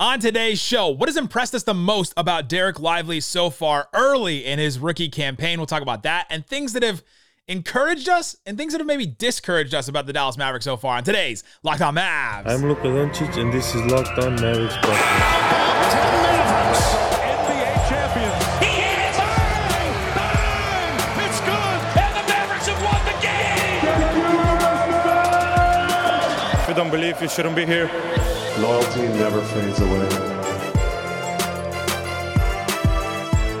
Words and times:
On 0.00 0.20
today's 0.20 0.60
show, 0.60 0.90
what 0.90 1.08
has 1.08 1.16
impressed 1.16 1.56
us 1.56 1.64
the 1.64 1.74
most 1.74 2.14
about 2.16 2.48
Dereck 2.48 2.78
Lively 2.78 3.18
so 3.18 3.50
far 3.50 3.88
early 3.92 4.44
in 4.46 4.60
his 4.60 4.78
rookie 4.78 5.08
campaign? 5.08 5.58
We'll 5.58 5.66
talk 5.66 5.82
about 5.82 6.04
that 6.04 6.28
and 6.30 6.46
things 6.46 6.72
that 6.74 6.84
have 6.84 7.02
encouraged 7.48 8.08
us 8.08 8.36
and 8.46 8.56
things 8.56 8.74
that 8.74 8.78
have 8.78 8.86
maybe 8.86 9.06
discouraged 9.06 9.74
us 9.74 9.88
about 9.88 10.06
the 10.06 10.12
Dallas 10.12 10.36
Mavericks 10.36 10.66
so 10.66 10.76
far 10.76 10.98
on 10.98 11.02
today's 11.02 11.42
Locked 11.64 11.80
On 11.80 11.96
Mavs. 11.96 12.46
I'm 12.46 12.62
Luka 12.62 12.82
Doncic, 12.82 13.36
and 13.38 13.52
this 13.52 13.74
is 13.74 13.84
Locked 13.90 14.16
On 14.20 14.36
Mavericks 14.36 14.76
podcast. 14.76 14.94
NBA 17.18 17.88
champions. 17.88 18.44
He 18.60 18.66
hit 18.66 19.00
it! 19.00 19.16
Bang! 19.18 20.14
Bang! 20.14 20.94
It's 21.26 21.40
good! 21.40 21.78
And 21.98 22.14
the 22.14 22.22
Mavericks 22.32 22.68
have 22.68 22.80
won 22.84 23.02
the 23.04 23.18
game! 23.20 23.82
If 26.62 26.68
you 26.68 26.74
don't 26.74 26.92
believe, 26.92 27.20
you 27.20 27.28
shouldn't 27.28 27.56
be 27.56 27.66
here. 27.66 27.90
Loyalty 28.60 29.02
never 29.02 29.40
fades 29.40 29.78
away. 29.80 30.08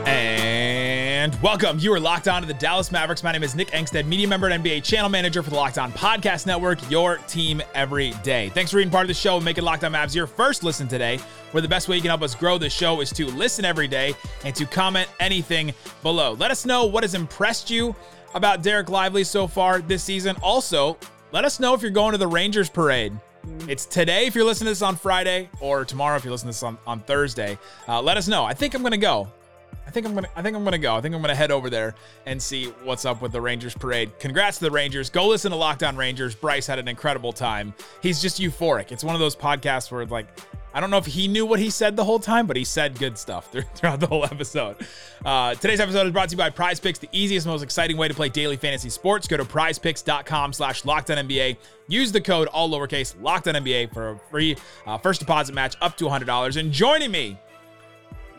And 0.06 1.40
welcome. 1.40 1.78
You 1.78 1.92
are 1.92 2.00
locked 2.00 2.26
on 2.26 2.42
to 2.42 2.48
the 2.48 2.54
Dallas 2.54 2.90
Mavericks. 2.90 3.22
My 3.22 3.30
name 3.30 3.44
is 3.44 3.54
Nick 3.54 3.68
Angstadt, 3.68 4.06
media 4.06 4.26
member 4.26 4.48
and 4.48 4.64
NBA 4.64 4.82
channel 4.82 5.08
manager 5.08 5.40
for 5.44 5.50
the 5.50 5.56
Locked 5.56 5.78
On 5.78 5.92
Podcast 5.92 6.46
Network, 6.46 6.78
your 6.90 7.18
team 7.28 7.62
every 7.74 8.10
day. 8.24 8.48
Thanks 8.48 8.72
for 8.72 8.78
being 8.78 8.90
part 8.90 9.04
of 9.04 9.08
the 9.08 9.14
show 9.14 9.36
and 9.36 9.44
making 9.44 9.62
Locked 9.62 9.84
On 9.84 9.92
Mavs 9.92 10.16
your 10.16 10.26
first 10.26 10.64
listen 10.64 10.88
today. 10.88 11.18
Where 11.52 11.60
the 11.60 11.68
best 11.68 11.88
way 11.88 11.94
you 11.94 12.02
can 12.02 12.08
help 12.08 12.22
us 12.22 12.34
grow 12.34 12.58
the 12.58 12.68
show 12.68 13.00
is 13.00 13.10
to 13.12 13.26
listen 13.26 13.64
every 13.64 13.86
day 13.86 14.14
and 14.44 14.52
to 14.56 14.66
comment 14.66 15.08
anything 15.20 15.72
below. 16.02 16.32
Let 16.32 16.50
us 16.50 16.66
know 16.66 16.86
what 16.86 17.04
has 17.04 17.14
impressed 17.14 17.70
you 17.70 17.94
about 18.34 18.64
Dereck 18.64 18.88
Lively 18.88 19.22
so 19.22 19.46
far 19.46 19.80
this 19.80 20.02
season. 20.02 20.34
Also, 20.42 20.98
let 21.30 21.44
us 21.44 21.60
know 21.60 21.72
if 21.74 21.82
you're 21.82 21.90
going 21.92 22.12
to 22.12 22.18
the 22.18 22.26
Rangers 22.26 22.68
parade. 22.68 23.12
It's 23.68 23.86
today 23.86 24.26
if 24.26 24.34
you're 24.34 24.44
listening 24.44 24.66
to 24.66 24.70
this 24.70 24.82
on 24.82 24.96
Friday, 24.96 25.48
or 25.60 25.84
tomorrow 25.84 26.16
if 26.16 26.24
you're 26.24 26.32
listening 26.32 26.52
to 26.52 26.56
this 26.56 26.62
on, 26.62 26.78
on 26.86 27.00
Thursday. 27.00 27.58
Uh, 27.86 28.00
let 28.00 28.16
us 28.16 28.28
know. 28.28 28.44
I 28.44 28.54
think 28.54 28.74
I'm 28.74 28.82
gonna 28.82 28.96
go. 28.96 29.28
I 29.88 29.90
think 29.90 30.06
I'm 30.06 30.14
gonna. 30.14 30.28
I 30.36 30.42
think 30.42 30.54
I'm 30.54 30.64
gonna 30.64 30.76
go. 30.76 30.94
I 30.94 31.00
think 31.00 31.14
I'm 31.14 31.22
gonna 31.22 31.34
head 31.34 31.50
over 31.50 31.70
there 31.70 31.94
and 32.26 32.40
see 32.40 32.66
what's 32.84 33.06
up 33.06 33.22
with 33.22 33.32
the 33.32 33.40
Rangers 33.40 33.74
parade. 33.74 34.10
Congrats 34.18 34.58
to 34.58 34.64
the 34.64 34.70
Rangers. 34.70 35.08
Go 35.08 35.26
listen 35.26 35.50
to 35.50 35.56
Locked 35.56 35.82
On 35.82 35.96
Rangers. 35.96 36.34
Bryce 36.34 36.66
had 36.66 36.78
an 36.78 36.88
incredible 36.88 37.32
time. 37.32 37.72
He's 38.02 38.20
just 38.20 38.38
euphoric. 38.38 38.92
It's 38.92 39.02
one 39.02 39.14
of 39.14 39.20
those 39.20 39.34
podcasts 39.34 39.90
where 39.90 40.04
like. 40.04 40.28
I 40.74 40.80
don't 40.80 40.90
know 40.90 40.98
if 40.98 41.06
he 41.06 41.26
knew 41.28 41.46
what 41.46 41.58
he 41.58 41.70
said 41.70 41.96
the 41.96 42.04
whole 42.04 42.18
time, 42.18 42.46
but 42.46 42.54
he 42.54 42.62
said 42.62 42.98
good 42.98 43.16
stuff 43.16 43.50
throughout 43.74 44.00
the 44.00 44.06
whole 44.06 44.24
episode. 44.26 44.76
Uh, 45.24 45.54
today's 45.54 45.80
episode 45.80 46.06
is 46.06 46.12
brought 46.12 46.28
to 46.28 46.34
you 46.34 46.38
by 46.38 46.50
Prize 46.50 46.78
Picks, 46.78 46.98
the 46.98 47.08
easiest, 47.10 47.46
most 47.46 47.62
exciting 47.62 47.96
way 47.96 48.06
to 48.06 48.14
play 48.14 48.28
daily 48.28 48.56
fantasy 48.56 48.90
sports. 48.90 49.26
Go 49.26 49.38
to 49.38 49.46
prizepicks.com 49.46 50.52
slash 50.52 50.82
NBA. 50.82 51.56
Use 51.88 52.12
the 52.12 52.20
code 52.20 52.48
all 52.48 52.68
lowercase 52.68 53.20
locked 53.20 53.48
on 53.48 53.54
NBA 53.54 53.94
for 53.94 54.10
a 54.10 54.18
free 54.30 54.56
uh, 54.86 54.98
first 54.98 55.20
deposit 55.20 55.54
match 55.54 55.74
up 55.80 55.96
to 55.96 56.04
$100. 56.04 56.58
And 56.58 56.70
joining 56.70 57.10
me 57.10 57.38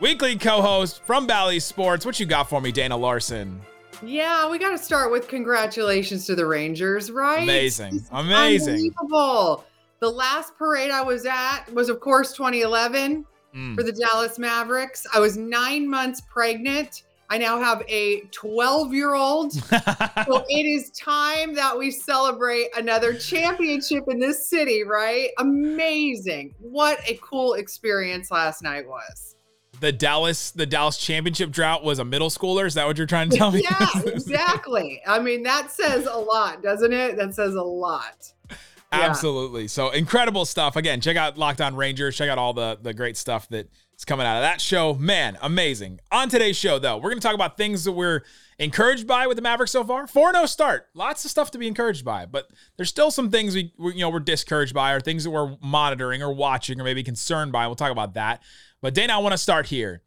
weekly 0.00 0.36
co-host 0.36 1.02
from 1.04 1.26
Bally 1.26 1.60
Sports. 1.60 2.04
What 2.06 2.18
you 2.18 2.26
got 2.26 2.48
for 2.48 2.60
me, 2.60 2.72
Dana 2.72 2.96
Larson? 2.96 3.60
Yeah, 4.02 4.48
we 4.48 4.58
got 4.58 4.70
to 4.70 4.78
start 4.78 5.10
with 5.12 5.28
congratulations 5.28 6.24
to 6.26 6.34
the 6.34 6.46
Rangers, 6.46 7.10
right? 7.10 7.42
Amazing, 7.42 8.04
amazing. 8.12 8.74
unbelievable. 8.74 9.64
The 10.00 10.08
last 10.08 10.56
parade 10.56 10.90
I 10.90 11.02
was 11.02 11.26
at 11.26 11.64
was, 11.74 11.88
of 11.90 12.00
course, 12.00 12.32
2011 12.32 13.26
Mm. 13.54 13.74
for 13.74 13.82
the 13.82 13.90
Dallas 13.90 14.38
Mavericks. 14.38 15.08
I 15.12 15.18
was 15.18 15.36
nine 15.36 15.90
months 15.90 16.20
pregnant. 16.20 17.02
I 17.30 17.36
now 17.38 17.58
have 17.58 17.82
a 17.88 18.20
12 18.30 18.94
year 18.94 19.14
old. 19.14 19.52
so 19.54 20.44
it 20.48 20.66
is 20.66 20.90
time 20.90 21.54
that 21.56 21.76
we 21.76 21.90
celebrate 21.90 22.68
another 22.76 23.12
championship 23.12 24.04
in 24.06 24.20
this 24.20 24.46
city, 24.46 24.84
right? 24.84 25.30
Amazing. 25.38 26.54
What 26.60 27.00
a 27.08 27.18
cool 27.20 27.54
experience 27.54 28.30
last 28.30 28.62
night 28.62 28.86
was. 28.88 29.34
The 29.80 29.90
Dallas, 29.92 30.50
the 30.52 30.66
Dallas 30.66 30.96
championship 30.96 31.50
drought 31.50 31.82
was 31.82 31.98
a 31.98 32.04
middle 32.04 32.28
schooler. 32.30 32.66
Is 32.66 32.74
that 32.74 32.86
what 32.86 32.96
you're 32.98 33.06
trying 33.06 33.30
to 33.30 33.36
tell 33.36 33.50
me? 33.50 33.62
yeah, 33.62 33.88
exactly. 34.06 35.00
I 35.06 35.18
mean, 35.18 35.42
that 35.44 35.70
says 35.70 36.06
a 36.06 36.16
lot, 36.16 36.62
doesn't 36.62 36.92
it? 36.92 37.16
That 37.16 37.34
says 37.34 37.54
a 37.54 37.62
lot. 37.62 38.32
Yeah. 38.48 38.56
Absolutely. 39.02 39.68
So 39.68 39.90
incredible 39.90 40.44
stuff. 40.44 40.74
Again, 40.76 41.00
check 41.00 41.16
out 41.16 41.38
Locked 41.38 41.60
On 41.60 41.76
Rangers. 41.76 42.16
Check 42.16 42.28
out 42.28 42.38
all 42.38 42.52
the 42.52 42.76
the 42.82 42.92
great 42.92 43.16
stuff 43.16 43.48
that 43.50 43.70
is 43.96 44.04
coming 44.04 44.26
out 44.26 44.36
of 44.38 44.42
that 44.42 44.60
show. 44.60 44.94
Man, 44.94 45.38
amazing. 45.42 46.00
On 46.10 46.28
today's 46.28 46.56
show, 46.56 46.78
though, 46.80 46.96
we're 46.96 47.10
going 47.10 47.20
to 47.20 47.26
talk 47.26 47.36
about 47.36 47.56
things 47.56 47.84
that 47.84 47.92
we're 47.92 48.22
encouraged 48.58 49.06
by 49.06 49.28
with 49.28 49.36
the 49.36 49.42
Mavericks 49.42 49.70
so 49.70 49.84
far. 49.84 50.06
4-0 50.06 50.48
start. 50.48 50.88
Lots 50.94 51.24
of 51.24 51.30
stuff 51.30 51.52
to 51.52 51.58
be 51.58 51.68
encouraged 51.68 52.04
by, 52.04 52.26
but 52.26 52.50
there's 52.76 52.88
still 52.88 53.12
some 53.12 53.30
things 53.30 53.54
we 53.54 53.72
we- 53.78 53.94
you 53.94 54.00
know 54.00 54.10
we're 54.10 54.18
discouraged 54.18 54.74
by, 54.74 54.92
or 54.92 55.00
things 55.00 55.22
that 55.22 55.30
we're 55.30 55.56
monitoring 55.62 56.20
or 56.20 56.32
watching, 56.34 56.80
or 56.80 56.84
maybe 56.84 57.04
concerned 57.04 57.52
by. 57.52 57.66
We'll 57.68 57.76
talk 57.76 57.92
about 57.92 58.14
that. 58.14 58.42
But 58.82 58.94
Dana, 58.94 59.14
I 59.14 59.18
want 59.18 59.32
to 59.32 59.38
start 59.38 59.66
here. 59.66 60.02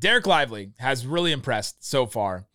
Dereck 0.00 0.26
Lively 0.26 0.72
has 0.78 1.06
really 1.06 1.32
impressed 1.32 1.84
so 1.84 2.06
far. 2.06 2.46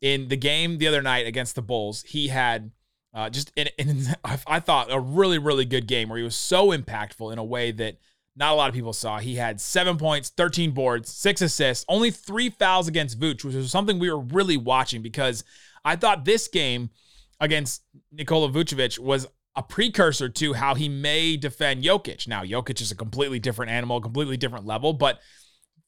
In 0.00 0.28
the 0.28 0.36
game 0.36 0.78
the 0.78 0.88
other 0.88 1.02
night 1.02 1.26
against 1.26 1.54
the 1.54 1.62
Bulls, 1.62 2.02
he 2.02 2.28
had 2.28 2.70
uh, 3.12 3.28
just 3.28 3.52
in, 3.56 3.68
in 3.78 4.06
I 4.46 4.60
thought 4.60 4.90
a 4.90 5.00
really 5.00 5.38
really 5.38 5.64
good 5.64 5.86
game 5.86 6.08
where 6.08 6.18
he 6.18 6.24
was 6.24 6.36
so 6.36 6.68
impactful 6.68 7.32
in 7.32 7.38
a 7.38 7.44
way 7.44 7.72
that 7.72 7.98
not 8.36 8.52
a 8.52 8.54
lot 8.54 8.68
of 8.68 8.74
people 8.74 8.92
saw. 8.92 9.18
He 9.18 9.34
had 9.34 9.60
seven 9.60 9.98
points, 9.98 10.30
13 10.30 10.70
boards, 10.70 11.10
six 11.10 11.42
assists, 11.42 11.84
only 11.88 12.10
three 12.10 12.48
fouls 12.48 12.88
against 12.88 13.18
Vooch, 13.18 13.44
which 13.44 13.54
was 13.54 13.70
something 13.70 13.98
we 13.98 14.10
were 14.10 14.20
really 14.20 14.56
watching 14.56 15.02
because 15.02 15.44
I 15.84 15.96
thought 15.96 16.24
this 16.24 16.48
game 16.48 16.90
against 17.40 17.82
Nikola 18.12 18.48
Vucevic 18.50 18.98
was 18.98 19.26
a 19.56 19.62
precursor 19.62 20.28
to 20.28 20.52
how 20.52 20.74
he 20.74 20.88
may 20.88 21.36
defend 21.36 21.82
Jokic. 21.82 22.28
Now, 22.28 22.42
Jokic 22.44 22.80
is 22.80 22.90
a 22.90 22.96
completely 22.96 23.38
different 23.38 23.72
animal, 23.72 24.00
completely 24.00 24.36
different 24.36 24.66
level, 24.66 24.92
but 24.92 25.18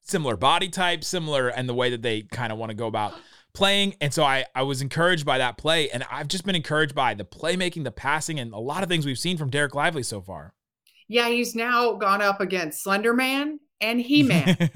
similar 0.03 0.37
body 0.37 0.69
type, 0.69 1.05
similar 1.05 1.49
and 1.49 1.69
the 1.69 1.75
way 1.75 1.91
that 1.91 2.03
they 2.03 2.23
kind 2.23 2.53
of 2.53 2.59
want 2.59 2.71
to 2.71 2.77
go 2.77 2.87
about 2.87 3.15
playing. 3.55 3.95
And 4.01 4.13
so 4.13 4.25
I 4.25 4.47
I 4.55 4.63
was 4.63 4.83
encouraged 4.83 5.25
by 5.25 5.39
that 5.39 5.57
play, 5.57 5.91
and 5.91 6.05
I've 6.11 6.29
just 6.29 6.45
been 6.45 6.57
encouraged 6.57 6.95
by 6.95 7.15
the 7.15 7.25
playmaking, 7.25 7.85
the 7.85 7.93
passing, 7.93 8.41
and 8.41 8.53
a 8.53 8.59
lot 8.59 8.83
of 8.83 8.89
things 8.89 9.07
we've 9.07 9.19
seen 9.19 9.37
from 9.37 9.51
Dereck 9.51 9.75
Lively 9.75 10.03
so 10.03 10.21
far. 10.21 10.55
Yeah, 11.09 11.29
he's 11.29 11.55
now 11.55 11.93
gone 11.95 12.23
up 12.23 12.41
against 12.41 12.83
Slender 12.83 13.13
Man 13.13 13.61
and 13.83 14.01
He 14.01 14.23
Man. 14.23 14.57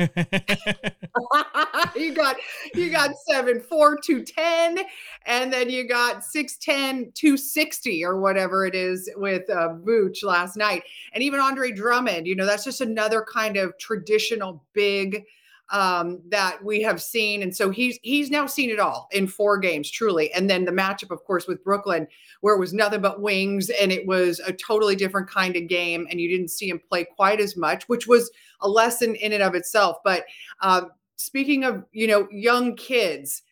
you 1.96 2.12
got 2.12 2.36
you 2.74 2.90
got 2.90 3.12
seven 3.28 3.60
four 3.60 3.98
two 3.98 4.22
ten, 4.22 4.80
and 5.24 5.52
then 5.52 5.70
you 5.70 5.88
got 5.88 6.22
6'10, 6.22 7.14
260 7.14 8.04
or 8.04 8.20
whatever 8.20 8.66
it 8.66 8.74
is 8.74 9.08
with 9.16 9.48
uh 9.48 9.74
Vooch 9.84 10.22
last 10.22 10.56
night. 10.56 10.82
And 11.14 11.22
even 11.22 11.40
Andre 11.40 11.70
Drummond, 11.70 12.26
you 12.26 12.36
know, 12.36 12.46
that's 12.46 12.64
just 12.64 12.80
another 12.80 13.24
kind 13.32 13.56
of 13.56 13.78
traditional 13.78 14.64
big 14.72 15.24
um 15.70 16.20
that 16.28 16.62
we 16.64 16.80
have 16.80 17.02
seen 17.02 17.42
and 17.42 17.56
so 17.56 17.70
he's 17.70 17.98
he's 18.02 18.30
now 18.30 18.46
seen 18.46 18.70
it 18.70 18.78
all 18.78 19.08
in 19.12 19.26
four 19.26 19.58
games 19.58 19.90
truly. 19.90 20.32
And 20.32 20.48
then 20.48 20.64
the 20.64 20.72
matchup 20.72 21.10
of 21.10 21.24
course 21.24 21.46
with 21.46 21.64
brooklyn 21.64 22.06
where 22.40 22.54
it 22.54 22.60
was 22.60 22.72
nothing 22.72 23.00
but 23.00 23.20
wings 23.20 23.70
and 23.70 23.90
it 23.90 24.06
was 24.06 24.40
a 24.40 24.52
totally 24.52 24.94
different 24.94 25.28
kind 25.28 25.56
of 25.56 25.68
game 25.68 26.06
and 26.10 26.20
you 26.20 26.28
didn't 26.28 26.50
see 26.50 26.68
him 26.68 26.80
play 26.88 27.04
quite 27.04 27.40
as 27.40 27.56
much 27.56 27.88
which 27.88 28.06
was 28.06 28.30
a 28.60 28.68
lesson 28.68 29.14
in 29.16 29.32
and 29.32 29.42
of 29.42 29.54
itself. 29.54 29.98
But 30.04 30.24
um 30.60 30.90
speaking 31.16 31.64
of 31.64 31.84
you 31.92 32.06
know 32.06 32.28
young 32.30 32.76
kids 32.76 33.42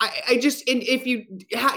I, 0.00 0.22
I 0.30 0.36
just 0.38 0.68
and 0.68 0.82
if 0.82 1.06
you 1.06 1.24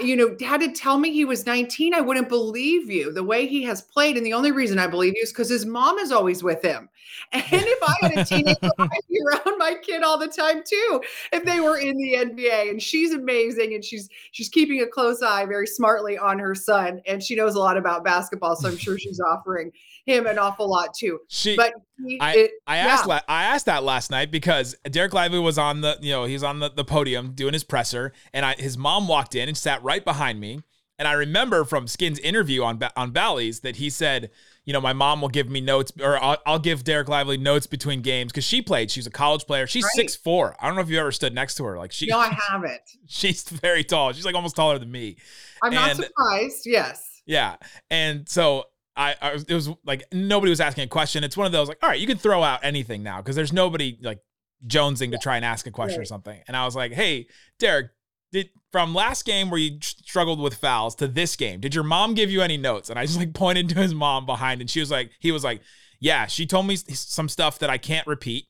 you 0.02 0.16
know 0.16 0.36
had 0.40 0.60
to 0.60 0.72
tell 0.72 0.98
me 0.98 1.12
he 1.12 1.24
was 1.24 1.46
19 1.46 1.94
i 1.94 2.00
wouldn't 2.00 2.28
believe 2.28 2.90
you 2.90 3.12
the 3.12 3.24
way 3.24 3.46
he 3.46 3.62
has 3.64 3.82
played 3.82 4.16
and 4.16 4.26
the 4.26 4.34
only 4.34 4.52
reason 4.52 4.78
i 4.78 4.86
believe 4.86 5.14
you 5.16 5.22
is 5.22 5.32
because 5.32 5.48
his 5.48 5.64
mom 5.64 5.98
is 5.98 6.12
always 6.12 6.42
with 6.42 6.62
him 6.62 6.88
and 7.32 7.44
if 7.50 7.82
i 7.82 7.94
had 8.02 8.18
a 8.18 8.24
teenager 8.24 8.70
i'd 8.78 8.88
be 9.08 9.18
around 9.26 9.58
my 9.58 9.74
kid 9.82 10.02
all 10.02 10.18
the 10.18 10.28
time 10.28 10.62
too 10.64 11.00
if 11.32 11.44
they 11.44 11.60
were 11.60 11.78
in 11.78 11.96
the 11.96 12.14
nba 12.14 12.70
and 12.70 12.82
she's 12.82 13.12
amazing 13.12 13.74
and 13.74 13.84
she's 13.84 14.08
she's 14.32 14.48
keeping 14.48 14.80
a 14.82 14.86
close 14.86 15.22
eye 15.22 15.44
very 15.44 15.66
smartly 15.66 16.16
on 16.18 16.38
her 16.38 16.54
son 16.54 17.00
and 17.06 17.22
she 17.22 17.34
knows 17.34 17.54
a 17.54 17.58
lot 17.58 17.76
about 17.76 18.04
basketball 18.04 18.56
so 18.56 18.68
i'm 18.68 18.76
sure 18.76 18.98
she's 18.98 19.20
offering 19.20 19.72
him 20.08 20.26
an 20.26 20.38
awful 20.38 20.68
lot 20.68 20.94
too. 20.94 21.20
She, 21.28 21.54
but 21.54 21.74
he, 22.04 22.18
I, 22.20 22.34
it, 22.34 22.50
I 22.66 22.78
asked 22.78 23.08
I 23.08 23.44
asked 23.44 23.66
that 23.66 23.84
last 23.84 24.10
night 24.10 24.30
because 24.30 24.74
Dereck 24.84 25.12
Lively 25.12 25.38
was 25.38 25.58
on 25.58 25.82
the 25.82 25.98
you 26.00 26.12
know 26.12 26.24
he's 26.24 26.42
on 26.42 26.60
the, 26.60 26.70
the 26.70 26.84
podium 26.84 27.32
doing 27.32 27.52
his 27.52 27.64
presser 27.64 28.12
and 28.32 28.44
I, 28.44 28.54
his 28.54 28.78
mom 28.78 29.06
walked 29.06 29.34
in 29.34 29.48
and 29.48 29.56
sat 29.56 29.82
right 29.82 30.04
behind 30.04 30.40
me 30.40 30.62
and 30.98 31.06
I 31.06 31.12
remember 31.12 31.64
from 31.64 31.86
Skin's 31.86 32.18
interview 32.20 32.62
on 32.62 32.80
on 32.96 33.10
Bally's 33.10 33.60
that 33.60 33.76
he 33.76 33.90
said 33.90 34.30
you 34.68 34.74
know 34.74 34.80
my 34.82 34.92
mom 34.92 35.22
will 35.22 35.30
give 35.30 35.48
me 35.48 35.62
notes 35.62 35.90
or 35.98 36.22
I'll, 36.22 36.36
I'll 36.44 36.58
give 36.58 36.84
Dereck 36.84 37.08
Lively 37.08 37.38
notes 37.38 37.66
between 37.66 38.02
games 38.02 38.30
because 38.30 38.44
she 38.44 38.60
played. 38.60 38.90
She's 38.90 39.06
a 39.06 39.10
college 39.10 39.46
player. 39.46 39.66
She's 39.66 39.84
Right. 39.84 39.92
six 39.94 40.14
four. 40.14 40.54
I 40.60 40.66
don't 40.66 40.76
know 40.76 40.82
if 40.82 40.90
you 40.90 40.98
ever 41.00 41.10
stood 41.10 41.34
next 41.34 41.54
to 41.54 41.64
her. 41.64 41.78
Like 41.78 41.90
she 41.90 42.06
no 42.06 42.18
i 42.18 42.28
haven't. 42.50 42.82
she's 43.06 43.42
very 43.44 43.82
tall. 43.82 44.12
She's 44.12 44.26
like 44.26 44.34
almost 44.34 44.56
taller 44.56 44.78
than 44.78 44.90
me. 44.90 45.16
I'm 45.62 45.72
not 45.72 45.96
surprised. 45.96 46.66
Yes. 46.66 47.22
Yeah. 47.24 47.56
And 47.90 48.28
so 48.28 48.64
I, 48.94 49.14
I 49.22 49.32
was- 49.32 49.44
it 49.44 49.54
was 49.54 49.70
like 49.86 50.04
nobody 50.12 50.50
was 50.50 50.60
asking 50.60 50.84
a 50.84 50.88
question. 50.88 51.24
It's 51.24 51.36
one 51.36 51.46
of 51.46 51.52
those 51.52 51.68
like, 51.68 51.78
all 51.82 51.88
right, 51.88 51.98
you 52.00 52.06
can 52.06 52.18
throw 52.18 52.42
out 52.42 52.60
anything 52.62 53.02
now 53.02 53.18
because 53.22 53.36
there's 53.36 53.52
nobody 53.54 53.96
like 54.02 54.18
jonesing 54.66 55.12
to 55.12 55.18
try 55.18 55.36
and 55.36 55.44
ask 55.44 55.66
a 55.66 55.70
question 55.70 56.00
or 56.00 56.04
something. 56.04 56.38
And 56.46 56.56
I 56.56 56.64
was 56.66 56.74
like, 56.76 56.92
hey, 56.92 57.28
Dereck, 57.58 57.90
did 58.32 58.50
from 58.72 58.94
last 58.94 59.24
game 59.24 59.50
where 59.50 59.60
you 59.60 59.78
struggled 59.80 60.40
with 60.40 60.54
fouls 60.54 60.94
to 60.96 61.08
this 61.08 61.36
game, 61.36 61.60
did 61.60 61.74
your 61.74 61.84
mom 61.84 62.14
give 62.14 62.30
you 62.30 62.42
any 62.42 62.56
notes? 62.56 62.90
And 62.90 62.98
I 62.98 63.06
just 63.06 63.18
like 63.18 63.32
pointed 63.34 63.68
to 63.70 63.76
his 63.76 63.94
mom 63.94 64.26
behind, 64.26 64.60
and 64.60 64.68
she 64.68 64.80
was 64.80 64.90
like, 64.90 65.10
he 65.20 65.32
was 65.32 65.44
like, 65.44 65.62
yeah, 66.00 66.26
she 66.26 66.46
told 66.46 66.66
me 66.66 66.76
some 66.76 67.28
stuff 67.28 67.58
that 67.60 67.70
I 67.70 67.78
can't 67.78 68.06
repeat. 68.06 68.46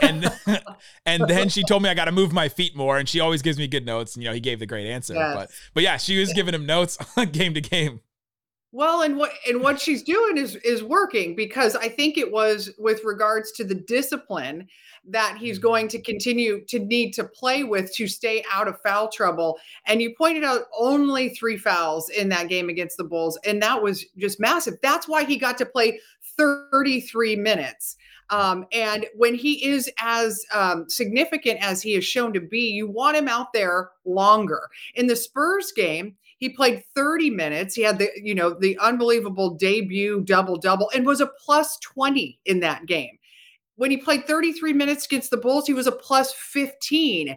and 0.00 0.32
and 1.06 1.28
then 1.28 1.50
she 1.50 1.62
told 1.62 1.82
me 1.82 1.90
I 1.90 1.94
got 1.94 2.06
to 2.06 2.12
move 2.12 2.32
my 2.32 2.48
feet 2.48 2.74
more, 2.74 2.96
and 2.96 3.08
she 3.08 3.20
always 3.20 3.42
gives 3.42 3.58
me 3.58 3.66
good 3.66 3.84
notes. 3.84 4.14
And, 4.14 4.22
you 4.22 4.30
know, 4.30 4.34
he 4.34 4.40
gave 4.40 4.60
the 4.60 4.66
great 4.66 4.88
answer, 4.88 5.14
yes. 5.14 5.34
but 5.34 5.50
but 5.74 5.82
yeah, 5.82 5.96
she 5.98 6.18
was 6.18 6.32
giving 6.32 6.54
him 6.54 6.64
notes 6.64 6.96
game 7.32 7.54
to 7.54 7.60
game. 7.60 8.00
Well, 8.70 9.00
and 9.00 9.16
what 9.16 9.32
and 9.48 9.62
what 9.62 9.80
she's 9.80 10.02
doing 10.02 10.36
is 10.36 10.56
is 10.56 10.82
working 10.82 11.34
because 11.34 11.74
I 11.74 11.88
think 11.88 12.18
it 12.18 12.30
was 12.30 12.70
with 12.78 13.02
regards 13.02 13.50
to 13.52 13.64
the 13.64 13.74
discipline 13.74 14.68
that 15.06 15.38
he's 15.38 15.56
mm-hmm. 15.56 15.66
going 15.66 15.88
to 15.88 16.02
continue 16.02 16.64
to 16.66 16.78
need 16.78 17.12
to 17.12 17.24
play 17.24 17.64
with 17.64 17.94
to 17.94 18.06
stay 18.06 18.44
out 18.52 18.68
of 18.68 18.80
foul 18.82 19.08
trouble. 19.08 19.58
And 19.86 20.02
you 20.02 20.14
pointed 20.16 20.44
out 20.44 20.64
only 20.78 21.30
three 21.30 21.56
fouls 21.56 22.10
in 22.10 22.28
that 22.28 22.48
game 22.48 22.68
against 22.68 22.98
the 22.98 23.04
Bulls, 23.04 23.38
and 23.44 23.62
that 23.62 23.82
was 23.82 24.04
just 24.18 24.38
massive. 24.38 24.74
That's 24.82 25.08
why 25.08 25.24
he 25.24 25.38
got 25.38 25.56
to 25.58 25.66
play 25.66 25.98
33 26.36 27.36
minutes. 27.36 27.96
Um, 28.30 28.66
and 28.72 29.06
when 29.16 29.34
he 29.34 29.64
is 29.66 29.90
as 29.98 30.44
um, 30.52 30.88
significant 30.88 31.64
as 31.64 31.80
he 31.80 31.94
is 31.94 32.04
shown 32.04 32.34
to 32.34 32.40
be, 32.40 32.68
you 32.68 32.86
want 32.86 33.16
him 33.16 33.28
out 33.28 33.54
there 33.54 33.90
longer. 34.04 34.68
In 34.94 35.06
the 35.06 35.16
Spurs 35.16 35.72
game, 35.72 36.14
he 36.38 36.48
played 36.48 36.82
30 36.94 37.30
minutes. 37.30 37.74
He 37.74 37.82
had 37.82 37.98
the, 37.98 38.10
you 38.16 38.34
know, 38.34 38.50
the 38.50 38.78
unbelievable 38.78 39.50
debut 39.50 40.22
double 40.22 40.56
double 40.56 40.90
and 40.94 41.04
was 41.04 41.20
a 41.20 41.30
plus 41.44 41.78
20 41.80 42.38
in 42.46 42.60
that 42.60 42.86
game. 42.86 43.18
When 43.76 43.90
he 43.90 43.96
played 43.96 44.26
33 44.26 44.72
minutes 44.72 45.06
against 45.06 45.30
the 45.30 45.36
Bulls, 45.36 45.66
he 45.66 45.74
was 45.74 45.86
a 45.86 45.92
plus 45.92 46.32
15 46.32 47.36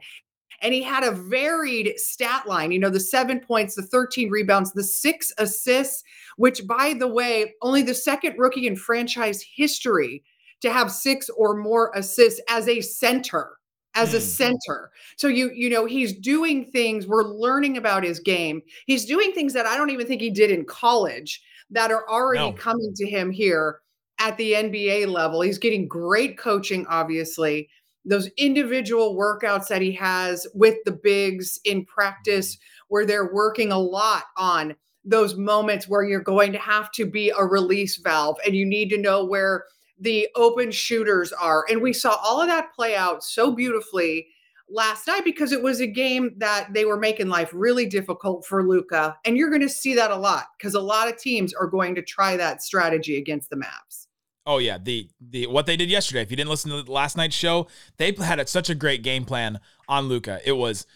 and 0.63 0.73
he 0.73 0.83
had 0.83 1.03
a 1.03 1.11
varied 1.11 1.93
stat 1.97 2.47
line 2.47 2.71
you 2.71 2.77
know 2.77 2.89
the 2.89 2.99
seven 2.99 3.39
points 3.39 3.75
the 3.75 3.81
13 3.81 4.29
rebounds 4.29 4.71
the 4.71 4.83
six 4.83 5.33
assists 5.39 6.03
which 6.37 6.65
by 6.67 6.93
the 6.99 7.07
way 7.07 7.53
only 7.63 7.81
the 7.81 7.95
second 7.95 8.35
rookie 8.37 8.67
in 8.67 8.75
franchise 8.75 9.43
history 9.55 10.23
to 10.61 10.71
have 10.71 10.91
six 10.91 11.29
or 11.35 11.55
more 11.55 11.91
assists 11.95 12.39
as 12.47 12.67
a 12.67 12.79
center 12.79 13.57
as 13.95 14.13
a 14.13 14.17
mm. 14.17 14.21
center. 14.21 14.91
So 15.17 15.27
you 15.27 15.51
you 15.53 15.69
know 15.69 15.85
he's 15.85 16.13
doing 16.13 16.71
things 16.71 17.07
we're 17.07 17.23
learning 17.23 17.77
about 17.77 18.03
his 18.03 18.19
game. 18.19 18.61
He's 18.85 19.05
doing 19.05 19.33
things 19.33 19.53
that 19.53 19.65
I 19.65 19.77
don't 19.77 19.89
even 19.89 20.07
think 20.07 20.21
he 20.21 20.29
did 20.29 20.51
in 20.51 20.65
college 20.65 21.41
that 21.69 21.91
are 21.91 22.07
already 22.09 22.51
no. 22.51 22.53
coming 22.53 22.93
to 22.95 23.09
him 23.09 23.31
here 23.31 23.79
at 24.19 24.37
the 24.37 24.53
NBA 24.53 25.07
level. 25.07 25.41
He's 25.41 25.57
getting 25.57 25.87
great 25.87 26.37
coaching 26.37 26.85
obviously. 26.87 27.69
Those 28.03 28.29
individual 28.37 29.15
workouts 29.15 29.67
that 29.67 29.81
he 29.81 29.91
has 29.93 30.47
with 30.55 30.77
the 30.85 30.91
bigs 30.91 31.59
in 31.65 31.85
practice 31.85 32.57
where 32.87 33.05
they're 33.05 33.31
working 33.31 33.71
a 33.71 33.77
lot 33.77 34.23
on 34.37 34.75
those 35.03 35.35
moments 35.35 35.87
where 35.87 36.03
you're 36.03 36.19
going 36.19 36.51
to 36.51 36.59
have 36.59 36.91
to 36.91 37.05
be 37.05 37.31
a 37.37 37.43
release 37.43 37.97
valve 37.97 38.37
and 38.45 38.55
you 38.55 38.65
need 38.65 38.89
to 38.89 38.97
know 38.97 39.25
where 39.25 39.65
the 40.01 40.27
open 40.35 40.71
shooters 40.71 41.31
are. 41.31 41.65
And 41.69 41.81
we 41.81 41.93
saw 41.93 42.17
all 42.21 42.41
of 42.41 42.47
that 42.47 42.73
play 42.73 42.95
out 42.95 43.23
so 43.23 43.51
beautifully 43.51 44.27
last 44.69 45.07
night 45.07 45.23
because 45.23 45.51
it 45.51 45.61
was 45.61 45.79
a 45.79 45.87
game 45.87 46.33
that 46.37 46.73
they 46.73 46.85
were 46.85 46.97
making 46.97 47.29
life 47.29 47.51
really 47.53 47.85
difficult 47.85 48.45
for 48.45 48.67
Luka. 48.67 49.17
And 49.25 49.37
you're 49.37 49.49
going 49.49 49.61
to 49.61 49.69
see 49.69 49.93
that 49.95 50.11
a 50.11 50.15
lot 50.15 50.45
because 50.57 50.73
a 50.73 50.81
lot 50.81 51.07
of 51.07 51.17
teams 51.17 51.53
are 51.53 51.67
going 51.67 51.95
to 51.95 52.01
try 52.01 52.35
that 52.37 52.63
strategy 52.63 53.17
against 53.17 53.49
the 53.49 53.57
Mavs. 53.57 54.07
Oh 54.47 54.57
yeah, 54.57 54.79
the 54.81 55.07
the 55.19 55.45
what 55.45 55.67
they 55.67 55.77
did 55.77 55.91
yesterday. 55.91 56.23
If 56.23 56.31
you 56.31 56.37
didn't 56.37 56.49
listen 56.49 56.71
to 56.71 56.91
last 56.91 57.15
night's 57.15 57.35
show, 57.35 57.67
they 57.97 58.11
had 58.11 58.49
such 58.49 58.71
a 58.71 58.75
great 58.75 59.03
game 59.03 59.23
plan 59.23 59.59
on 59.87 60.05
Luka. 60.05 60.39
It 60.43 60.53
was 60.53 60.87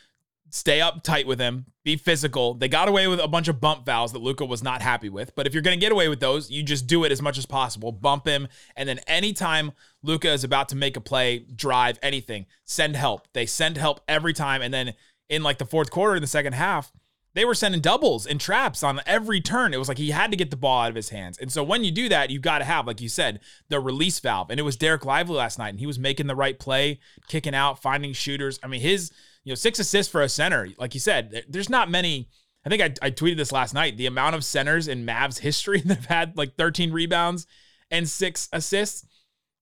stay 0.49 0.81
up 0.81 1.03
tight 1.03 1.27
with 1.27 1.39
him, 1.39 1.67
be 1.85 1.95
physical. 1.95 2.55
They 2.55 2.67
got 2.67 2.89
away 2.89 3.07
with 3.07 3.19
a 3.19 3.27
bunch 3.27 3.47
of 3.47 3.61
bump 3.61 3.85
fouls 3.85 4.11
that 4.11 4.19
Luka 4.19 4.43
was 4.43 4.63
not 4.63 4.81
happy 4.81 5.07
with. 5.07 5.35
But 5.35 5.45
if 5.45 5.53
you're 5.53 5.61
going 5.61 5.77
to 5.77 5.81
get 5.81 5.91
away 5.91 6.09
with 6.09 6.19
those, 6.19 6.49
you 6.49 6.63
just 6.63 6.87
do 6.87 7.03
it 7.03 7.11
as 7.11 7.21
much 7.21 7.37
as 7.37 7.45
possible. 7.45 7.91
Bump 7.91 8.27
him. 8.27 8.47
And 8.75 8.89
then 8.89 8.99
anytime 9.05 9.71
Luka 10.01 10.31
is 10.31 10.43
about 10.43 10.67
to 10.69 10.75
make 10.75 10.97
a 10.97 11.01
play, 11.01 11.45
drive, 11.55 11.99
anything, 12.01 12.47
send 12.65 12.95
help. 12.95 13.27
They 13.33 13.45
send 13.45 13.77
help 13.77 14.01
every 14.07 14.33
time. 14.33 14.63
And 14.63 14.73
then 14.73 14.95
in 15.29 15.43
like 15.43 15.59
the 15.59 15.65
fourth 15.65 15.91
quarter 15.91 16.15
in 16.15 16.21
the 16.21 16.27
second 16.27 16.53
half, 16.53 16.91
they 17.35 17.45
were 17.45 17.53
sending 17.53 17.81
doubles 17.81 18.25
and 18.25 18.41
traps 18.41 18.81
on 18.81 19.01
every 19.05 19.39
turn. 19.39 19.73
It 19.73 19.77
was 19.77 19.87
like 19.87 19.99
he 19.99 20.09
had 20.09 20.31
to 20.31 20.37
get 20.37 20.49
the 20.49 20.57
ball 20.57 20.83
out 20.83 20.89
of 20.89 20.95
his 20.95 21.09
hands. 21.09 21.37
And 21.37 21.51
so 21.51 21.63
when 21.63 21.83
you 21.83 21.91
do 21.91 22.09
that, 22.09 22.31
you 22.31 22.39
got 22.39 22.59
to 22.59 22.65
have, 22.65 22.87
like 22.87 23.01
you 23.01 23.09
said, 23.09 23.41
the 23.69 23.79
release 23.79 24.19
valve. 24.19 24.49
And 24.49 24.59
it 24.59 24.63
was 24.63 24.77
Dereck 24.77 25.05
Lively 25.05 25.35
last 25.35 25.59
night, 25.59 25.69
and 25.69 25.79
he 25.79 25.85
was 25.85 25.99
making 25.99 26.27
the 26.27 26.35
right 26.35 26.57
play, 26.57 26.99
kicking 27.27 27.53
out, 27.53 27.81
finding 27.81 28.13
shooters. 28.13 28.57
I 28.63 28.67
mean, 28.67 28.79
his 28.79 29.11
you 29.45 29.51
know, 29.51 29.55
six 29.55 29.79
assists 29.79 30.11
for 30.11 30.21
a 30.21 30.27
center. 30.27 30.67
Like 30.77 30.93
you 30.93 30.99
said, 30.99 31.45
there's 31.47 31.69
not 31.69 31.89
many. 31.89 32.27
I 32.65 32.69
think 32.69 32.81
I, 32.81 33.07
I 33.07 33.11
tweeted 33.11 33.37
this 33.37 33.51
last 33.51 33.73
night. 33.73 33.95
The 33.95 34.07
amount 34.07 34.35
of 34.35 34.43
centers 34.43 34.87
in 34.87 35.05
Mavs 35.05 35.39
history 35.39 35.79
that 35.81 35.95
have 35.95 36.05
had 36.05 36.37
like 36.37 36.55
13 36.57 36.91
rebounds 36.91 37.47
and 37.89 38.09
six 38.09 38.49
assists. 38.51 39.07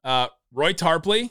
Uh, 0.04 0.28
Roy 0.54 0.74
Tarpley, 0.74 1.30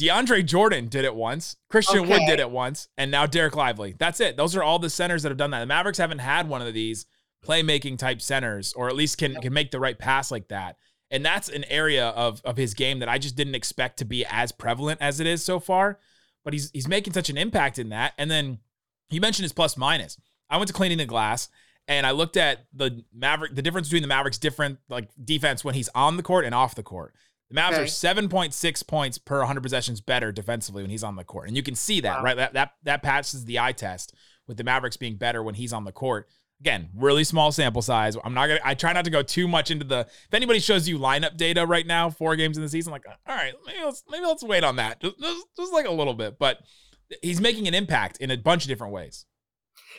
DeAndre 0.00 0.46
Jordan 0.46 0.88
did 0.88 1.04
it 1.04 1.14
once. 1.14 1.56
Christian 1.68 2.00
okay. 2.00 2.10
Wood 2.10 2.22
did 2.26 2.40
it 2.40 2.50
once, 2.50 2.88
and 2.96 3.10
now 3.10 3.26
Dereck 3.26 3.54
Lively. 3.54 3.94
That's 3.98 4.20
it. 4.20 4.36
Those 4.36 4.56
are 4.56 4.62
all 4.62 4.78
the 4.78 4.90
centers 4.90 5.22
that 5.24 5.30
have 5.30 5.38
done 5.38 5.50
that. 5.50 5.60
The 5.60 5.66
Mavericks 5.66 5.98
haven't 5.98 6.18
had 6.20 6.48
one 6.48 6.62
of 6.62 6.72
these 6.72 7.06
playmaking 7.44 7.98
type 7.98 8.22
centers, 8.22 8.72
or 8.74 8.88
at 8.88 8.96
least 8.96 9.18
can 9.18 9.34
can 9.36 9.52
make 9.52 9.70
the 9.72 9.80
right 9.80 9.98
pass 9.98 10.30
like 10.30 10.48
that. 10.48 10.76
And 11.10 11.24
that's 11.24 11.48
an 11.48 11.64
area 11.64 12.08
of 12.08 12.40
of 12.44 12.56
his 12.56 12.74
game 12.74 13.00
that 13.00 13.08
I 13.08 13.18
just 13.18 13.36
didn't 13.36 13.56
expect 13.56 13.98
to 13.98 14.04
be 14.04 14.24
as 14.26 14.52
prevalent 14.52 15.00
as 15.00 15.18
it 15.18 15.26
is 15.26 15.44
so 15.44 15.58
far 15.58 15.98
but 16.44 16.52
he's 16.52 16.70
he's 16.72 16.88
making 16.88 17.12
such 17.12 17.30
an 17.30 17.36
impact 17.36 17.78
in 17.78 17.90
that. 17.90 18.14
And 18.18 18.30
then 18.30 18.58
you 19.10 19.20
mentioned 19.20 19.44
his 19.44 19.52
plus 19.52 19.76
minus. 19.76 20.18
I 20.48 20.56
went 20.56 20.68
to 20.68 20.74
cleaning 20.74 20.98
the 20.98 21.06
glass 21.06 21.48
and 21.88 22.06
I 22.06 22.12
looked 22.12 22.36
at 22.36 22.66
the 22.72 23.04
Maverick, 23.12 23.54
the 23.54 23.62
difference 23.62 23.88
between 23.88 24.02
the 24.02 24.08
Mavericks' 24.08 24.38
different 24.38 24.78
like 24.88 25.08
defense 25.22 25.64
when 25.64 25.74
he's 25.74 25.88
on 25.94 26.16
the 26.16 26.22
court 26.22 26.44
and 26.44 26.54
off 26.54 26.74
the 26.74 26.82
court. 26.82 27.14
The 27.50 27.60
Mavs 27.60 27.72
okay. 27.72 27.82
are 27.82 27.86
7.6 27.86 28.86
points 28.86 29.18
per 29.18 29.38
100 29.38 29.60
possessions 29.60 30.00
better 30.00 30.30
defensively 30.30 30.82
when 30.82 30.90
he's 30.90 31.02
on 31.02 31.16
the 31.16 31.24
court. 31.24 31.48
And 31.48 31.56
you 31.56 31.64
can 31.64 31.74
see 31.74 32.00
that, 32.00 32.18
wow. 32.18 32.24
right? 32.24 32.36
That, 32.36 32.52
that 32.52 32.74
that 32.84 33.02
passes 33.02 33.44
the 33.44 33.58
eye 33.58 33.72
test 33.72 34.14
with 34.46 34.56
the 34.56 34.64
Mavericks 34.64 34.96
being 34.96 35.16
better 35.16 35.42
when 35.42 35.56
he's 35.56 35.72
on 35.72 35.84
the 35.84 35.92
court. 35.92 36.28
Again, 36.60 36.90
really 36.94 37.24
small 37.24 37.52
sample 37.52 37.80
size. 37.80 38.16
I'm 38.22 38.34
not 38.34 38.48
gonna. 38.48 38.60
I 38.62 38.74
try 38.74 38.92
not 38.92 39.04
to 39.06 39.10
go 39.10 39.22
too 39.22 39.48
much 39.48 39.70
into 39.70 39.84
the. 39.84 40.00
If 40.00 40.34
anybody 40.34 40.60
shows 40.60 40.86
you 40.86 40.98
lineup 40.98 41.36
data 41.36 41.66
right 41.66 41.86
now, 41.86 42.10
four 42.10 42.36
games 42.36 42.58
in 42.58 42.62
the 42.62 42.68
season, 42.68 42.92
like, 42.92 43.06
all 43.06 43.34
right, 43.34 43.54
maybe 43.66 43.82
let's 43.82 44.04
maybe 44.10 44.26
let's 44.26 44.42
wait 44.42 44.62
on 44.62 44.76
that, 44.76 45.00
just, 45.00 45.18
just, 45.18 45.46
just 45.56 45.72
like 45.72 45.86
a 45.86 45.90
little 45.90 46.12
bit. 46.12 46.38
But 46.38 46.58
he's 47.22 47.40
making 47.40 47.66
an 47.66 47.74
impact 47.74 48.18
in 48.18 48.30
a 48.30 48.36
bunch 48.36 48.64
of 48.64 48.68
different 48.68 48.92
ways. 48.92 49.24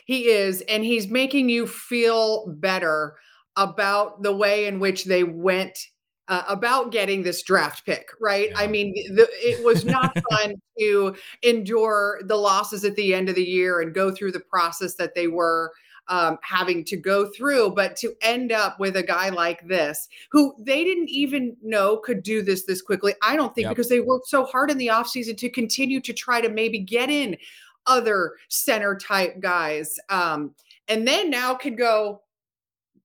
He 0.06 0.28
is, 0.28 0.62
and 0.62 0.84
he's 0.84 1.08
making 1.08 1.48
you 1.48 1.66
feel 1.66 2.46
better 2.46 3.16
about 3.56 4.22
the 4.22 4.34
way 4.34 4.66
in 4.66 4.80
which 4.80 5.04
they 5.04 5.24
went 5.24 5.78
uh, 6.28 6.44
about 6.48 6.92
getting 6.92 7.22
this 7.22 7.42
draft 7.42 7.84
pick, 7.84 8.08
right? 8.20 8.50
Yeah. 8.50 8.60
I 8.60 8.66
mean, 8.66 8.94
the, 9.14 9.28
it 9.32 9.64
was 9.64 9.84
not 9.84 10.16
fun 10.30 10.54
to 10.78 11.14
endure 11.42 12.20
the 12.24 12.36
losses 12.36 12.84
at 12.84 12.96
the 12.96 13.14
end 13.14 13.28
of 13.28 13.34
the 13.34 13.44
year 13.44 13.80
and 13.80 13.92
go 13.92 14.10
through 14.10 14.32
the 14.32 14.40
process 14.40 14.94
that 14.94 15.14
they 15.14 15.26
were 15.26 15.72
um, 16.08 16.38
having 16.42 16.84
to 16.84 16.96
go 16.96 17.30
through, 17.30 17.70
but 17.70 17.96
to 17.96 18.14
end 18.22 18.52
up 18.52 18.78
with 18.80 18.96
a 18.96 19.02
guy 19.02 19.28
like 19.28 19.66
this, 19.66 20.08
who 20.30 20.54
they 20.58 20.84
didn't 20.84 21.08
even 21.08 21.56
know 21.62 21.96
could 21.98 22.22
do 22.22 22.42
this 22.42 22.64
this 22.64 22.82
quickly. 22.82 23.14
I 23.22 23.36
don't 23.36 23.54
think 23.54 23.66
yep. 23.66 23.76
because 23.76 23.88
they 23.88 24.00
worked 24.00 24.28
so 24.28 24.44
hard 24.44 24.70
in 24.70 24.78
the 24.78 24.88
offseason 24.88 25.36
to 25.38 25.48
continue 25.48 26.00
to 26.00 26.12
try 26.12 26.40
to 26.40 26.48
maybe 26.48 26.78
get 26.78 27.10
in 27.10 27.36
other 27.86 28.34
center 28.48 28.96
type 28.96 29.40
guys. 29.40 29.98
Um, 30.08 30.54
and 30.88 31.06
then 31.06 31.30
now 31.30 31.54
can 31.54 31.76
go, 31.76 32.22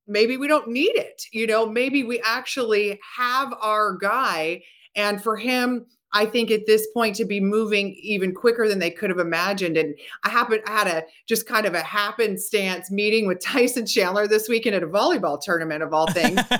maybe 0.07 0.37
we 0.37 0.47
don't 0.47 0.69
need 0.69 0.95
it. 0.95 1.23
You 1.31 1.47
know, 1.47 1.65
maybe 1.65 2.03
we 2.03 2.21
actually 2.21 2.99
have 3.17 3.53
our 3.61 3.95
guy. 3.97 4.63
And 4.95 5.21
for 5.21 5.37
him, 5.37 5.85
I 6.13 6.25
think 6.25 6.51
at 6.51 6.65
this 6.65 6.87
point 6.93 7.15
to 7.17 7.25
be 7.25 7.39
moving 7.39 7.95
even 8.01 8.33
quicker 8.33 8.67
than 8.67 8.79
they 8.79 8.91
could 8.91 9.09
have 9.09 9.19
imagined. 9.19 9.77
And 9.77 9.95
I 10.23 10.29
happened, 10.29 10.61
I 10.65 10.71
had 10.71 10.87
a 10.87 11.03
just 11.27 11.45
kind 11.45 11.65
of 11.65 11.73
a 11.73 11.81
happenstance 11.81 12.89
meeting 12.89 13.27
with 13.27 13.39
Tyson 13.41 13.85
Chandler 13.85 14.27
this 14.27 14.47
weekend 14.47 14.75
at 14.75 14.83
a 14.83 14.87
volleyball 14.87 15.39
tournament 15.41 15.83
of 15.83 15.93
all 15.93 16.07
things. 16.11 16.39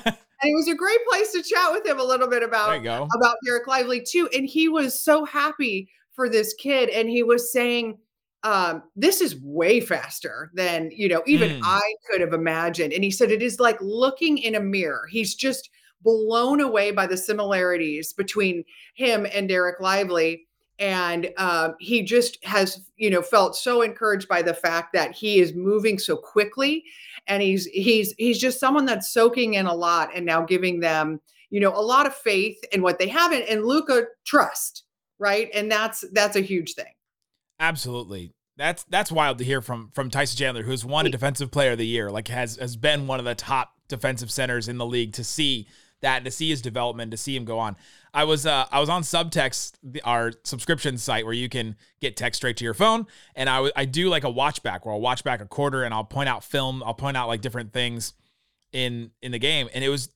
and 0.42 0.52
it 0.52 0.56
was 0.56 0.68
a 0.68 0.76
great 0.76 1.00
place 1.10 1.32
to 1.32 1.42
chat 1.42 1.72
with 1.72 1.86
him 1.86 2.00
a 2.00 2.04
little 2.04 2.28
bit 2.28 2.44
about 2.44 2.86
about 2.86 3.36
Dereck 3.46 3.68
Lively 3.68 4.02
too. 4.02 4.30
And 4.34 4.48
he 4.48 4.70
was 4.70 5.00
so 5.00 5.26
happy 5.26 5.90
for 6.14 6.30
this 6.30 6.54
kid, 6.56 6.90
and 6.90 7.10
he 7.10 7.24
was 7.24 7.52
saying, 7.52 7.98
um, 8.44 8.84
"This 8.96 9.22
is 9.22 9.40
way 9.42 9.80
faster 9.80 10.52
than 10.54 10.92
you 10.92 11.08
know 11.08 11.24
even 11.26 11.50
mm. 11.50 11.62
I 11.64 11.82
could 12.10 12.22
have 12.22 12.34
imagined." 12.34 12.94
And 12.94 13.04
he 13.04 13.12
said, 13.12 13.32
"It 13.32 13.42
is 13.42 13.60
like 13.60 13.78
looking 13.82 14.38
in 14.38 14.56
a 14.56 14.60
mirror." 14.60 15.08
He's 15.10 15.36
just 15.36 15.70
blown 16.02 16.62
away 16.62 16.92
by 16.92 17.08
the 17.08 17.18
similarities 17.18 18.14
between 18.14 18.64
him 18.96 19.28
and 19.34 19.50
Dereck 19.50 19.80
Lively. 19.80 20.48
And 20.80 21.32
uh, 21.38 21.72
he 21.80 22.04
just 22.04 22.44
has, 22.46 22.82
you 22.98 23.10
know, 23.10 23.22
felt 23.22 23.56
so 23.56 23.82
encouraged 23.82 24.28
by 24.28 24.44
the 24.44 24.54
fact 24.54 24.94
that 24.94 25.12
he 25.12 25.40
is 25.40 25.56
moving 25.56 25.98
so 25.98 26.16
quickly, 26.16 26.84
and 27.26 27.42
he's 27.42 27.66
he's 27.66 28.14
he's 28.20 28.38
just 28.38 28.60
someone 28.60 28.86
that's 28.86 29.12
soaking 29.12 29.56
in 29.56 29.66
a 29.66 29.74
lot 29.74 30.12
and 30.14 30.24
now 30.24 30.44
giving 30.44 30.80
them, 30.80 31.20
you 31.50 31.60
know, 31.60 31.74
a 31.76 31.82
lot 31.82 32.06
of 32.06 32.14
faith 32.14 32.64
in 32.72 32.84
what 32.84 33.00
they 33.00 33.08
have 33.08 33.32
and, 33.32 33.44
and 33.46 33.66
luka 33.66 34.04
trust, 34.24 34.84
right? 35.18 35.50
And 35.52 35.72
that's 35.72 36.06
that's 36.14 36.36
a 36.36 36.42
huge 36.42 36.76
thing. 36.76 36.94
Absolutely 37.60 38.36
that's 38.58 38.84
that's 38.86 39.12
wild 39.12 39.38
to 39.38 39.44
hear 39.44 39.62
from 39.62 39.92
from 39.94 40.10
Tyson 40.10 40.38
Chandler, 40.38 40.64
who's 40.64 40.84
won 40.84 41.06
a 41.06 41.10
defensive 41.10 41.52
player 41.52 41.72
of 41.72 41.78
the 41.78 41.86
year, 41.86 42.12
like 42.12 42.28
has 42.28 42.58
has 42.58 42.76
been 42.76 43.08
one 43.08 43.20
of 43.20 43.26
the 43.26 43.36
top 43.36 43.72
defensive 43.88 44.32
centers 44.32 44.68
in 44.68 44.78
the 44.78 44.86
league. 44.86 45.14
To 45.14 45.24
see 45.24 45.68
that, 46.02 46.24
to 46.26 46.32
see 46.32 46.50
his 46.50 46.62
development, 46.62 47.12
to 47.12 47.18
see 47.18 47.36
him 47.36 47.46
go 47.46 47.60
on. 47.60 47.76
I 48.14 48.24
was 48.24 48.46
uh, 48.46 48.66
I 48.72 48.80
was 48.80 48.90
on 48.90 49.04
Subtext, 49.04 49.74
our 50.04 50.32
subscription 50.44 50.98
site 50.98 51.26
where 51.26 51.34
you 51.34 51.50
can 51.50 51.76
get 52.00 52.18
text 52.18 52.38
straight 52.40 52.58
to 52.58 52.64
your 52.64 52.74
phone, 52.74 53.06
and 53.36 53.50
I, 53.50 53.56
w- 53.58 53.74
I 53.76 53.86
do 53.86 54.10
like 54.10 54.24
a 54.24 54.30
watch 54.30 54.64
back 54.64 54.86
where 54.86 54.94
I'll 54.94 55.02
watch 55.02 55.24
back 55.24 55.42
a 55.42 55.46
quarter 55.46 55.84
and 55.84 55.94
I'll 55.94 56.04
point 56.04 56.30
out 56.30 56.44
film, 56.44 56.82
I'll 56.84 56.94
point 56.94 57.18
out 57.18 57.28
like 57.28 57.42
different 57.42 57.74
things 57.74 58.14
in 58.72 59.12
in 59.22 59.32
the 59.32 59.40
game, 59.40 59.70
and 59.74 59.84
it 59.84 59.90
was 59.90 60.10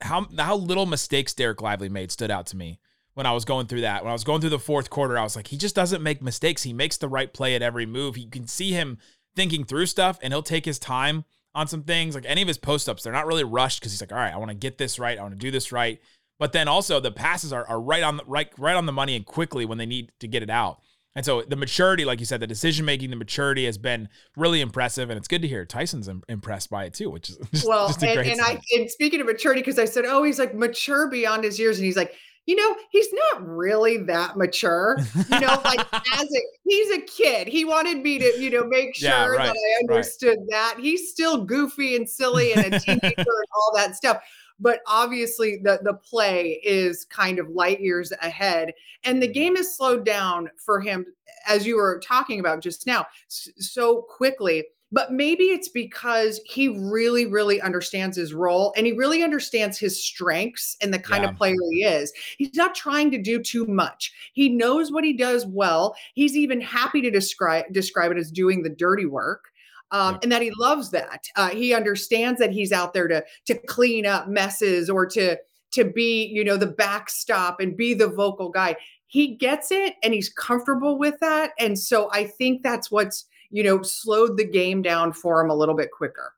how 0.00 0.26
how 0.38 0.56
little 0.56 0.86
mistakes 0.86 1.34
Dereck 1.34 1.60
Lively 1.60 1.88
made 1.88 2.10
stood 2.10 2.30
out 2.30 2.46
to 2.46 2.56
me 2.56 2.78
when 3.14 3.26
I 3.26 3.32
was 3.32 3.44
going 3.44 3.66
through 3.66 3.82
that. 3.82 4.02
When 4.02 4.10
I 4.10 4.14
was 4.14 4.24
going 4.24 4.40
through 4.40 4.50
the 4.50 4.58
fourth 4.58 4.90
quarter, 4.90 5.18
I 5.18 5.22
was 5.22 5.36
like, 5.36 5.48
he 5.48 5.56
just 5.56 5.74
doesn't 5.74 6.02
make 6.02 6.22
mistakes. 6.22 6.62
He 6.62 6.72
makes 6.72 6.96
the 6.96 7.08
right 7.08 7.32
play 7.32 7.54
at 7.54 7.62
every 7.62 7.86
move. 7.86 8.16
You 8.16 8.30
can 8.30 8.46
see 8.46 8.70
him 8.72 8.98
thinking 9.34 9.64
through 9.64 9.86
stuff, 9.86 10.18
and 10.22 10.32
he'll 10.32 10.42
take 10.42 10.64
his 10.64 10.78
time 10.78 11.24
on 11.54 11.66
some 11.66 11.82
things. 11.82 12.14
Like 12.14 12.24
any 12.26 12.42
of 12.42 12.48
his 12.48 12.58
post 12.58 12.88
ups, 12.88 13.02
they're 13.02 13.12
not 13.12 13.26
really 13.26 13.44
rushed 13.44 13.80
because 13.80 13.92
he's 13.92 14.00
like, 14.00 14.12
all 14.12 14.18
right, 14.18 14.32
I 14.32 14.36
want 14.36 14.50
to 14.50 14.56
get 14.56 14.78
this 14.78 14.98
right. 14.98 15.18
I 15.18 15.22
want 15.22 15.34
to 15.34 15.38
do 15.38 15.50
this 15.50 15.72
right. 15.72 16.00
But 16.38 16.52
then 16.52 16.68
also 16.68 17.00
the 17.00 17.10
passes 17.10 17.52
are, 17.52 17.66
are 17.68 17.80
right 17.80 18.02
on 18.02 18.16
the 18.16 18.24
right 18.26 18.48
right 18.58 18.76
on 18.76 18.86
the 18.86 18.92
money 18.92 19.14
and 19.14 19.26
quickly 19.26 19.64
when 19.66 19.78
they 19.78 19.86
need 19.86 20.10
to 20.20 20.26
get 20.26 20.42
it 20.42 20.50
out. 20.50 20.80
And 21.16 21.24
so 21.24 21.42
the 21.42 21.56
maturity, 21.56 22.04
like 22.04 22.20
you 22.20 22.26
said, 22.26 22.40
the 22.40 22.46
decision 22.46 22.86
making, 22.86 23.10
the 23.10 23.16
maturity 23.16 23.64
has 23.66 23.76
been 23.76 24.08
really 24.36 24.60
impressive, 24.60 25.10
and 25.10 25.18
it's 25.18 25.26
good 25.26 25.42
to 25.42 25.48
hear 25.48 25.66
Tyson's 25.66 26.08
Im- 26.08 26.22
impressed 26.28 26.70
by 26.70 26.84
it 26.84 26.94
too, 26.94 27.10
which 27.10 27.28
is 27.30 27.38
just, 27.52 27.66
well. 27.66 27.88
just 27.88 28.02
and, 28.02 28.20
and 28.20 28.40
I 28.40 28.60
and 28.72 28.88
speaking 28.88 29.20
of 29.20 29.26
maturity, 29.26 29.60
because 29.60 29.78
I 29.78 29.86
said, 29.86 30.04
oh, 30.06 30.22
he's 30.22 30.38
like 30.38 30.54
mature 30.54 31.10
beyond 31.10 31.42
his 31.42 31.58
years, 31.58 31.78
and 31.78 31.84
he's 31.84 31.96
like, 31.96 32.14
you 32.50 32.56
know, 32.56 32.74
he's 32.90 33.12
not 33.12 33.46
really 33.46 33.96
that 33.96 34.36
mature. 34.36 34.98
You 35.30 35.38
know, 35.38 35.60
like 35.64 35.86
as 35.94 36.24
a 36.24 36.40
he's 36.64 36.90
a 36.90 37.00
kid. 37.02 37.46
He 37.46 37.64
wanted 37.64 38.02
me 38.02 38.18
to, 38.18 38.40
you 38.40 38.50
know, 38.50 38.64
make 38.64 38.96
sure 38.96 39.08
Yeah, 39.08 39.26
right, 39.26 39.46
that 39.46 39.56
I 39.56 39.80
understood 39.84 40.36
that. 40.48 40.74
He's 40.80 41.12
still 41.12 41.44
goofy 41.44 41.94
and 41.94 42.10
silly 42.10 42.52
and 42.52 42.74
a 42.74 42.80
teenager 42.80 43.14
and 43.16 43.46
all 43.54 43.72
that 43.76 43.94
stuff. 43.94 44.20
But 44.58 44.80
obviously 44.88 45.60
the 45.62 45.78
the 45.84 45.94
play 45.94 46.60
is 46.64 47.04
kind 47.04 47.38
of 47.38 47.50
light 47.50 47.80
years 47.80 48.12
ahead. 48.20 48.72
And 49.04 49.22
the 49.22 49.26
mm-hmm. 49.26 49.32
game 49.32 49.56
is 49.56 49.76
slowed 49.76 50.04
down 50.04 50.50
for 50.56 50.80
him, 50.80 51.06
as 51.46 51.64
you 51.64 51.76
were 51.76 52.00
talking 52.04 52.40
about 52.40 52.62
just 52.62 52.84
now, 52.84 53.06
so 53.28 54.02
quickly 54.02 54.64
but 54.92 55.12
maybe 55.12 55.44
it's 55.44 55.68
because 55.68 56.40
he 56.44 56.68
really 56.68 57.26
really 57.26 57.60
understands 57.60 58.16
his 58.16 58.34
role 58.34 58.72
and 58.76 58.86
he 58.86 58.92
really 58.92 59.22
understands 59.22 59.78
his 59.78 60.02
strengths 60.02 60.76
and 60.82 60.92
the 60.92 60.98
kind 60.98 61.22
Yeah. 61.24 61.30
of 61.30 61.36
player 61.36 61.54
he 61.70 61.84
is. 61.84 62.12
He's 62.38 62.54
not 62.54 62.74
trying 62.74 63.10
to 63.12 63.18
do 63.18 63.40
too 63.42 63.66
much. 63.66 64.12
He 64.32 64.48
knows 64.48 64.90
what 64.92 65.04
he 65.04 65.12
does 65.16 65.46
well. 65.46 65.94
He's 66.14 66.36
even 66.36 66.60
happy 66.60 67.00
to 67.02 67.10
describe 67.10 67.66
describe 67.72 68.10
it 68.12 68.18
as 68.18 68.30
doing 68.30 68.62
the 68.62 68.70
dirty 68.70 69.06
work 69.06 69.44
um, 69.92 70.18
and 70.22 70.30
that 70.32 70.42
he 70.42 70.50
loves 70.58 70.90
that. 70.90 71.26
Uh, 71.36 71.50
he 71.50 71.74
understands 71.74 72.38
that 72.40 72.52
he's 72.52 72.72
out 72.72 72.92
there 72.94 73.08
to 73.08 73.24
to 73.46 73.54
clean 73.66 74.06
up 74.06 74.28
messes 74.28 74.88
or 74.90 75.06
to 75.06 75.36
to 75.72 75.84
be 75.84 76.26
you 76.26 76.44
know 76.44 76.56
the 76.56 76.66
backstop 76.66 77.60
and 77.60 77.76
be 77.76 77.94
the 77.94 78.08
vocal 78.08 78.48
guy. 78.50 78.76
He 79.06 79.34
gets 79.34 79.72
it 79.72 79.94
and 80.02 80.14
he's 80.14 80.28
comfortable 80.28 80.96
with 80.96 81.18
that 81.18 81.50
and 81.58 81.76
so 81.76 82.08
i 82.12 82.24
think 82.24 82.62
that's 82.62 82.92
what's 82.92 83.26
you 83.50 83.62
know, 83.62 83.82
slowed 83.82 84.36
the 84.36 84.44
game 84.44 84.82
down 84.82 85.12
for 85.12 85.40
him 85.40 85.50
a 85.50 85.54
little 85.54 85.74
bit 85.74 85.90
quicker. 85.90 86.32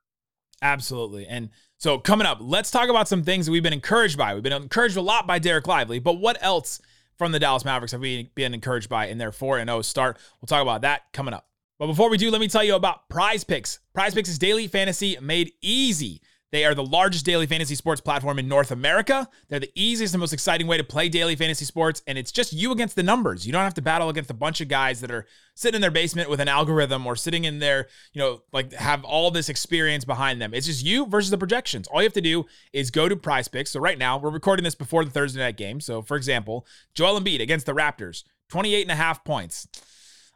Absolutely. 0.61 1.27
And 1.27 1.49
so 1.77 1.97
coming 1.97 2.25
up, 2.25 2.37
let's 2.41 2.71
talk 2.71 2.89
about 2.89 3.07
some 3.07 3.23
things 3.23 3.45
that 3.45 3.51
we've 3.51 3.63
been 3.63 3.73
encouraged 3.73 4.17
by. 4.17 4.33
We've 4.33 4.43
been 4.43 4.53
encouraged 4.53 4.97
a 4.97 5.01
lot 5.01 5.27
by 5.27 5.39
Dereck 5.39 5.67
Lively, 5.67 5.99
but 5.99 6.13
what 6.13 6.37
else 6.41 6.81
from 7.17 7.31
the 7.31 7.39
Dallas 7.39 7.65
Mavericks 7.65 7.91
have 7.91 8.01
we 8.01 8.31
been 8.35 8.53
encouraged 8.53 8.89
by 8.89 9.07
in 9.07 9.17
their 9.17 9.31
4 9.31 9.59
and 9.59 9.69
0 9.69 9.81
start? 9.81 10.17
We'll 10.41 10.47
talk 10.47 10.61
about 10.61 10.81
that 10.81 11.11
coming 11.11 11.33
up. 11.33 11.47
But 11.79 11.87
before 11.87 12.09
we 12.09 12.17
do, 12.17 12.31
let 12.31 12.39
me 12.39 12.47
tell 12.47 12.63
you 12.63 12.75
about 12.75 13.09
Prize 13.09 13.43
Picks. 13.43 13.79
Prize 13.93 14.13
Picks 14.13 14.29
is 14.29 14.39
daily 14.39 14.67
fantasy 14.67 15.17
made 15.21 15.51
easy. 15.61 16.21
They 16.53 16.65
are 16.65 16.75
the 16.75 16.85
largest 16.85 17.25
daily 17.25 17.47
fantasy 17.47 17.73
sports 17.73 17.99
platform 17.99 18.37
in 18.37 18.47
North 18.47 18.69
America. 18.69 19.27
They're 19.49 19.59
the 19.59 19.71
easiest 19.73 20.13
and 20.13 20.19
most 20.19 20.33
exciting 20.33 20.67
way 20.67 20.77
to 20.77 20.83
play 20.83 21.09
daily 21.09 21.35
fantasy 21.35 21.65
sports, 21.65 22.03
and 22.05 22.15
it's 22.15 22.31
just 22.31 22.53
you 22.53 22.71
against 22.71 22.95
the 22.95 23.01
numbers. 23.01 23.47
You 23.47 23.51
don't 23.51 23.63
have 23.63 23.73
to 23.73 23.81
battle 23.81 24.07
against 24.07 24.29
a 24.29 24.35
bunch 24.35 24.61
of 24.61 24.67
guys 24.67 25.01
that 25.01 25.09
are 25.09 25.25
sitting 25.55 25.77
in 25.77 25.81
their 25.81 25.89
basement 25.89 26.29
with 26.29 26.39
an 26.39 26.47
algorithm 26.47 27.07
or 27.07 27.15
sitting 27.15 27.45
in 27.45 27.57
there, 27.57 27.87
you 28.13 28.21
know, 28.21 28.43
like 28.51 28.71
have 28.73 29.03
all 29.03 29.31
this 29.31 29.49
experience 29.49 30.05
behind 30.05 30.39
them. 30.39 30.53
It's 30.53 30.67
just 30.67 30.85
you 30.85 31.07
versus 31.07 31.31
the 31.31 31.39
projections. 31.39 31.87
All 31.87 32.03
you 32.03 32.05
have 32.05 32.13
to 32.13 32.21
do 32.21 32.45
is 32.71 32.91
go 32.91 33.09
to 33.09 33.15
Prize 33.15 33.47
Picks. 33.47 33.71
So 33.71 33.79
right 33.79 33.97
now, 33.97 34.19
we're 34.19 34.29
recording 34.29 34.63
this 34.63 34.75
before 34.75 35.03
the 35.03 35.09
Thursday 35.09 35.39
night 35.39 35.57
game. 35.57 35.81
So 35.81 36.03
for 36.03 36.15
example, 36.15 36.67
Joel 36.93 37.19
Embiid 37.19 37.41
against 37.41 37.65
the 37.65 37.73
Raptors, 37.73 38.25
28 38.49 38.83
and 38.83 38.91
a 38.91 38.95
half 38.95 39.23
points. 39.23 39.67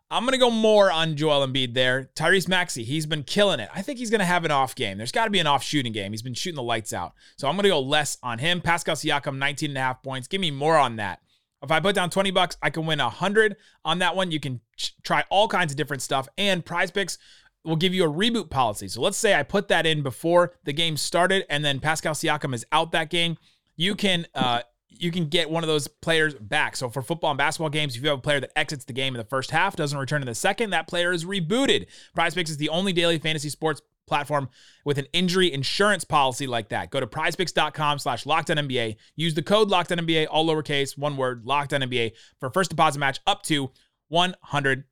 I'm 0.10 0.24
going 0.24 0.32
to 0.34 0.38
go 0.38 0.50
more 0.50 0.90
on 0.90 1.18
Joel 1.18 1.46
Embiid 1.46 1.74
there. 1.74 2.10
Tyrese 2.16 2.48
Maxey, 2.48 2.86
he's 2.86 3.06
been 3.06 3.24
killing 3.24 3.60
it. 3.60 3.70
I 3.76 3.82
think 3.82 4.00
he's 4.00 4.10
going 4.10 4.20
to 4.20 4.26
have 4.26 4.46
an 4.46 4.52
off 4.52 4.74
game. 4.74 4.98
There's 4.98 5.12
got 5.12 5.26
to 5.26 5.32
be 5.32 5.40
an 5.40 5.48
off 5.48 5.64
shooting 5.64 5.92
game. 5.92 6.14
He's 6.14 6.22
been 6.22 6.34
shooting 6.34 6.56
the 6.56 6.64
lights 6.64 6.94
out. 6.94 7.14
So 7.36 7.48
I'm 7.48 7.56
going 7.56 7.64
to 7.64 7.70
go 7.70 7.82
less 7.82 8.18
on 8.24 8.40
him. 8.40 8.62
Pascal 8.62 8.96
Siakam, 8.96 9.38
19 9.38 9.72
and 9.72 9.78
a 9.78 9.82
half 9.82 10.02
points. 10.02 10.30
Give 10.30 10.40
me 10.40 10.50
more 10.50 10.78
on 10.78 10.96
that. 10.96 11.20
If 11.62 11.72
I 11.72 11.82
put 11.82 11.96
down 11.96 12.10
20 12.10 12.32
bucks, 12.32 12.56
I 12.62 12.70
can 12.70 12.86
win 12.86 13.00
100 13.00 13.58
on 13.84 14.00
that 14.00 14.16
one. 14.16 14.32
You 14.32 14.40
can 14.40 14.62
ch- 14.78 14.96
try 15.04 15.26
all 15.30 15.50
kinds 15.50 15.74
of 15.74 15.78
different 15.78 16.02
stuff. 16.02 16.30
And 16.38 16.64
prize 16.64 16.92
picks 16.92 17.18
will 17.66 17.76
give 17.76 17.94
you 17.94 18.06
a 18.06 18.14
reboot 18.14 18.50
policy. 18.50 18.88
So 18.88 19.02
let's 19.02 19.18
say 19.18 19.36
I 19.36 19.44
put 19.44 19.68
that 19.68 19.86
in 19.86 20.04
before 20.04 20.54
the 20.64 20.74
game 20.74 20.96
started 20.96 21.46
and 21.50 21.66
then 21.66 21.82
Pascal 21.82 22.14
Siakam 22.14 22.54
is 22.54 22.66
out 22.72 22.94
that 22.94 23.10
game. 23.10 23.38
You 23.76 23.96
can, 23.96 24.26
uh, 24.34 24.62
you 25.02 25.12
can 25.12 25.28
get 25.28 25.50
one 25.50 25.64
of 25.64 25.68
those 25.68 25.88
players 25.88 26.34
back. 26.36 26.76
So 26.76 26.90
for 26.90 27.02
football 27.02 27.32
and 27.32 27.38
basketball 27.38 27.70
games, 27.70 27.96
if 27.96 28.04
you 28.04 28.10
have 28.10 28.20
a 28.20 28.22
player 28.22 28.40
that 28.40 28.52
exits 28.56 28.86
the 28.86 28.94
game 28.94 29.14
in 29.14 29.18
the 29.18 29.26
first 29.26 29.52
half, 29.52 29.76
doesn't 29.76 29.98
return 29.98 30.22
in 30.22 30.28
the 30.28 30.36
second, 30.36 30.72
that 30.72 30.88
player 30.88 31.12
is 31.12 31.26
rebooted. 31.26 31.88
PrizePicks 32.16 32.50
is 32.50 32.58
the 32.58 32.70
only 32.70 32.94
daily 32.94 33.20
fantasy 33.20 33.50
sports 33.50 33.82
platform 34.08 34.50
with 34.86 34.98
an 34.98 35.06
injury 35.14 35.52
insurance 35.52 36.04
policy 36.04 36.48
like 36.48 36.70
that. 36.70 36.90
Go 36.90 37.00
to 37.00 37.08
prizepicks.com 37.08 38.00
slash 38.00 38.24
lockdown 38.24 38.96
Use 39.16 39.34
the 39.34 39.44
code 39.44 39.70
lockdown 39.70 40.28
all 40.30 40.46
lowercase, 40.46 40.98
one 40.98 41.18
word, 41.18 41.46
lockdown 41.46 42.12
for 42.40 42.50
first 42.50 42.70
deposit 42.70 43.00
match 43.00 43.20
up 43.28 43.44
to 43.44 43.72
$100. 44.12 44.84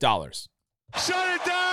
Shut 0.00 1.34
it 1.34 1.44
down! 1.44 1.71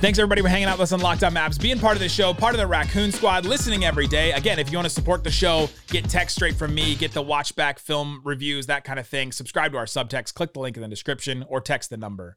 Thanks 0.00 0.20
everybody 0.20 0.42
for 0.42 0.48
hanging 0.48 0.68
out 0.68 0.78
with 0.78 0.82
us 0.82 0.92
on 0.92 1.00
Locked 1.00 1.24
On 1.24 1.34
Mavs, 1.34 1.60
being 1.60 1.80
part 1.80 1.96
of 1.96 2.00
the 2.00 2.08
show, 2.08 2.32
part 2.32 2.54
of 2.54 2.60
the 2.60 2.66
Raccoon 2.68 3.10
Squad, 3.10 3.44
listening 3.44 3.84
every 3.84 4.06
day. 4.06 4.30
Again, 4.30 4.60
if 4.60 4.70
you 4.70 4.78
want 4.78 4.86
to 4.86 4.94
support 4.94 5.24
the 5.24 5.30
show, 5.30 5.68
get 5.88 6.08
text 6.08 6.36
straight 6.36 6.54
from 6.54 6.72
me, 6.72 6.94
get 6.94 7.10
the 7.12 7.20
watch 7.20 7.56
back 7.56 7.80
film 7.80 8.20
reviews, 8.24 8.66
that 8.66 8.84
kind 8.84 9.00
of 9.00 9.08
thing. 9.08 9.32
Subscribe 9.32 9.72
to 9.72 9.78
our 9.78 9.86
subtext, 9.86 10.34
click 10.34 10.52
the 10.52 10.60
link 10.60 10.76
in 10.76 10.82
the 10.82 10.88
description, 10.88 11.44
or 11.48 11.60
text 11.60 11.90
the 11.90 11.96
number. 11.96 12.36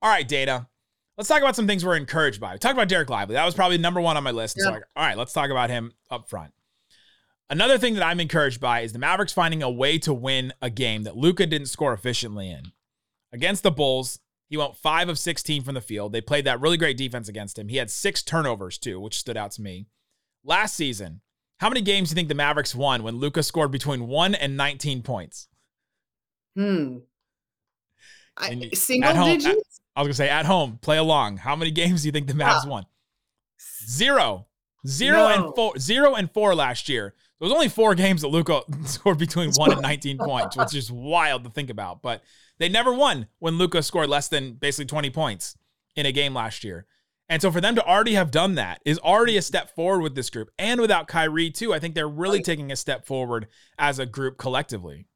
All 0.00 0.10
right, 0.10 0.26
Dana. 0.26 0.70
Let's 1.18 1.28
talk 1.28 1.42
about 1.42 1.54
some 1.54 1.66
things 1.66 1.84
we're 1.84 1.96
encouraged 1.96 2.40
by. 2.40 2.54
We 2.54 2.58
talked 2.58 2.72
about 2.72 2.88
Dereck 2.88 3.10
Lively. 3.10 3.34
That 3.34 3.44
was 3.44 3.54
probably 3.54 3.76
number 3.76 4.00
one 4.00 4.16
on 4.16 4.24
my 4.24 4.30
list. 4.30 4.56
So, 4.58 4.64
Yeah. 4.70 4.74
like, 4.76 4.84
all 4.96 5.04
right, 5.04 5.18
let's 5.18 5.34
talk 5.34 5.50
about 5.50 5.68
him 5.68 5.92
up 6.10 6.30
front. 6.30 6.54
Another 7.50 7.76
thing 7.76 7.94
that 7.94 8.02
I'm 8.02 8.18
encouraged 8.18 8.60
by 8.62 8.80
is 8.80 8.94
the 8.94 8.98
Mavericks 8.98 9.34
finding 9.34 9.62
a 9.62 9.70
way 9.70 9.98
to 9.98 10.14
win 10.14 10.54
a 10.62 10.70
game 10.70 11.02
that 11.02 11.18
Luka 11.18 11.44
didn't 11.44 11.66
score 11.68 11.92
efficiently 11.92 12.50
in. 12.50 12.72
Against 13.30 13.62
the 13.62 13.70
Bulls, 13.70 14.20
he 14.48 14.56
went 14.56 14.76
5 14.76 15.08
of 15.08 15.18
16 15.18 15.62
from 15.62 15.74
the 15.74 15.80
field. 15.80 16.12
They 16.12 16.20
played 16.20 16.44
that 16.46 16.60
really 16.60 16.76
great 16.76 16.96
defense 16.96 17.28
against 17.28 17.58
him. 17.58 17.68
He 17.68 17.76
had 17.78 17.90
six 17.90 18.22
turnovers 18.22 18.78
too, 18.78 19.00
which 19.00 19.18
stood 19.18 19.36
out 19.36 19.50
to 19.52 19.62
me. 19.62 19.86
Last 20.44 20.74
season, 20.76 21.20
how 21.58 21.68
many 21.68 21.80
games 21.80 22.08
do 22.08 22.12
you 22.12 22.16
think 22.16 22.28
the 22.28 22.34
Mavericks 22.34 22.74
won 22.74 23.02
when 23.02 23.16
Luka 23.16 23.42
scored 23.42 23.70
between 23.70 24.06
1 24.06 24.34
and 24.34 24.56
19 24.56 25.02
points? 25.02 25.48
Hmm. 26.56 26.98
I, 28.36 28.70
single 28.74 29.10
at 29.10 29.16
home- 29.16 29.38
digits? 29.38 29.80
I 29.96 30.00
was 30.00 30.06
going 30.06 30.12
to 30.12 30.16
say 30.16 30.28
at 30.28 30.44
home, 30.46 30.78
play 30.82 30.98
along. 30.98 31.36
How 31.38 31.54
many 31.54 31.70
games 31.70 32.02
do 32.02 32.08
you 32.08 32.12
think 32.12 32.26
the 32.26 32.32
Mavs 32.32 32.64
Yeah. 32.64 32.70
won? 32.70 32.86
Zero. 33.86 34.48
Zero 34.86 35.16
No. 35.18 35.28
and 35.46 35.54
four. 35.54 35.78
Zero 35.78 36.14
and 36.14 36.30
four 36.30 36.54
last 36.54 36.88
year. 36.88 37.14
There 37.38 37.46
was 37.46 37.52
only 37.52 37.68
four 37.68 37.94
games 37.94 38.22
that 38.22 38.28
Luka 38.28 38.62
scored 38.84 39.18
between 39.18 39.52
one 39.52 39.72
and 39.72 39.80
19 39.82 40.18
points, 40.18 40.56
which 40.56 40.74
is 40.74 40.90
wild 40.90 41.44
to 41.44 41.50
think 41.50 41.70
about. 41.70 42.02
But 42.02 42.22
they 42.58 42.68
never 42.68 42.92
won 42.92 43.26
when 43.38 43.58
Luka 43.58 43.82
scored 43.82 44.08
less 44.08 44.28
than 44.28 44.52
basically 44.54 44.86
20 44.86 45.10
points 45.10 45.56
in 45.96 46.06
a 46.06 46.12
game 46.12 46.34
last 46.34 46.64
year. 46.64 46.86
And 47.28 47.40
so 47.40 47.50
for 47.50 47.60
them 47.60 47.74
to 47.74 47.84
already 47.86 48.14
have 48.14 48.30
done 48.30 48.54
that 48.56 48.80
is 48.84 48.98
already 48.98 49.36
a 49.36 49.42
step 49.42 49.74
forward 49.74 50.02
with 50.02 50.14
this 50.14 50.28
group. 50.30 50.50
And 50.58 50.80
without 50.80 51.08
Kyrie, 51.08 51.50
too, 51.50 51.72
I 51.72 51.78
think 51.78 51.94
they're 51.94 52.08
really 52.08 52.38
Right. 52.38 52.44
taking 52.44 52.70
a 52.70 52.76
step 52.76 53.06
forward 53.06 53.48
as 53.78 53.98
a 53.98 54.06
group 54.06 54.36
collectively. 54.36 55.06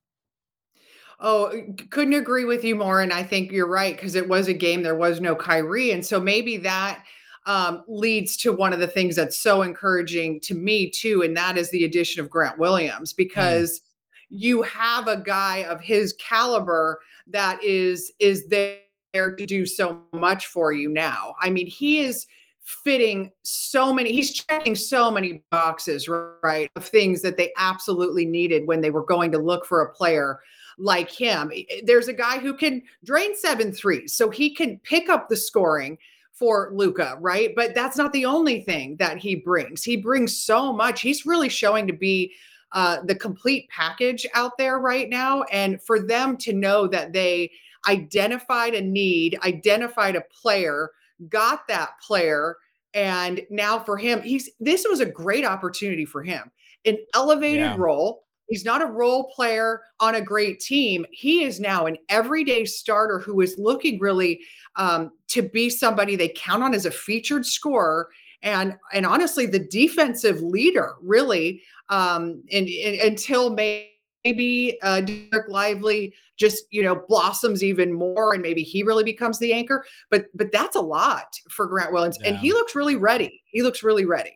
Oh, 1.20 1.52
couldn't 1.90 2.14
agree 2.14 2.44
with 2.44 2.64
you 2.64 2.76
more. 2.76 3.00
And 3.02 3.12
I 3.12 3.24
think 3.24 3.50
you're 3.50 3.68
right 3.68 3.94
because 3.96 4.14
it 4.14 4.28
was 4.28 4.46
a 4.48 4.54
game. 4.54 4.82
There 4.82 4.94
was 4.94 5.20
no 5.20 5.34
Kyrie, 5.34 5.90
and 5.90 6.04
so 6.04 6.20
maybe 6.20 6.56
that 6.58 7.02
um, 7.46 7.82
leads 7.88 8.36
to 8.38 8.52
one 8.52 8.72
of 8.72 8.78
the 8.78 8.86
things 8.86 9.16
that's 9.16 9.38
so 9.38 9.62
encouraging 9.62 10.38
to 10.42 10.54
me 10.54 10.90
too, 10.90 11.22
and 11.22 11.36
that 11.36 11.58
is 11.58 11.70
the 11.70 11.84
addition 11.84 12.22
of 12.22 12.30
Grant 12.30 12.58
Williams 12.58 13.12
because 13.12 13.80
you 14.28 14.62
have 14.62 15.08
a 15.08 15.16
guy 15.16 15.64
of 15.64 15.80
his 15.80 16.14
caliber 16.20 17.00
that 17.30 17.62
is 17.62 18.12
is 18.18 18.48
there 18.48 18.80
to 19.14 19.46
do 19.46 19.66
so 19.66 20.02
much 20.12 20.46
for 20.46 20.72
you 20.72 20.88
now. 20.88 21.34
I 21.40 21.50
mean, 21.50 21.66
he 21.66 22.00
is 22.00 22.26
fitting 22.62 23.30
so 23.44 23.94
many 23.94 24.12
he's 24.12 24.34
checking 24.34 24.74
so 24.74 25.10
many 25.10 25.42
boxes 25.50 26.06
right 26.06 26.70
of 26.76 26.84
things 26.84 27.22
that 27.22 27.38
they 27.38 27.50
absolutely 27.56 28.26
needed 28.26 28.66
when 28.66 28.82
they 28.82 28.90
were 28.90 29.06
going 29.06 29.32
to 29.32 29.38
look 29.38 29.64
for 29.64 29.80
a 29.80 29.92
player 29.94 30.38
like 30.76 31.10
him. 31.10 31.50
There's 31.84 32.08
a 32.08 32.12
guy 32.12 32.38
who 32.38 32.54
can 32.54 32.82
drain 33.04 33.34
seven 33.34 33.72
threes, 33.72 34.12
so 34.14 34.28
he 34.28 34.54
can 34.54 34.78
pick 34.80 35.08
up 35.08 35.28
the 35.28 35.36
scoring 35.36 35.98
for 36.32 36.70
luka 36.72 37.16
right? 37.20 37.52
But 37.56 37.74
that's 37.74 37.96
not 37.96 38.12
the 38.12 38.24
only 38.24 38.60
thing 38.60 38.96
that 38.96 39.18
he 39.18 39.34
brings. 39.34 39.82
He 39.82 39.96
brings 39.96 40.36
so 40.36 40.72
much. 40.72 41.00
He's 41.00 41.26
really 41.26 41.48
showing 41.48 41.86
to 41.88 41.92
be 41.92 42.32
uh, 42.72 42.98
the 43.04 43.14
complete 43.14 43.68
package 43.70 44.26
out 44.34 44.58
there 44.58 44.78
right 44.78 45.08
now. 45.08 45.42
And 45.44 45.80
for 45.82 46.00
them 46.00 46.36
to 46.38 46.52
know 46.52 46.86
that 46.88 47.12
they 47.12 47.50
identified 47.88 48.74
a 48.74 48.82
need, 48.82 49.38
identified 49.44 50.16
a 50.16 50.24
player, 50.42 50.90
got 51.28 51.66
that 51.68 51.90
player, 52.06 52.56
and 52.94 53.40
now 53.50 53.78
for 53.78 53.96
him, 53.96 54.22
he's 54.22 54.50
this 54.60 54.86
was 54.88 55.00
a 55.00 55.06
great 55.06 55.44
opportunity 55.44 56.04
for 56.04 56.22
him. 56.22 56.50
An 56.84 56.96
elevated 57.14 57.60
yeah. 57.60 57.76
role. 57.78 58.24
He's 58.48 58.64
not 58.64 58.80
a 58.80 58.86
role 58.86 59.30
player 59.34 59.82
on 60.00 60.14
a 60.14 60.22
great 60.22 60.58
team. 60.58 61.04
He 61.12 61.44
is 61.44 61.60
now 61.60 61.84
an 61.84 61.98
everyday 62.08 62.64
starter 62.64 63.18
who 63.18 63.42
is 63.42 63.54
looking 63.58 63.98
really 63.98 64.40
um, 64.76 65.10
to 65.28 65.42
be 65.42 65.68
somebody 65.68 66.16
they 66.16 66.32
count 66.34 66.62
on 66.62 66.72
as 66.72 66.86
a 66.86 66.90
featured 66.90 67.44
scorer 67.44 68.08
and 68.42 68.76
and 68.92 69.04
honestly 69.04 69.46
the 69.46 69.58
defensive 69.58 70.40
leader 70.40 70.94
really 71.02 71.62
um, 71.88 72.42
and, 72.52 72.68
and 72.68 73.00
until 73.00 73.50
maybe 73.50 74.78
uh, 74.82 75.00
Dereck 75.02 75.48
Lively 75.48 76.14
just 76.36 76.64
you 76.70 76.82
know 76.82 77.02
blossoms 77.08 77.64
even 77.64 77.92
more, 77.92 78.34
and 78.34 78.42
maybe 78.42 78.62
he 78.62 78.82
really 78.82 79.04
becomes 79.04 79.38
the 79.38 79.52
anchor. 79.52 79.84
But 80.10 80.26
but 80.34 80.52
that's 80.52 80.76
a 80.76 80.80
lot 80.80 81.36
for 81.50 81.66
Grant 81.66 81.92
Williams, 81.92 82.18
yeah. 82.20 82.28
and 82.28 82.38
he 82.38 82.52
looks 82.52 82.74
really 82.74 82.96
ready. 82.96 83.42
He 83.46 83.62
looks 83.62 83.82
really 83.82 84.04
ready. 84.04 84.34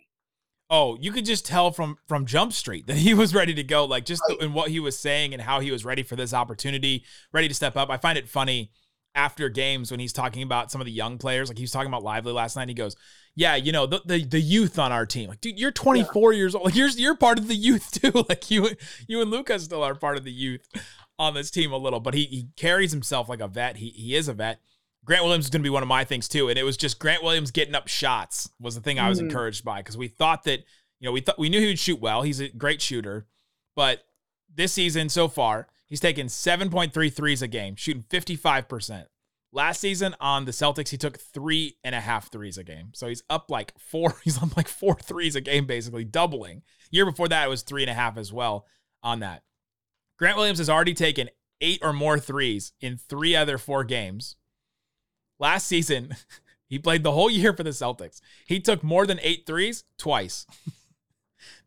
Oh, 0.71 0.97
you 1.01 1.13
could 1.13 1.27
just 1.27 1.45
tell 1.45 1.71
from 1.71 1.99
from 2.09 2.25
Jump 2.25 2.53
Street 2.53 2.87
that 2.87 2.97
he 2.97 3.15
was 3.15 3.35
ready 3.35 3.55
to 3.55 3.63
go, 3.63 3.85
like 3.85 4.05
just 4.05 4.23
right. 4.29 4.41
in 4.41 4.55
what 4.55 4.71
he 4.71 4.81
was 4.81 4.99
saying 4.99 5.33
and 5.35 5.43
how 5.43 5.61
he 5.61 5.71
was 5.71 5.85
ready 5.85 6.03
for 6.03 6.17
this 6.17 6.33
opportunity, 6.33 7.05
ready 7.33 7.49
to 7.49 7.55
step 7.55 7.77
up. 7.77 7.91
I 7.91 7.99
find 7.99 8.17
it 8.17 8.29
funny 8.29 8.73
after 9.15 9.49
games 9.49 9.91
when 9.91 10.01
he's 10.01 10.13
talking 10.13 10.43
about 10.43 10.71
some 10.71 10.81
of 10.81 10.85
the 10.87 10.93
young 10.93 11.19
players, 11.19 11.49
like 11.49 11.59
he 11.59 11.65
was 11.65 11.71
talking 11.71 11.89
about 11.89 12.03
Lively 12.03 12.33
last 12.33 12.57
night. 12.57 12.69
He 12.69 12.75
goes, 12.75 12.97
yeah, 13.35 13.57
you 13.57 13.73
know, 13.73 13.87
the, 13.87 14.03
the, 14.05 14.25
the 14.25 14.41
youth 14.41 14.79
on 14.79 14.93
our 14.93 15.07
team. 15.07 15.29
Like, 15.29 15.41
dude, 15.41 15.59
you're 15.59 15.71
24 15.71 16.33
yeah. 16.33 16.37
years 16.37 16.55
old. 16.55 16.67
Like, 16.67 16.75
you're 16.75 16.89
you're 16.89 17.17
part 17.17 17.39
of 17.39 17.49
the 17.49 17.55
youth 17.55 17.91
too. 18.03 18.25
Like 18.29 18.51
you 18.51 18.71
you 19.07 19.21
and 19.21 19.31
Luka 19.31 19.59
still 19.59 19.83
are 19.83 19.95
part 19.95 20.17
of 20.17 20.25
the 20.25 20.33
youth 20.33 20.69
on 21.19 21.35
this 21.35 21.51
team 21.51 21.73
a 21.73 21.77
little, 21.77 22.01
but 22.01 22.15
he 22.15 22.25
he 22.25 22.49
carries 22.57 22.93
himself 22.93 23.29
like 23.29 23.41
a 23.41 23.49
vet. 23.49 23.77
He 23.77 23.91
he 23.91 24.15
is 24.15 24.29
a 24.29 24.35
vet. 24.35 24.61
Grant 25.05 25.25
Williams 25.25 25.47
is 25.47 25.51
going 25.51 25.63
to 25.63 25.67
be 25.67 25.71
one 25.71 25.83
of 25.83 25.89
my 25.89 26.05
things 26.05 26.29
too, 26.29 26.49
and 26.49 26.59
it 26.59 26.63
was 26.63 26.77
just 26.77 26.99
Grant 26.99 27.25
Williams 27.25 27.51
getting 27.51 27.75
up 27.75 27.89
shots 27.89 28.49
was 28.61 28.75
the 28.75 28.81
thing 28.81 28.99
I 28.99 29.09
was 29.09 29.19
mm 29.19 29.23
encouraged 29.23 29.65
by 29.65 29.81
because 29.81 29.97
we 29.97 30.09
thought 30.09 30.45
that 30.45 30.61
you 31.01 31.07
know 31.07 31.13
we 31.13 31.21
thought 31.21 31.39
we 31.39 31.49
knew 31.49 31.61
he 31.61 31.67
would 31.67 31.79
shoot 31.79 32.01
well. 32.01 32.23
He's 32.23 32.41
a 32.41 32.49
great 32.49 32.81
shooter, 32.81 33.27
but 33.75 34.05
this 34.55 34.73
season 34.73 35.09
so 35.09 35.27
far 35.27 35.69
he's 35.93 36.01
taken 36.01 36.29
7.3 36.29 37.13
threes 37.13 37.43
a 37.43 37.47
game, 37.47 37.77
shooting 37.77 38.03
55 38.09 38.67
percent. 38.67 39.09
Last 39.53 39.79
season 39.79 40.17
on 40.21 40.47
the 40.47 40.51
Celtics, 40.51 40.89
he 40.89 40.97
took 40.97 41.19
three 41.21 41.77
and 41.85 41.95
a 41.95 42.01
half 42.01 42.33
threes 42.33 42.57
a 42.57 42.65
game. 42.65 42.93
So 42.95 43.09
he's 43.09 43.23
up 43.29 43.51
like 43.51 43.75
four, 43.79 44.15
he's 44.25 44.43
up 44.43 44.57
like 44.57 44.69
four 44.69 44.95
threes 44.95 45.37
a 45.37 45.43
game, 45.43 45.67
basically 45.67 46.05
doubling. 46.05 46.63
Year 46.91 47.05
before 47.05 47.29
that, 47.29 47.45
it 47.45 47.51
was 47.51 47.61
three 47.61 47.83
and 47.83 47.91
a 47.91 47.95
half 47.95 48.17
as 48.17 48.33
well 48.33 48.65
on 49.03 49.21
that. 49.21 49.43
Grant 50.19 50.39
Williams 50.39 50.61
has 50.61 50.71
already 50.71 50.95
taken 50.95 51.29
eight 51.61 51.81
or 51.83 51.93
more 51.93 52.19
threes 52.19 52.73
in 52.81 52.97
three 52.97 53.37
other 53.37 53.59
four 53.59 53.85
games. 53.85 54.37
Last 55.39 55.67
season, 55.67 56.17
he 56.71 56.79
played 56.79 57.03
the 57.03 57.13
whole 57.13 57.29
year 57.29 57.53
for 57.53 57.65
the 57.65 57.71
Celtics. 57.71 58.23
He 58.47 58.61
took 58.61 58.83
more 58.83 59.07
than 59.07 59.21
eight 59.23 59.45
threes 59.45 59.85
twice. 59.99 60.47
the 60.65 60.73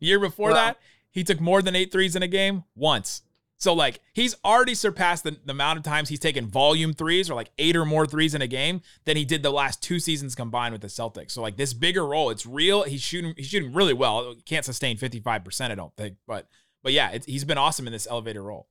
year 0.06 0.18
before 0.18 0.52
that, 0.52 0.78
he 1.12 1.22
took 1.22 1.40
more 1.40 1.62
than 1.62 1.76
eight 1.76 1.92
threes 1.92 2.16
in 2.16 2.24
a 2.24 2.28
game 2.28 2.64
once. 2.74 3.22
So 3.58 3.72
like 3.72 4.00
he's 4.12 4.36
already 4.44 4.74
surpassed 4.74 5.24
the, 5.24 5.36
the, 5.44 5.52
amount 5.52 5.78
of 5.78 5.84
times 5.84 6.08
he's 6.08 6.20
taken 6.20 6.46
volume 6.46 6.92
threes 6.92 7.30
or 7.30 7.34
like 7.34 7.50
eight 7.58 7.74
or 7.74 7.86
more 7.86 8.06
threes 8.06 8.34
in 8.34 8.42
a 8.42 8.46
game 8.46 8.82
than 9.04 9.16
he 9.16 9.24
did 9.24 9.42
the 9.42 9.50
last 9.50 9.82
two 9.82 9.98
seasons 9.98 10.34
combined 10.34 10.72
with 10.72 10.82
the 10.82 10.88
Celtics. 10.88 11.30
So 11.30 11.40
like 11.40 11.56
this 11.56 11.72
bigger 11.72 12.06
role, 12.06 12.30
it's 12.30 12.44
real. 12.44 12.82
He's 12.82 13.00
shooting 13.00 13.34
he's 13.36 13.46
shooting 13.46 13.72
really 13.72 13.94
well. 13.94 14.34
Can't 14.44 14.64
sustain 14.64 14.98
55%, 14.98 15.70
I 15.70 15.74
don't 15.74 15.96
think. 15.96 16.16
But 16.26 16.48
but 16.82 16.92
yeah, 16.92 17.16
he's 17.26 17.44
been 17.44 17.58
awesome 17.58 17.86
in 17.86 17.92
this 17.92 18.06
elevator 18.06 18.42
role. 18.42 18.68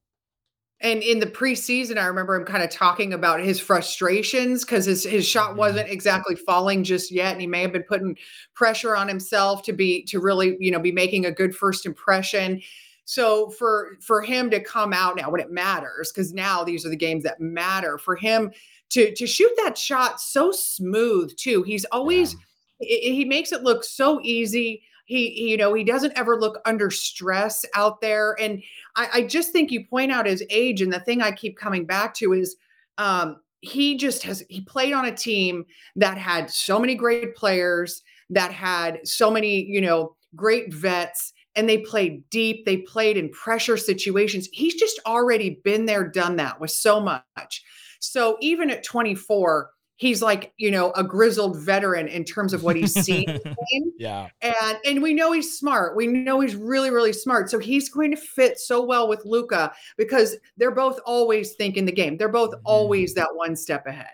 And 0.82 1.02
in 1.02 1.20
the 1.20 1.26
preseason, 1.26 1.98
I 1.98 2.06
remember 2.06 2.36
him 2.36 2.46
kind 2.46 2.62
of 2.62 2.70
talking 2.70 3.14
about 3.14 3.40
his 3.40 3.60
frustrations 3.60 4.66
because 4.66 4.86
his, 4.86 5.04
his 5.04 5.26
shot 5.26 5.52
mm-hmm. 5.52 5.60
wasn't 5.60 5.90
exactly 5.90 6.36
falling 6.36 6.84
just 6.84 7.12
yet. 7.12 7.32
And 7.32 7.42
he 7.42 7.48
may 7.48 7.62
have 7.62 7.72
been 7.72 7.84
putting 7.84 8.18
pressure 8.54 8.96
on 8.96 9.08
himself 9.08 9.64
to 9.64 9.74
be 9.74 10.04
to 10.04 10.20
really, 10.20 10.58
you 10.60 10.72
know, 10.72 10.80
be 10.80 10.92
making 10.92 11.26
a 11.26 11.32
good 11.32 11.56
first 11.56 11.86
impression. 11.86 12.62
So 13.06 13.52
for 13.52 13.98
for 14.02 14.22
him 14.22 14.50
to 14.50 14.60
come 14.60 14.92
out 14.92 15.16
now 15.16 15.30
when 15.30 15.42
it 15.42 15.52
matters, 15.52 16.12
because 16.12 16.34
now 16.34 16.64
these 16.64 16.86
are 16.86 16.90
the 16.90 16.96
games 16.96 17.24
that 17.24 17.40
matter 17.40 17.98
for 17.98 18.16
him 18.16 18.52
to 18.90 19.14
to 19.14 19.28
shoot 19.28 19.52
that 19.64 19.78
shot 19.78 20.20
so 20.20 20.52
smooth 20.52 21.36
too. 21.38 21.64
He's 21.64 21.86
always 21.86 22.36
yeah. 22.80 23.12
he 23.12 23.26
makes 23.26 23.52
it 23.52 23.64
look 23.64 23.84
so 23.84 24.20
easy. 24.24 24.84
He, 25.06 25.50
you 25.50 25.56
know, 25.56 25.72
he 25.76 25.84
doesn't 25.84 26.18
ever 26.18 26.40
look 26.40 26.60
under 26.66 26.90
stress 26.90 27.64
out 27.76 28.02
there. 28.02 28.36
And 28.40 28.64
I, 28.96 29.10
I 29.14 29.22
just 29.22 29.52
think 29.52 29.70
you 29.70 29.86
point 29.86 30.12
out 30.12 30.26
his 30.26 30.44
age, 30.50 30.82
and 30.82 30.92
the 30.92 31.00
thing 31.00 31.22
I 31.22 31.32
keep 31.32 31.58
coming 31.58 31.86
back 31.86 32.16
to 32.16 32.34
is 32.34 32.56
um, 32.98 33.38
he 33.62 33.98
just 33.98 34.24
has 34.24 34.44
he 34.50 34.62
played 34.62 34.94
on 34.94 35.06
a 35.06 35.16
team 35.16 35.64
that 35.96 36.18
had 36.18 36.50
so 36.50 36.80
many 36.80 36.96
great 36.96 37.36
players, 37.36 38.02
that 38.32 38.52
had 38.52 39.08
so 39.08 39.30
many, 39.30 39.64
you 39.64 39.80
know, 39.80 40.16
great 40.36 40.74
vets 40.74 41.34
and 41.56 41.70
they 41.70 41.80
played 41.80 42.30
deep. 42.30 42.66
They 42.66 42.78
played 42.78 43.18
in 43.18 43.30
pressure 43.30 43.78
situations. 43.78 44.50
He's 44.52 44.76
just 44.76 45.00
already 45.06 45.62
been 45.64 45.86
there, 45.86 46.08
done 46.08 46.36
that 46.38 46.60
with 46.60 46.72
so 46.72 47.00
much. 47.00 47.64
So 48.00 48.38
even 48.42 48.70
at 48.70 48.84
24, 48.84 49.70
he's 49.98 50.22
like, 50.22 50.54
you 50.58 50.70
know, 50.70 50.92
a 50.92 51.04
grizzled 51.04 51.60
veteran 51.60 52.08
in 52.08 52.24
terms 52.24 52.54
of 52.54 52.64
what 52.64 52.76
he's 52.76 52.94
seen. 52.94 53.40
yeah. 53.98 54.30
And 54.42 54.78
and 54.86 55.02
we 55.02 55.14
know 55.14 55.32
he's 55.32 55.58
smart. 55.58 55.96
We 55.96 56.08
know 56.08 56.42
he's 56.42 56.56
really, 56.56 56.92
really 56.92 57.14
smart. 57.14 57.50
So 57.50 57.60
he's 57.60 57.90
going 57.90 58.12
to 58.12 58.18
fit 58.18 58.60
so 58.60 58.84
well 58.84 59.08
with 59.08 59.24
Luka 59.26 59.74
because 59.98 60.36
they're 60.58 60.72
both 60.72 61.00
always 61.06 61.56
thinking 61.56 61.86
the 61.86 61.92
game. 61.92 62.18
They're 62.18 62.30
both 62.30 62.52
mm-hmm. 62.52 62.66
always 62.66 63.14
that 63.16 63.30
one 63.34 63.56
step 63.56 63.86
ahead. 63.88 64.08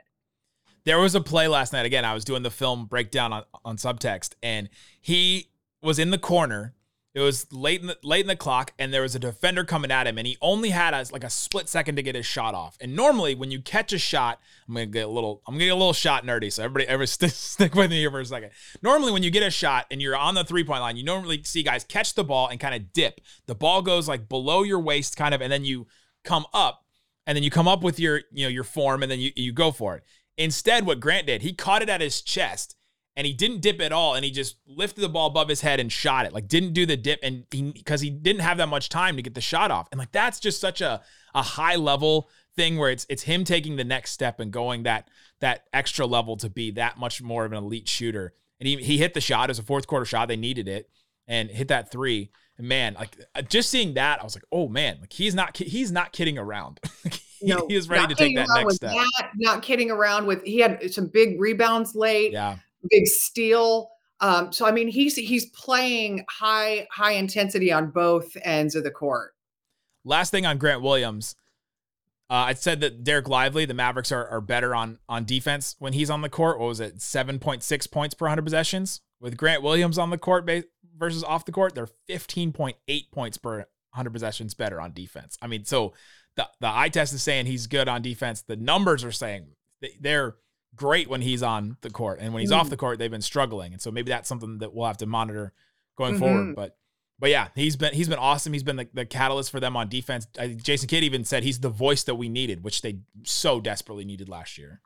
There 0.83 0.99
was 0.99 1.13
a 1.13 1.21
play 1.21 1.47
last 1.47 1.73
night. 1.73 1.85
Again, 1.85 2.05
I 2.05 2.13
was 2.13 2.25
doing 2.25 2.41
the 2.41 2.49
film 2.49 2.85
breakdown 2.85 3.33
on, 3.33 3.43
on 3.63 3.77
subtext, 3.77 4.33
and 4.41 4.67
he 4.99 5.51
was 5.83 5.99
in 5.99 6.09
the 6.09 6.17
corner 6.17 6.73
it 7.13 7.19
was 7.19 7.51
late 7.51 7.81
in 7.81 7.87
the 7.87 7.97
late 8.03 8.21
in 8.21 8.27
the 8.27 8.37
clock, 8.37 8.71
and 8.79 8.93
there 8.93 9.01
was 9.01 9.15
a 9.15 9.19
defender 9.19 9.65
coming 9.65 9.91
at 9.91 10.07
him, 10.07 10.17
and 10.17 10.25
he 10.25 10.37
only 10.41 10.69
had 10.69 10.93
a, 10.93 11.05
like 11.11 11.25
a 11.25 11.29
split 11.29 11.67
second 11.67 11.97
to 11.97 12.01
get 12.01 12.15
his 12.15 12.25
shot 12.25 12.55
off. 12.55 12.77
And 12.79 12.95
normally, 12.95 13.35
when 13.35 13.51
you 13.51 13.61
catch 13.61 13.91
a 13.91 13.97
shot, 13.97 14.39
I'm 14.67 14.75
gonna 14.75 14.85
get 14.85 15.07
a 15.07 15.09
little, 15.09 15.41
I'm 15.45 15.55
gonna 15.55 15.65
get 15.65 15.71
a 15.71 15.75
little 15.75 15.91
shot 15.91 16.25
nerdy. 16.25 16.49
So 16.51 16.63
everybody, 16.63 16.87
ever 16.87 17.05
stick, 17.07 17.31
stick 17.31 17.75
with 17.75 17.89
me 17.89 17.99
here 17.99 18.11
for 18.11 18.21
a 18.21 18.25
second. 18.25 18.51
Normally, 18.81 19.11
when 19.11 19.23
you 19.23 19.29
get 19.29 19.43
a 19.43 19.51
shot 19.51 19.87
and 19.91 20.01
you're 20.01 20.15
on 20.15 20.35
the 20.35 20.45
three 20.45 20.63
point 20.63 20.79
line, 20.79 20.95
you 20.95 21.03
normally 21.03 21.43
see 21.43 21.63
guys 21.63 21.83
catch 21.83 22.13
the 22.13 22.23
ball 22.23 22.47
and 22.47 22.61
kind 22.61 22.75
of 22.75 22.93
dip. 22.93 23.19
The 23.45 23.55
ball 23.55 23.81
goes 23.81 24.07
like 24.07 24.29
below 24.29 24.63
your 24.63 24.79
waist, 24.79 25.17
kind 25.17 25.33
of, 25.33 25.41
and 25.41 25.51
then 25.51 25.65
you 25.65 25.87
come 26.23 26.45
up, 26.53 26.85
and 27.27 27.35
then 27.35 27.43
you 27.43 27.51
come 27.51 27.67
up 27.67 27.83
with 27.83 27.99
your, 27.99 28.21
you 28.31 28.45
know, 28.45 28.49
your 28.49 28.63
form, 28.63 29.03
and 29.03 29.11
then 29.11 29.19
you 29.19 29.31
you 29.35 29.51
go 29.51 29.71
for 29.71 29.97
it. 29.97 30.03
Instead, 30.37 30.85
what 30.85 31.01
Grant 31.01 31.27
did, 31.27 31.41
he 31.41 31.51
caught 31.51 31.81
it 31.81 31.89
at 31.89 31.99
his 31.99 32.21
chest 32.21 32.77
and 33.15 33.27
he 33.27 33.33
didn't 33.33 33.61
dip 33.61 33.81
at 33.81 33.91
all 33.91 34.15
and 34.15 34.23
he 34.23 34.31
just 34.31 34.57
lifted 34.65 35.01
the 35.01 35.09
ball 35.09 35.27
above 35.27 35.49
his 35.49 35.61
head 35.61 35.79
and 35.79 35.91
shot 35.91 36.25
it. 36.25 36.33
Like 36.33 36.47
didn't 36.47 36.73
do 36.73 36.85
the 36.85 36.97
dip 36.97 37.19
and 37.21 37.43
he 37.51 37.71
because 37.71 38.01
he 38.01 38.09
didn't 38.09 38.41
have 38.41 38.57
that 38.57 38.69
much 38.69 38.89
time 38.89 39.15
to 39.15 39.21
get 39.21 39.33
the 39.33 39.41
shot 39.41 39.71
off. 39.71 39.87
And 39.91 39.99
like 39.99 40.11
that's 40.11 40.39
just 40.39 40.61
such 40.61 40.81
a 40.81 41.01
a 41.35 41.41
high 41.41 41.75
level 41.75 42.29
thing 42.55 42.77
where 42.77 42.89
it's 42.89 43.05
it's 43.09 43.23
him 43.23 43.43
taking 43.43 43.75
the 43.75 43.83
next 43.83 44.11
step 44.11 44.39
and 44.39 44.51
going 44.51 44.83
that 44.83 45.09
that 45.39 45.65
extra 45.73 46.05
level 46.05 46.37
to 46.37 46.49
be 46.49 46.71
that 46.71 46.97
much 46.97 47.21
more 47.21 47.45
of 47.45 47.51
an 47.51 47.57
elite 47.57 47.87
shooter. 47.87 48.33
And 48.59 48.67
he, 48.67 48.77
he 48.77 48.97
hit 48.97 49.13
the 49.13 49.21
shot. 49.21 49.49
As 49.49 49.59
a 49.59 49.63
fourth 49.63 49.87
quarter 49.87 50.05
shot. 50.05 50.27
They 50.27 50.37
needed 50.37 50.67
it 50.67 50.89
and 51.27 51.49
hit 51.49 51.67
that 51.67 51.91
three. 51.91 52.31
And 52.57 52.67
man 52.67 52.93
like 52.93 53.17
uh, 53.35 53.41
just 53.41 53.69
seeing 53.69 53.95
that 53.95 54.19
i 54.19 54.23
was 54.23 54.35
like 54.35 54.43
oh 54.51 54.67
man 54.67 54.97
like 54.99 55.11
he's 55.11 55.33
not 55.33 55.57
he's 55.57 55.91
not 55.91 56.13
kidding 56.13 56.37
around. 56.37 56.79
He, 57.43 57.47
no, 57.47 57.65
he 57.67 57.73
is 57.73 57.89
ready 57.89 58.05
to 58.05 58.13
take 58.13 58.35
that 58.35 58.47
next 58.53 58.75
step. 58.75 58.91
that, 58.91 59.31
not 59.35 59.63
kidding 59.63 59.89
around 59.89 60.27
with 60.27 60.43
he 60.43 60.59
had 60.59 60.93
some 60.93 61.07
big 61.07 61.41
rebounds 61.41 61.95
late. 61.95 62.33
Yeah 62.33 62.57
big 62.89 63.07
steal. 63.07 63.89
Um, 64.19 64.51
so 64.51 64.65
I 64.65 64.71
mean, 64.71 64.87
he's 64.87 65.15
he's 65.15 65.47
playing 65.47 66.25
high 66.29 66.87
high 66.91 67.13
intensity 67.13 67.71
on 67.71 67.91
both 67.91 68.35
ends 68.43 68.75
of 68.75 68.83
the 68.83 68.91
court. 68.91 69.33
Last 70.05 70.31
thing 70.31 70.45
on 70.45 70.57
Grant 70.57 70.81
Williams, 70.81 71.35
uh, 72.29 72.33
I 72.33 72.53
said 72.53 72.81
that 72.81 73.03
Dereck 73.03 73.27
Lively, 73.27 73.65
the 73.65 73.73
Mavericks 73.73 74.11
are, 74.11 74.27
are 74.27 74.41
better 74.41 74.75
on 74.75 74.99
on 75.09 75.25
defense 75.25 75.75
when 75.79 75.93
he's 75.93 76.09
on 76.09 76.21
the 76.21 76.29
court. 76.29 76.59
What 76.59 76.67
was 76.67 76.79
it, 76.79 77.01
seven 77.01 77.39
point 77.39 77.63
six 77.63 77.87
points 77.87 78.13
per 78.13 78.27
hundred 78.27 78.43
possessions? 78.43 79.01
With 79.19 79.37
Grant 79.37 79.63
Williams 79.63 79.97
on 79.97 80.09
the 80.09 80.17
court 80.17 80.49
versus 80.97 81.23
off 81.23 81.45
the 81.45 81.51
court, 81.51 81.75
they're 81.75 81.89
fifteen 82.07 82.51
point 82.51 82.77
eight 82.87 83.11
points 83.11 83.37
per 83.37 83.65
hundred 83.93 84.13
possessions 84.13 84.53
better 84.53 84.79
on 84.79 84.93
defense. 84.93 85.37
I 85.41 85.47
mean, 85.47 85.65
so 85.65 85.93
the 86.35 86.47
the 86.59 86.67
eye 86.67 86.89
test 86.89 87.13
is 87.13 87.21
saying 87.21 87.45
he's 87.45 87.67
good 87.67 87.87
on 87.87 88.01
defense. 88.01 88.41
The 88.41 88.55
numbers 88.55 89.03
are 89.03 89.11
saying 89.11 89.47
they're 89.99 90.35
great 90.75 91.09
when 91.09 91.21
he's 91.21 91.43
on 91.43 91.77
the 91.81 91.89
court, 91.89 92.19
and 92.21 92.33
when 92.33 92.41
he's 92.41 92.51
mm. 92.51 92.57
off 92.57 92.69
the 92.69 92.77
court, 92.77 92.99
they've 92.99 93.11
been 93.11 93.21
struggling. 93.21 93.73
And 93.73 93.81
so 93.81 93.91
maybe 93.91 94.09
that's 94.09 94.27
something 94.27 94.59
that 94.59 94.73
we'll 94.73 94.87
have 94.87 94.97
to 94.97 95.05
monitor 95.05 95.53
going 95.97 96.13
mm-hmm. 96.13 96.19
forward. 96.19 96.55
But 96.55 96.77
but 97.19 97.29
yeah, 97.29 97.49
he's 97.55 97.75
been 97.75 97.93
he's 97.93 98.09
been 98.09 98.19
awesome. 98.19 98.51
He's 98.51 98.63
been 98.63 98.77
the, 98.77 98.87
the 98.93 99.05
catalyst 99.05 99.51
for 99.51 99.59
them 99.59 99.77
on 99.77 99.89
defense. 99.89 100.27
I, 100.39 100.47
Jason 100.47 100.87
Kidd 100.87 101.03
even 101.03 101.23
said 101.23 101.43
he's 101.43 101.59
the 101.59 101.69
voice 101.69 102.03
that 102.03 102.15
we 102.15 102.29
needed, 102.29 102.63
which 102.63 102.81
they 102.81 102.99
so 103.23 103.61
desperately 103.61 104.05
needed 104.05 104.27
last 104.27 104.57
year. 104.57 104.81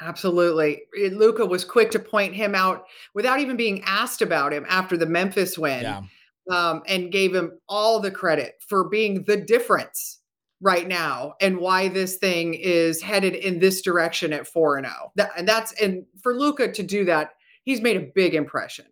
Absolutely. 0.00 0.82
Luka 1.12 1.44
was 1.44 1.62
quick 1.64 1.90
to 1.90 1.98
point 1.98 2.34
him 2.34 2.54
out 2.54 2.86
without 3.14 3.40
even 3.40 3.58
being 3.58 3.82
asked 3.84 4.22
about 4.22 4.52
him 4.52 4.64
after 4.68 4.96
the 4.96 5.04
Memphis 5.04 5.58
win. 5.58 5.82
Yeah. 5.82 6.02
Um, 6.50 6.82
and 6.88 7.12
gave 7.12 7.32
him 7.32 7.60
all 7.68 8.00
the 8.00 8.10
credit 8.10 8.54
for 8.66 8.88
being 8.88 9.22
the 9.24 9.36
difference 9.36 10.19
right 10.60 10.86
now 10.86 11.34
and 11.40 11.58
why 11.58 11.88
this 11.88 12.16
thing 12.16 12.54
is 12.54 13.00
headed 13.00 13.34
in 13.34 13.58
this 13.58 13.80
direction 13.80 14.32
at 14.32 14.46
4 14.46 14.78
and 14.78 14.86
0. 14.86 15.28
And 15.36 15.48
that's 15.48 15.72
and 15.80 16.04
for 16.22 16.34
Luka 16.34 16.72
to 16.72 16.82
do 16.82 17.04
that, 17.06 17.30
he's 17.64 17.80
made 17.80 17.96
a 17.96 18.10
big 18.14 18.34
impression. 18.34 18.86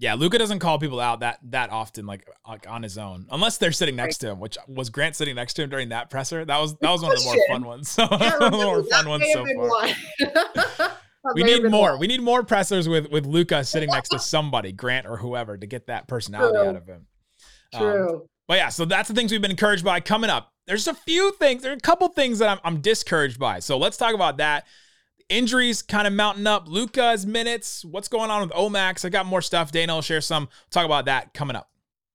Yeah, 0.00 0.14
Luka 0.14 0.38
doesn't 0.38 0.60
call 0.60 0.78
people 0.78 0.98
out 0.98 1.20
that 1.20 1.40
that 1.50 1.70
often, 1.70 2.06
like 2.06 2.26
like 2.48 2.66
on 2.66 2.82
his 2.82 2.96
own, 2.96 3.26
unless 3.30 3.58
they're 3.58 3.70
sitting 3.70 3.96
next 3.96 4.22
right. 4.22 4.28
to 4.28 4.32
him. 4.32 4.40
Which 4.40 4.56
was 4.66 4.88
Grant 4.88 5.14
sitting 5.14 5.34
next 5.34 5.54
to 5.54 5.62
him 5.62 5.68
during 5.68 5.90
that 5.90 6.08
presser? 6.08 6.42
That 6.42 6.58
was 6.58 6.74
that 6.78 6.90
was 6.90 7.02
one 7.02 7.12
of 7.12 7.18
the 7.18 7.24
more 7.24 7.36
fun 7.48 7.64
ones. 7.66 7.90
So 7.90 8.08
yeah, 8.10 8.38
one 8.38 8.42
of 8.44 8.52
the 8.52 8.64
more 8.64 8.82
fun 8.84 9.08
ones 9.10 9.24
so 9.30 9.44
far. 10.78 10.96
we 11.34 11.42
need 11.42 11.70
more. 11.70 11.90
One. 11.90 12.00
We 12.00 12.06
need 12.06 12.22
more 12.22 12.42
pressers 12.42 12.88
with 12.88 13.10
with 13.10 13.26
Luka 13.26 13.62
sitting 13.62 13.90
next 13.90 14.08
to 14.08 14.18
somebody, 14.18 14.72
Grant 14.72 15.06
or 15.06 15.18
whoever, 15.18 15.58
to 15.58 15.66
get 15.66 15.88
that 15.88 16.08
personality 16.08 16.56
True. 16.56 16.68
out 16.68 16.76
of 16.76 16.86
him. 16.86 17.06
True. 17.74 18.08
Um, 18.08 18.22
but 18.50 18.56
yeah, 18.56 18.68
so 18.68 18.84
that's 18.84 19.06
the 19.08 19.14
things 19.14 19.30
we've 19.30 19.40
been 19.40 19.52
encouraged 19.52 19.84
by. 19.84 20.00
Coming 20.00 20.28
up, 20.28 20.52
there's 20.66 20.88
a 20.88 20.94
few 20.94 21.30
things. 21.34 21.62
There 21.62 21.70
are 21.70 21.76
a 21.76 21.80
couple 21.80 22.08
things 22.08 22.40
that 22.40 22.48
I'm, 22.48 22.58
I'm 22.64 22.80
discouraged 22.80 23.38
by. 23.38 23.60
So 23.60 23.78
let's 23.78 23.96
talk 23.96 24.12
about 24.12 24.38
that. 24.38 24.66
Injuries 25.28 25.82
kind 25.82 26.04
of 26.04 26.12
mounting 26.12 26.48
up. 26.48 26.66
Luka's 26.66 27.24
minutes. 27.24 27.84
What's 27.84 28.08
going 28.08 28.28
on 28.28 28.42
with 28.42 28.50
Omax? 28.50 29.04
I 29.04 29.08
got 29.08 29.24
more 29.24 29.40
stuff. 29.40 29.70
Dana 29.70 29.94
will 29.94 30.02
share 30.02 30.20
some. 30.20 30.48
talk 30.70 30.84
about 30.84 31.04
that 31.04 31.32
coming 31.32 31.54
up. 31.54 31.70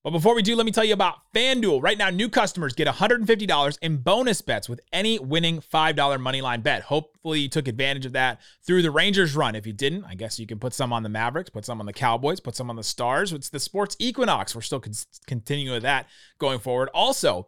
But 0.06 0.12
before 0.12 0.36
we 0.36 0.44
do, 0.44 0.56
let 0.56 0.68
me 0.68 0.72
tell 0.72 0.84
you 0.84 0.94
about 0.94 1.15
FanDuel. 1.34 1.82
Right 1.82 1.98
now, 1.98 2.12
new 2.12 2.30
customers 2.30 2.74
get 2.74 2.88
$150 2.88 3.78
in 3.82 3.98
bonus 3.98 4.39
bets 4.39 4.70
with 4.70 4.80
any 4.94 5.18
winning 5.18 5.62
$5 5.62 5.96
moneyline 5.96 6.62
bet. 6.62 6.84
Hopefully, 6.84 7.39
you 7.39 7.50
took 7.50 7.68
advantage 7.68 8.06
of 8.06 8.13
that 8.13 8.39
through 8.62 8.84
the 8.84 8.91
Rangers 8.91 9.36
run. 9.36 9.56
If 9.56 9.65
you 9.65 9.74
didn't, 9.74 10.04
I 10.04 10.13
guess 10.13 10.38
you 10.38 10.46
can 10.46 10.60
put 10.60 10.76
some 10.76 10.94
on 10.94 11.02
the 11.02 11.10
Mavericks, 11.10 11.50
put 11.50 11.65
some 11.65 11.80
on 11.80 11.88
the 11.88 11.91
Cowboys, 11.91 12.39
put 12.39 12.56
some 12.56 12.70
on 12.70 12.76
the 12.76 12.84
Stars. 12.84 13.34
It's 13.34 13.50
the 13.50 13.60
sports 13.60 13.96
equinox. 13.98 14.54
We're 14.54 14.62
still 14.62 14.80
con- 14.80 14.94
continuing 15.26 15.74
with 15.74 15.82
that 15.82 16.06
going 16.38 16.60
forward. 16.60 16.89
Also, 16.94 17.48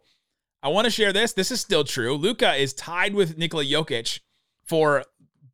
I 0.60 0.66
want 0.66 0.86
to 0.86 0.90
share 0.90 1.12
this. 1.12 1.34
This 1.34 1.52
is 1.52 1.60
still 1.60 1.84
true. 1.84 2.16
Luka 2.16 2.56
is 2.56 2.74
tied 2.74 3.14
with 3.14 3.38
Nikola 3.38 3.66
Jokic 3.66 4.18
for 4.64 5.04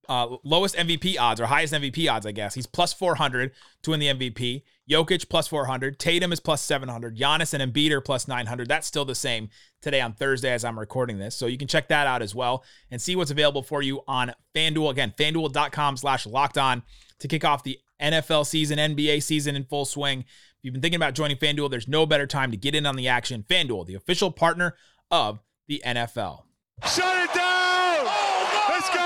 uh, 0.08 0.36
lowest 0.42 0.74
MVP 0.74 1.18
odds 1.20 1.38
or 1.38 1.44
highest 1.44 1.74
MVP 1.74 2.10
odds, 2.10 2.24
I 2.24 2.32
guess. 2.32 2.54
He's 2.54 2.66
plus 2.66 2.94
400 2.94 3.52
to 3.82 3.90
win 3.90 4.00
the 4.00 4.06
MVP. 4.06 4.62
Jokic 4.90 5.28
plus 5.28 5.48
400. 5.48 5.98
Tatum 5.98 6.32
is 6.32 6.40
plus 6.40 6.60
700. 6.62 7.16
Giannis 7.16 7.54
and 7.54 7.72
Embiid 7.72 7.90
are 7.90 8.00
plus 8.00 8.28
900. 8.28 8.68
That's 8.68 8.86
still 8.86 9.04
the 9.04 9.14
same 9.14 9.48
today 9.80 10.00
on 10.00 10.12
Thursday 10.12 10.52
as 10.52 10.64
I'm 10.64 10.78
recording 10.78 11.18
this. 11.18 11.34
So 11.34 11.46
you 11.46 11.58
can 11.58 11.68
check 11.68 11.88
that 11.88 12.06
out 12.06 12.22
as 12.22 12.34
well 12.34 12.64
and 12.90 13.00
see 13.00 13.16
what's 13.16 13.30
available 13.30 13.62
for 13.62 13.82
you 13.82 14.02
on 14.06 14.32
FanDuel. 14.54 14.90
Again, 14.90 15.14
fanduel.com 15.18 15.96
slash 15.96 16.26
locked 16.26 16.58
on 16.58 16.82
to 17.20 17.28
kick 17.28 17.44
off 17.44 17.62
the 17.62 17.78
NFL 18.00 18.46
season, 18.46 18.78
NBA 18.78 19.22
season 19.22 19.56
in 19.56 19.64
full 19.64 19.84
swing. 19.84 20.20
If 20.20 20.26
you've 20.62 20.74
been 20.74 20.82
thinking 20.82 20.96
about 20.96 21.14
joining 21.14 21.36
FanDuel, 21.36 21.70
there's 21.70 21.88
no 21.88 22.04
better 22.04 22.26
time 22.26 22.50
to 22.50 22.56
get 22.56 22.74
in 22.74 22.84
on 22.84 22.96
the 22.96 23.08
action. 23.08 23.44
FanDuel, 23.48 23.86
the 23.86 23.94
official 23.94 24.30
partner 24.30 24.76
of 25.10 25.40
the 25.68 25.82
NFL. 25.86 26.42
Shut 26.86 27.24
it 27.24 27.34
down! 27.34 27.44
Oh, 27.44 28.66
no! 28.68 28.74
Let's 28.74 28.90
go 28.94 29.04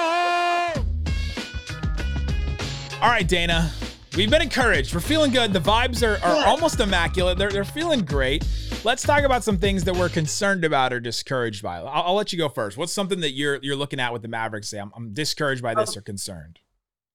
all 3.00 3.08
right, 3.08 3.28
Dana. 3.28 3.70
We've 4.18 4.28
been 4.28 4.42
encouraged. 4.42 4.92
We're 4.92 5.00
feeling 5.00 5.30
good. 5.30 5.52
The 5.52 5.60
vibes 5.60 6.02
are, 6.04 6.20
are 6.26 6.44
almost 6.44 6.80
immaculate. 6.80 7.38
They're, 7.38 7.50
they're 7.50 7.62
feeling 7.62 8.00
great. 8.00 8.44
Let's 8.82 9.04
talk 9.04 9.22
about 9.22 9.44
some 9.44 9.58
things 9.58 9.84
that 9.84 9.94
we're 9.94 10.08
concerned 10.08 10.64
about 10.64 10.92
or 10.92 10.98
discouraged 10.98 11.62
by. 11.62 11.76
I'll, 11.76 11.86
I'll 11.86 12.14
let 12.14 12.32
you 12.32 12.38
go 12.38 12.48
first. 12.48 12.76
What's 12.76 12.92
something 12.92 13.20
that 13.20 13.34
you're 13.34 13.60
you're 13.62 13.76
looking 13.76 14.00
at 14.00 14.12
with 14.12 14.22
the 14.22 14.28
Mavericks? 14.28 14.70
Say, 14.70 14.80
I'm, 14.80 14.90
I'm 14.96 15.14
discouraged 15.14 15.62
by 15.62 15.76
this 15.76 15.96
oh. 15.96 16.00
or 16.00 16.02
concerned. 16.02 16.58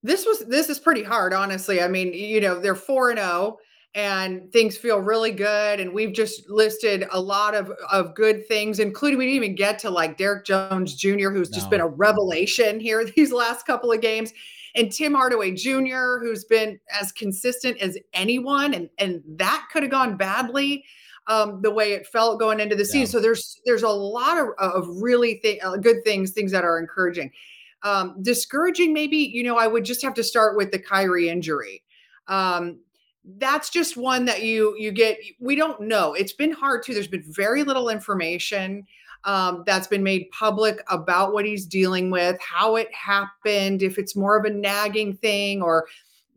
This 0.02 0.24
was 0.24 0.46
this 0.46 0.70
is 0.70 0.78
pretty 0.78 1.02
hard, 1.02 1.34
honestly. 1.34 1.82
I 1.82 1.88
mean, 1.88 2.14
you 2.14 2.40
know, 2.40 2.58
they're 2.58 2.74
four 2.74 3.10
and 3.10 3.18
zero 3.18 3.28
oh, 3.30 3.58
and 3.94 4.50
things 4.50 4.78
feel 4.78 4.98
really 4.98 5.32
good. 5.32 5.80
And 5.80 5.92
we've 5.92 6.14
just 6.14 6.48
listed 6.48 7.04
a 7.10 7.20
lot 7.20 7.54
of, 7.54 7.70
of 7.92 8.14
good 8.14 8.48
things, 8.48 8.80
including 8.80 9.18
we 9.18 9.26
didn't 9.26 9.44
even 9.44 9.56
get 9.56 9.78
to 9.80 9.90
like 9.90 10.16
Derrick 10.16 10.46
Jones 10.46 10.94
Jr., 10.94 11.28
who's 11.28 11.50
no. 11.50 11.54
just 11.54 11.68
been 11.68 11.82
a 11.82 11.86
revelation 11.86 12.80
here 12.80 13.04
these 13.16 13.30
last 13.30 13.66
couple 13.66 13.92
of 13.92 14.00
games 14.00 14.32
and 14.74 14.90
Tim 14.90 15.14
Hardaway 15.14 15.52
Jr., 15.52 16.18
who's 16.20 16.44
been 16.44 16.78
as 17.00 17.12
consistent 17.12 17.78
as 17.78 17.98
anyone, 18.12 18.74
and 18.74 18.90
and 18.98 19.22
that 19.36 19.68
could 19.72 19.82
have 19.82 19.92
gone 19.92 20.16
badly. 20.16 20.84
Um, 21.26 21.62
the 21.62 21.70
way 21.70 21.92
it 21.92 22.06
felt 22.06 22.38
going 22.38 22.60
into 22.60 22.76
the 22.76 22.82
yeah. 22.82 22.90
season. 22.90 23.06
So 23.06 23.20
there's 23.20 23.58
there's 23.64 23.82
a 23.82 23.88
lot 23.88 24.36
of, 24.36 24.48
of 24.58 24.86
really 25.00 25.36
th- 25.36 25.58
uh, 25.62 25.78
good 25.78 26.04
things, 26.04 26.32
things 26.32 26.52
that 26.52 26.64
are 26.64 26.78
encouraging. 26.78 27.30
Um, 27.82 28.16
discouraging, 28.20 28.92
maybe 28.92 29.16
you 29.16 29.42
know, 29.42 29.56
I 29.56 29.66
would 29.66 29.86
just 29.86 30.02
have 30.02 30.12
to 30.14 30.22
start 30.22 30.54
with 30.54 30.70
the 30.70 30.78
Kyrie 30.78 31.30
injury. 31.30 31.82
Um, 32.28 32.80
that's 33.38 33.70
just 33.70 33.96
one 33.96 34.26
that 34.26 34.42
you 34.42 34.74
you 34.76 34.92
get. 34.92 35.18
We 35.40 35.56
don't 35.56 35.80
know. 35.80 36.12
It's 36.12 36.34
been 36.34 36.52
hard 36.52 36.82
too. 36.82 36.92
There's 36.92 37.08
been 37.08 37.24
very 37.26 37.64
little 37.64 37.88
information 37.88 38.86
um, 39.24 39.64
that's 39.66 39.86
been 39.86 40.02
made 40.02 40.30
public 40.30 40.82
about 40.88 41.32
what 41.32 41.44
he's 41.44 41.66
dealing 41.66 42.10
with, 42.10 42.38
how 42.40 42.76
it 42.76 42.92
happened, 42.94 43.82
if 43.82 43.98
it's 43.98 44.14
more 44.14 44.36
of 44.36 44.44
a 44.44 44.50
nagging 44.50 45.14
thing 45.16 45.62
or 45.62 45.86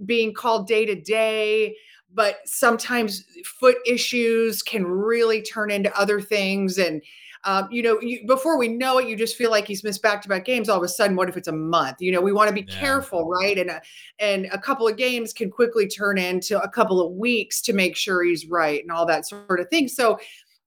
being 0.05 0.33
called 0.33 0.67
day 0.67 0.85
to 0.85 0.95
day. 0.95 1.75
But 2.13 2.37
sometimes 2.45 3.25
foot 3.59 3.77
issues 3.85 4.63
can 4.63 4.85
really 4.85 5.41
turn 5.41 5.69
into 5.69 5.95
other 5.99 6.21
things. 6.21 6.77
And, 6.77 7.01
um, 7.43 7.67
you 7.69 7.83
know, 7.83 7.99
you, 8.01 8.25
before 8.25 8.57
we 8.57 8.69
know 8.69 8.97
it, 8.97 9.07
you 9.07 9.15
just 9.15 9.35
feel 9.35 9.51
like 9.51 9.67
he's 9.67 9.83
missed 9.83 10.01
back 10.01 10.21
to 10.21 10.29
back 10.29 10.45
games. 10.45 10.69
All 10.69 10.77
of 10.77 10.83
a 10.83 10.87
sudden, 10.87 11.17
what 11.17 11.29
if 11.29 11.35
it's 11.35 11.49
a 11.49 11.51
month? 11.53 11.97
You 11.99 12.13
know, 12.13 12.21
we 12.21 12.31
want 12.31 12.47
to 12.47 12.55
be 12.55 12.65
yeah. 12.67 12.79
careful, 12.79 13.27
right? 13.27 13.57
And 13.57 13.69
a, 13.69 13.81
and 14.19 14.47
a 14.51 14.57
couple 14.57 14.87
of 14.87 14.95
games 14.95 15.33
can 15.33 15.51
quickly 15.51 15.87
turn 15.87 16.17
into 16.17 16.59
a 16.61 16.69
couple 16.69 17.05
of 17.05 17.11
weeks 17.11 17.61
to 17.63 17.73
make 17.73 17.95
sure 17.97 18.23
he's 18.23 18.47
right 18.47 18.81
and 18.81 18.91
all 18.91 19.05
that 19.05 19.27
sort 19.27 19.59
of 19.59 19.69
thing. 19.69 19.89
So 19.89 20.17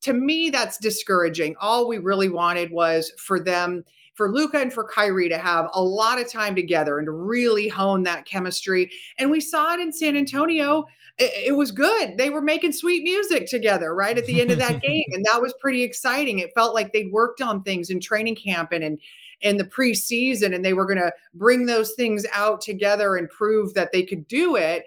to 0.02 0.12
me, 0.12 0.50
that's 0.50 0.78
discouraging. 0.78 1.56
All 1.60 1.88
we 1.88 1.98
really 1.98 2.28
wanted 2.28 2.70
was 2.70 3.12
for 3.18 3.38
them, 3.38 3.84
for 4.14 4.32
Luka 4.32 4.58
and 4.58 4.72
for 4.72 4.84
Kyrie 4.84 5.28
to 5.28 5.38
have 5.38 5.68
a 5.72 5.82
lot 5.82 6.20
of 6.20 6.30
time 6.30 6.54
together 6.54 6.98
and 6.98 7.06
to 7.06 7.12
really 7.12 7.68
hone 7.68 8.02
that 8.04 8.26
chemistry. 8.26 8.90
And 9.18 9.30
we 9.30 9.40
saw 9.40 9.74
it 9.74 9.80
in 9.80 9.92
San 9.92 10.16
Antonio. 10.16 10.86
It, 11.18 11.48
it 11.48 11.52
was 11.52 11.70
good. 11.70 12.16
They 12.16 12.30
were 12.30 12.40
making 12.40 12.72
sweet 12.72 13.02
music 13.02 13.46
together 13.46 13.94
right 13.94 14.16
at 14.16 14.26
the 14.26 14.40
end 14.40 14.50
of 14.50 14.58
that 14.58 14.82
game. 14.82 15.04
And 15.12 15.24
that 15.26 15.40
was 15.40 15.54
pretty 15.60 15.82
exciting. 15.82 16.38
It 16.38 16.54
felt 16.54 16.74
like 16.74 16.92
they'd 16.92 17.12
worked 17.12 17.40
on 17.40 17.62
things 17.62 17.90
in 17.90 18.00
training 18.00 18.36
camp 18.36 18.72
and 18.72 18.84
in 18.84 18.98
in 19.42 19.56
the 19.56 19.64
preseason 19.64 20.54
and 20.54 20.62
they 20.62 20.74
were 20.74 20.84
going 20.84 20.98
to 20.98 21.12
bring 21.34 21.64
those 21.64 21.92
things 21.92 22.26
out 22.34 22.60
together 22.60 23.16
and 23.16 23.30
prove 23.30 23.72
that 23.74 23.90
they 23.90 24.02
could 24.02 24.28
do 24.28 24.56
it 24.56 24.84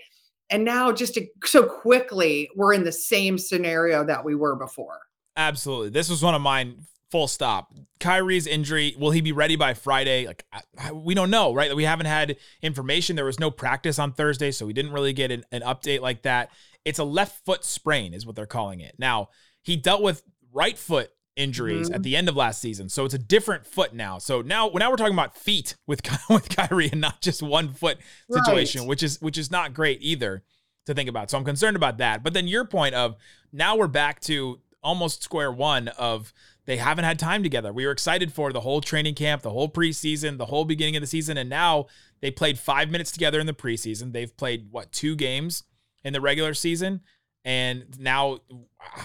and 0.53 0.63
now 0.63 0.91
just 0.91 1.15
to, 1.15 1.25
so 1.43 1.63
quickly, 1.63 2.47
we're 2.55 2.73
in 2.73 2.83
the 2.83 2.91
same 2.91 3.39
scenario 3.39 4.05
that 4.05 4.23
we 4.23 4.35
were 4.35 4.55
before. 4.55 4.99
Absolutely. 5.35 5.89
This 5.89 6.11
was 6.11 6.21
one 6.21 6.35
of 6.35 6.41
mine. 6.41 6.83
Full 7.09 7.27
stop. 7.27 7.73
Kyrie's 7.99 8.45
injury, 8.45 8.95
will 8.97 9.09
he 9.09 9.21
be 9.21 9.31
ready 9.31 9.55
by 9.55 9.73
Friday? 9.73 10.27
Like, 10.27 10.45
I, 10.77 10.91
we 10.91 11.15
don't 11.15 11.31
know, 11.31 11.55
right? 11.55 11.75
We 11.75 11.85
haven't 11.85 12.05
had 12.05 12.37
information. 12.61 13.15
There 13.15 13.25
was 13.25 13.39
no 13.39 13.49
practice 13.49 13.97
on 13.97 14.13
Thursday, 14.13 14.51
so 14.51 14.67
we 14.67 14.73
didn't 14.73 14.93
really 14.93 15.13
get 15.13 15.31
an, 15.31 15.43
an 15.51 15.61
update 15.61 16.01
like 16.01 16.21
that. 16.21 16.51
It's 16.85 16.99
a 16.99 17.03
left 17.03 17.43
foot 17.45 17.65
sprain, 17.65 18.13
is 18.13 18.25
what 18.25 18.35
they're 18.35 18.45
calling 18.45 18.79
it. 18.79 18.95
Now, 18.99 19.29
he 19.63 19.75
dealt 19.75 20.03
with 20.03 20.21
right 20.51 20.77
foot 20.77 21.09
injuries 21.35 21.87
mm-hmm. 21.87 21.95
at 21.95 22.03
the 22.03 22.15
end 22.15 22.29
of 22.29 22.35
last 22.35 22.61
season. 22.61 22.89
So 22.89 23.05
it's 23.05 23.13
a 23.13 23.19
different 23.19 23.65
foot 23.65 23.93
now. 23.93 24.17
So 24.17 24.41
now 24.41 24.69
now 24.73 24.89
we're 24.89 24.97
talking 24.97 25.13
about 25.13 25.37
feet 25.37 25.75
with 25.87 26.01
with 26.29 26.49
Kyrie 26.49 26.89
and 26.91 27.01
not 27.01 27.21
just 27.21 27.41
one 27.41 27.73
foot 27.73 27.97
situation, 28.29 28.81
right. 28.81 28.89
which 28.89 29.03
is 29.03 29.21
which 29.21 29.37
is 29.37 29.51
not 29.51 29.73
great 29.73 29.99
either 30.01 30.43
to 30.85 30.93
think 30.93 31.09
about. 31.09 31.31
So 31.31 31.37
I'm 31.37 31.45
concerned 31.45 31.75
about 31.75 31.97
that. 31.97 32.23
But 32.23 32.33
then 32.33 32.47
your 32.47 32.65
point 32.65 32.95
of 32.95 33.15
now 33.51 33.75
we're 33.75 33.87
back 33.87 34.19
to 34.21 34.59
almost 34.81 35.23
square 35.23 35.51
one 35.51 35.87
of 35.89 36.33
they 36.65 36.77
haven't 36.77 37.05
had 37.05 37.19
time 37.19 37.43
together. 37.43 37.73
We 37.73 37.85
were 37.85 37.91
excited 37.91 38.31
for 38.31 38.53
the 38.53 38.61
whole 38.61 38.81
training 38.81 39.15
camp, 39.15 39.41
the 39.41 39.49
whole 39.49 39.69
preseason, 39.69 40.37
the 40.37 40.45
whole 40.45 40.65
beginning 40.65 40.95
of 40.95 41.01
the 41.01 41.07
season 41.07 41.37
and 41.37 41.49
now 41.49 41.87
they 42.21 42.31
played 42.31 42.57
5 42.57 42.89
minutes 42.89 43.11
together 43.11 43.39
in 43.39 43.47
the 43.47 43.53
preseason. 43.53 44.13
They've 44.13 44.35
played 44.35 44.67
what, 44.71 44.91
two 44.91 45.15
games 45.15 45.63
in 46.03 46.13
the 46.13 46.21
regular 46.21 46.53
season 46.53 47.01
and 47.45 47.99
now 47.99 48.39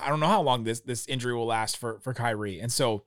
I 0.02 0.08
don't 0.08 0.20
know 0.20 0.26
how 0.26 0.42
long 0.42 0.64
this 0.64 0.80
this 0.80 1.06
injury 1.06 1.34
will 1.34 1.46
last 1.46 1.76
for 1.76 1.98
for 2.00 2.14
Kyrie. 2.14 2.60
And 2.60 2.72
so, 2.72 3.04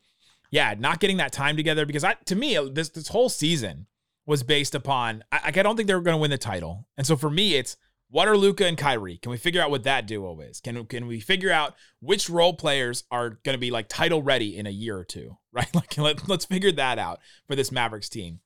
yeah, 0.49 0.75
not 0.77 0.99
getting 0.99 1.17
that 1.17 1.31
time 1.31 1.55
together 1.55 1.85
because 1.85 2.03
I 2.03 2.15
to 2.25 2.35
me 2.35 2.57
this 2.71 2.89
this 2.89 3.07
whole 3.09 3.29
season 3.29 3.87
was 4.25 4.43
based 4.43 4.75
upon 4.75 5.23
I, 5.31 5.39
I 5.45 5.51
don't 5.51 5.75
think 5.75 5.87
they 5.87 5.95
were 5.95 6.01
going 6.01 6.15
to 6.15 6.21
win 6.21 6.31
the 6.31 6.37
title. 6.37 6.87
And 6.97 7.07
so 7.07 7.15
for 7.15 7.29
me, 7.29 7.55
it's 7.55 7.77
what 8.09 8.27
are 8.27 8.35
Luka 8.35 8.65
and 8.65 8.77
Kyrie? 8.77 9.17
Can 9.17 9.31
we 9.31 9.37
figure 9.37 9.61
out 9.61 9.71
what 9.71 9.83
that 9.83 10.05
duo 10.05 10.41
is? 10.41 10.59
Can 10.59 10.85
can 10.85 11.07
we 11.07 11.21
figure 11.21 11.51
out 11.51 11.75
which 12.01 12.29
role 12.29 12.53
players 12.53 13.05
are 13.09 13.39
going 13.43 13.55
to 13.55 13.59
be 13.59 13.71
like 13.71 13.87
title 13.87 14.21
ready 14.21 14.57
in 14.57 14.67
a 14.67 14.71
year 14.71 14.97
or 14.97 15.05
two? 15.05 15.37
Right? 15.53 15.75
Like 15.75 15.97
let, 15.97 16.29
let's 16.29 16.45
figure 16.45 16.71
that 16.71 16.97
out 16.97 17.19
for 17.45 17.57
this 17.57 17.73
Mavericks 17.73 18.07
team. 18.07 18.39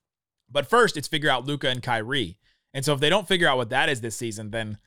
But 0.50 0.66
first, 0.66 0.98
it's 0.98 1.08
figure 1.08 1.30
out 1.30 1.46
Luka 1.46 1.70
and 1.70 1.84
Kyrie. 1.84 2.40
And 2.74 2.84
so 2.84 2.94
if 2.94 3.00
they 3.00 3.12
don't 3.12 3.28
figure 3.28 3.48
out 3.48 3.58
what 3.58 3.70
that 3.70 3.90
is 3.90 4.02
this 4.02 4.16
season, 4.16 4.50
then 4.50 4.80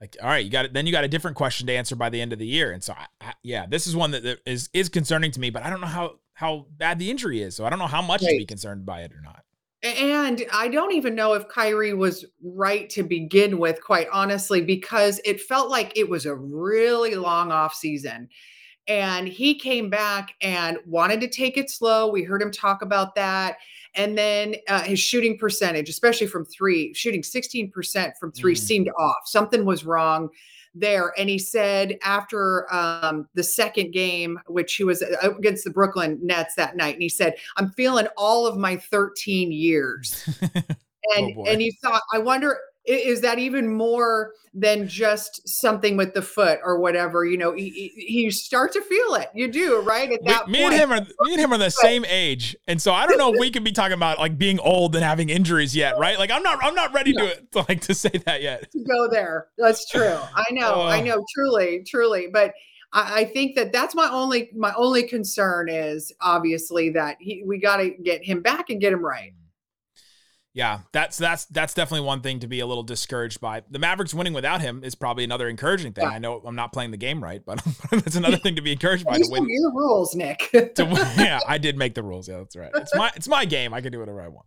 like 0.00 0.16
all 0.22 0.28
right 0.28 0.44
you 0.44 0.50
got 0.50 0.64
it 0.64 0.72
then 0.72 0.86
you 0.86 0.92
got 0.92 1.04
a 1.04 1.08
different 1.08 1.36
question 1.36 1.66
to 1.66 1.72
answer 1.72 1.96
by 1.96 2.08
the 2.08 2.20
end 2.20 2.32
of 2.32 2.38
the 2.38 2.46
year 2.46 2.72
and 2.72 2.82
so 2.82 2.92
I, 2.92 3.06
I, 3.20 3.34
yeah 3.42 3.66
this 3.66 3.86
is 3.86 3.96
one 3.96 4.12
that, 4.12 4.22
that 4.22 4.38
is 4.46 4.68
is 4.72 4.88
concerning 4.88 5.30
to 5.32 5.40
me 5.40 5.50
but 5.50 5.62
i 5.62 5.70
don't 5.70 5.80
know 5.80 5.86
how 5.86 6.14
how 6.34 6.66
bad 6.76 6.98
the 6.98 7.10
injury 7.10 7.42
is 7.42 7.56
so 7.56 7.64
i 7.64 7.70
don't 7.70 7.78
know 7.78 7.86
how 7.86 8.02
much 8.02 8.22
right. 8.22 8.30
to 8.30 8.38
be 8.38 8.46
concerned 8.46 8.86
by 8.86 9.02
it 9.02 9.12
or 9.12 9.20
not 9.20 9.44
And 9.82 10.44
I 10.52 10.68
don't 10.68 10.92
even 10.92 11.14
know 11.14 11.34
if 11.34 11.48
Kyrie 11.48 11.94
was 11.94 12.24
right 12.42 12.90
to 12.90 13.04
begin 13.04 13.58
with, 13.58 13.80
quite 13.80 14.08
honestly, 14.12 14.60
because 14.60 15.20
it 15.24 15.40
felt 15.40 15.70
like 15.70 15.92
it 15.96 16.08
was 16.08 16.26
a 16.26 16.34
really 16.34 17.14
long 17.14 17.52
off 17.52 17.74
season. 17.74 18.28
And 18.88 19.28
he 19.28 19.56
came 19.56 19.88
back 19.88 20.34
and 20.40 20.78
wanted 20.84 21.20
to 21.20 21.28
take 21.28 21.56
it 21.56 21.70
slow. 21.70 22.10
We 22.10 22.24
heard 22.24 22.42
him 22.42 22.50
talk 22.50 22.82
about 22.82 23.14
that. 23.14 23.58
And 23.94 24.16
then 24.16 24.56
uh, 24.68 24.82
his 24.82 25.00
shooting 25.00 25.38
percentage, 25.38 25.88
especially 25.88 26.26
from 26.26 26.44
three, 26.44 26.94
shooting 26.94 27.22
16% 27.22 28.12
from 28.18 28.32
three, 28.32 28.54
mm. 28.54 28.58
seemed 28.58 28.90
off. 28.98 29.16
Something 29.24 29.64
was 29.64 29.84
wrong 29.84 30.30
there. 30.74 31.12
And 31.18 31.28
he 31.28 31.38
said 31.38 31.98
after 32.02 32.72
um, 32.72 33.28
the 33.34 33.42
second 33.42 33.92
game, 33.92 34.38
which 34.46 34.76
he 34.76 34.84
was 34.84 35.02
uh, 35.02 35.34
against 35.36 35.64
the 35.64 35.70
Brooklyn 35.70 36.18
Nets 36.22 36.54
that 36.54 36.76
night, 36.76 36.94
and 36.94 37.02
he 37.02 37.08
said, 37.08 37.34
I'm 37.56 37.70
feeling 37.70 38.06
all 38.16 38.46
of 38.46 38.56
my 38.56 38.76
13 38.76 39.52
years. 39.52 40.28
and 41.16 41.34
oh 41.38 41.44
and 41.46 41.60
he 41.60 41.76
thought, 41.82 42.02
I 42.12 42.18
wonder 42.18 42.58
is 42.88 43.20
that 43.20 43.38
even 43.38 43.72
more 43.72 44.32
than 44.54 44.88
just 44.88 45.46
something 45.46 45.96
with 45.96 46.14
the 46.14 46.22
foot 46.22 46.58
or 46.64 46.80
whatever 46.80 47.24
you 47.24 47.36
know 47.36 47.54
you, 47.54 48.30
start 48.30 48.72
to 48.72 48.80
feel 48.82 49.14
it. 49.14 49.28
You 49.34 49.48
do 49.48 49.80
right 49.80 50.10
at 50.10 50.24
that 50.24 50.48
me 50.48 50.60
point. 50.62 50.74
and 50.74 50.82
him 50.82 50.92
are 50.92 51.00
me 51.00 51.32
and 51.32 51.40
him 51.40 51.52
are 51.52 51.58
the 51.58 51.70
same 51.70 52.04
age. 52.06 52.56
And 52.66 52.80
so 52.80 52.92
i 52.92 53.06
don't 53.06 53.18
know 53.18 53.32
if 53.32 53.38
we 53.38 53.50
could 53.50 53.64
be 53.64 53.72
talking 53.72 53.94
about 53.94 54.18
like 54.18 54.38
being 54.38 54.58
old 54.60 54.94
and 54.96 55.04
having 55.04 55.28
injuries 55.28 55.76
yet 55.76 55.98
right? 55.98 56.18
Like 56.18 56.30
i'm 56.30 56.42
not 56.42 56.58
i'm 56.62 56.74
not 56.74 56.92
ready 56.92 57.12
to, 57.12 57.42
to 57.52 57.64
like 57.68 57.82
to 57.82 57.94
say 57.94 58.10
that 58.26 58.42
yet. 58.42 58.70
To 58.72 58.84
go 58.84 59.08
there. 59.08 59.48
That's 59.58 59.88
true. 59.88 60.18
I 60.34 60.44
know. 60.50 60.82
Uh, 60.82 60.86
i 60.88 61.00
know. 61.00 61.24
Truly 61.34 61.84
truly. 61.86 62.28
But 62.32 62.52
I, 62.92 63.20
I 63.20 63.24
think 63.24 63.56
that 63.56 63.72
that's 63.72 63.94
my 63.94 64.08
only 64.10 64.50
my 64.56 64.72
only 64.76 65.02
concern 65.04 65.68
is 65.68 66.12
obviously 66.20 66.90
that 66.90 67.16
he 67.20 67.42
we 67.46 67.58
got 67.58 67.78
to 67.78 67.90
get 67.90 68.24
him 68.24 68.42
back 68.42 68.70
and 68.70 68.80
get 68.80 68.92
him 68.92 69.04
right 69.04 69.32
yeah, 70.54 70.80
that's 70.92 71.18
that's 71.18 71.44
that's 71.46 71.74
definitely 71.74 72.06
one 72.06 72.20
thing 72.20 72.40
to 72.40 72.46
be 72.46 72.60
a 72.60 72.66
little 72.66 72.82
discouraged 72.82 73.40
by. 73.40 73.62
The 73.70 73.78
Mavericks 73.78 74.14
winning 74.14 74.32
without 74.32 74.60
him 74.60 74.82
is 74.82 74.94
probably 74.94 75.22
another 75.22 75.48
encouraging 75.48 75.92
thing. 75.92 76.04
Yeah. 76.04 76.10
I 76.10 76.18
know 76.18 76.42
I'm 76.44 76.56
not 76.56 76.72
playing 76.72 76.90
the 76.90 76.96
game 76.96 77.22
right, 77.22 77.42
but 77.44 77.62
that's 77.90 78.16
another 78.16 78.38
thing 78.38 78.56
to 78.56 78.62
be 78.62 78.72
encouraged 78.72 79.04
by. 79.04 79.18
To 79.18 79.28
win. 79.28 79.46
Your 79.48 79.70
rules, 79.72 80.14
Nick. 80.14 80.48
to 80.52 81.14
yeah, 81.18 81.40
I 81.46 81.58
did 81.58 81.76
make 81.76 81.94
the 81.94 82.02
rules. 82.02 82.28
Yeah, 82.28 82.38
that's 82.38 82.56
right. 82.56 82.70
It's 82.74 82.94
my 82.94 83.12
it's 83.14 83.28
my 83.28 83.44
game. 83.44 83.74
I 83.74 83.80
can 83.80 83.92
do 83.92 83.98
whatever 83.98 84.22
I 84.22 84.28
want. 84.28 84.46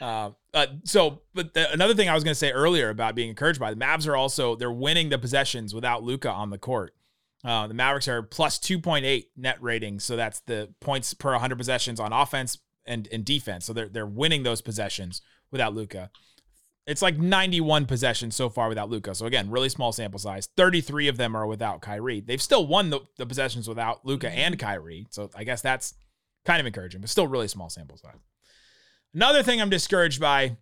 Uh, 0.00 0.30
uh, 0.54 0.66
so, 0.84 1.22
but 1.34 1.54
the, 1.54 1.72
another 1.72 1.94
thing 1.94 2.08
I 2.08 2.14
was 2.14 2.22
going 2.22 2.32
to 2.32 2.38
say 2.38 2.52
earlier 2.52 2.90
about 2.90 3.14
being 3.14 3.30
encouraged 3.30 3.58
by 3.58 3.70
the 3.70 3.80
Mavs 3.80 4.06
are 4.06 4.16
also 4.16 4.54
they're 4.54 4.70
winning 4.70 5.08
the 5.08 5.18
possessions 5.18 5.74
without 5.74 6.02
Luka 6.02 6.30
on 6.30 6.50
the 6.50 6.58
court. 6.58 6.94
Uh, 7.44 7.66
the 7.66 7.74
Mavericks 7.74 8.06
are 8.06 8.22
plus 8.22 8.58
2.8 8.58 9.26
net 9.36 9.56
rating, 9.60 9.98
so 9.98 10.14
that's 10.14 10.40
the 10.40 10.72
points 10.80 11.14
per 11.14 11.32
100 11.32 11.56
possessions 11.56 11.98
on 11.98 12.12
offense 12.12 12.58
and, 12.86 13.08
and 13.12 13.24
defense. 13.24 13.66
So 13.66 13.72
they're 13.72 13.88
they're 13.88 14.06
winning 14.06 14.42
those 14.42 14.60
possessions 14.60 15.20
without 15.50 15.74
Luka. 15.74 16.10
It's 16.86 17.02
like 17.02 17.18
91 17.18 17.84
possessions 17.84 18.34
so 18.34 18.48
far 18.48 18.68
without 18.68 18.88
Luka. 18.88 19.14
So 19.14 19.26
again, 19.26 19.50
really 19.50 19.68
small 19.68 19.92
sample 19.92 20.18
size. 20.18 20.48
33 20.56 21.08
of 21.08 21.18
them 21.18 21.36
are 21.36 21.46
without 21.46 21.82
Kyrie. 21.82 22.20
They've 22.20 22.40
still 22.40 22.66
won 22.66 22.88
the, 22.88 23.00
the 23.18 23.26
possessions 23.26 23.68
without 23.68 24.06
Luka 24.06 24.28
mm-hmm. 24.28 24.38
and 24.38 24.58
Kyrie. 24.58 25.06
So 25.10 25.30
I 25.36 25.44
guess 25.44 25.60
that's 25.60 25.94
kind 26.46 26.60
of 26.60 26.66
encouraging, 26.66 27.02
but 27.02 27.10
still 27.10 27.26
really 27.26 27.48
small 27.48 27.68
sample 27.68 27.98
size. 27.98 28.14
Another 29.14 29.42
thing 29.42 29.60
I'm 29.60 29.68
discouraged 29.68 30.20
by 30.20 30.56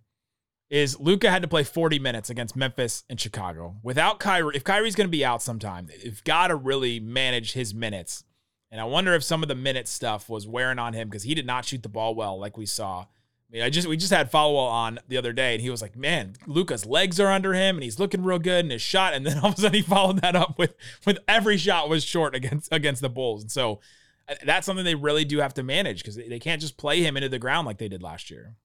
is 0.68 0.98
Luka 0.98 1.30
had 1.30 1.42
to 1.42 1.48
play 1.48 1.62
40 1.62 2.00
minutes 2.00 2.28
against 2.28 2.56
Memphis 2.56 3.04
and 3.08 3.20
Chicago. 3.20 3.76
Without 3.84 4.18
Kyrie, 4.18 4.56
if 4.56 4.64
Kyrie's 4.64 4.96
going 4.96 5.06
to 5.06 5.12
be 5.12 5.24
out 5.24 5.42
sometime, 5.42 5.86
they've 5.86 6.24
got 6.24 6.48
to 6.48 6.56
really 6.56 6.98
manage 6.98 7.52
his 7.52 7.72
minutes. 7.72 8.24
And 8.72 8.80
I 8.80 8.84
wonder 8.84 9.14
if 9.14 9.22
some 9.22 9.42
of 9.42 9.48
the 9.48 9.54
minute 9.54 9.86
stuff 9.86 10.28
was 10.28 10.46
wearing 10.48 10.80
on 10.80 10.92
him 10.92 11.08
because 11.08 11.22
he 11.22 11.34
did 11.34 11.46
not 11.46 11.64
shoot 11.64 11.84
the 11.84 11.88
ball 11.88 12.16
well 12.16 12.38
like 12.38 12.56
we 12.56 12.66
saw 12.66 13.06
I 13.48 13.52
mean, 13.52 13.62
I 13.62 13.70
just 13.70 13.86
we 13.86 13.96
just 13.96 14.12
had 14.12 14.30
Followill 14.30 14.98
the 15.06 15.16
other 15.16 15.32
day, 15.32 15.54
and 15.54 15.62
he 15.62 15.70
was 15.70 15.80
like, 15.80 15.96
"Man, 15.96 16.34
Luka's 16.46 16.84
legs 16.84 17.20
are 17.20 17.30
under 17.30 17.54
him, 17.54 17.76
and 17.76 17.84
he's 17.84 18.00
looking 18.00 18.24
real 18.24 18.40
good 18.40 18.64
in 18.64 18.70
his 18.72 18.82
shot." 18.82 19.14
And 19.14 19.24
then 19.24 19.38
all 19.42 19.50
of 19.50 19.58
a 19.58 19.60
sudden, 19.60 19.74
he 19.74 19.82
followed 19.82 20.20
that 20.22 20.34
up 20.34 20.58
with 20.58 20.74
with 21.04 21.18
every 21.28 21.56
shot 21.56 21.88
was 21.88 22.04
short 22.04 22.34
against 22.34 22.72
against 22.72 23.02
the 23.02 23.08
Bulls, 23.08 23.42
and 23.42 23.50
so 23.50 23.80
uh, 24.28 24.34
that's 24.44 24.66
something 24.66 24.84
they 24.84 24.96
really 24.96 25.24
do 25.24 25.38
have 25.38 25.54
to 25.54 25.62
manage 25.62 25.98
because 25.98 26.16
they 26.16 26.40
can't 26.40 26.60
just 26.60 26.76
play 26.76 27.02
him 27.02 27.16
into 27.16 27.28
the 27.28 27.38
ground 27.38 27.66
like 27.66 27.78
they 27.78 27.88
did 27.88 28.02
last 28.02 28.30
year. 28.30 28.56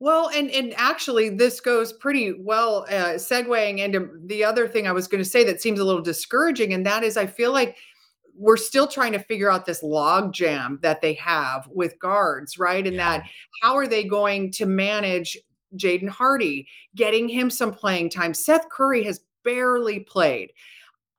Well, 0.00 0.28
and 0.28 0.50
and 0.50 0.74
actually, 0.76 1.30
this 1.30 1.60
goes 1.60 1.92
pretty 1.92 2.34
well, 2.36 2.86
uh, 2.88 3.14
segueing 3.14 3.78
into 3.78 4.10
the 4.26 4.42
other 4.42 4.66
thing 4.66 4.88
I 4.88 4.92
was 4.92 5.06
going 5.06 5.22
to 5.22 5.28
say 5.28 5.44
that 5.44 5.62
seems 5.62 5.78
a 5.78 5.84
little 5.84 6.02
discouraging, 6.02 6.74
and 6.74 6.84
that 6.84 7.04
is, 7.04 7.16
I 7.16 7.26
feel 7.26 7.52
like 7.52 7.78
we're 8.36 8.56
still 8.56 8.86
trying 8.86 9.12
to 9.12 9.18
figure 9.18 9.50
out 9.50 9.66
this 9.66 9.82
log 9.82 10.32
jam 10.32 10.78
that 10.82 11.00
they 11.00 11.14
have 11.14 11.68
with 11.72 11.98
guards, 11.98 12.58
right? 12.58 12.86
And 12.86 12.96
yeah. 12.96 13.18
that 13.18 13.26
how 13.62 13.76
are 13.76 13.86
they 13.86 14.04
going 14.04 14.50
to 14.52 14.66
manage 14.66 15.38
Jaden 15.76 16.08
Hardy, 16.08 16.66
getting 16.94 17.28
him 17.28 17.50
some 17.50 17.72
playing 17.72 18.10
time? 18.10 18.34
Seth 18.34 18.68
Curry 18.70 19.04
has 19.04 19.20
barely 19.44 20.00
played. 20.00 20.52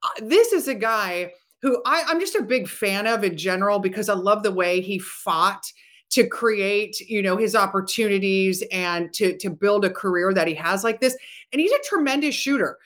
Uh, 0.02 0.08
this 0.22 0.52
is 0.52 0.68
a 0.68 0.74
guy 0.74 1.32
who 1.62 1.80
I, 1.86 2.04
I'm 2.06 2.20
just 2.20 2.36
a 2.36 2.42
big 2.42 2.68
fan 2.68 3.06
of 3.06 3.24
in 3.24 3.36
general 3.36 3.78
because 3.78 4.08
I 4.08 4.14
love 4.14 4.42
the 4.42 4.52
way 4.52 4.80
he 4.80 4.98
fought 4.98 5.72
to 6.10 6.26
create, 6.26 7.00
you 7.00 7.22
know, 7.22 7.36
his 7.36 7.56
opportunities 7.56 8.62
and 8.70 9.12
to 9.14 9.36
to 9.38 9.50
build 9.50 9.84
a 9.84 9.90
career 9.90 10.32
that 10.34 10.48
he 10.48 10.54
has 10.54 10.84
like 10.84 11.00
this. 11.00 11.16
And 11.52 11.60
he's 11.60 11.72
a 11.72 11.82
tremendous 11.88 12.34
shooter. 12.34 12.78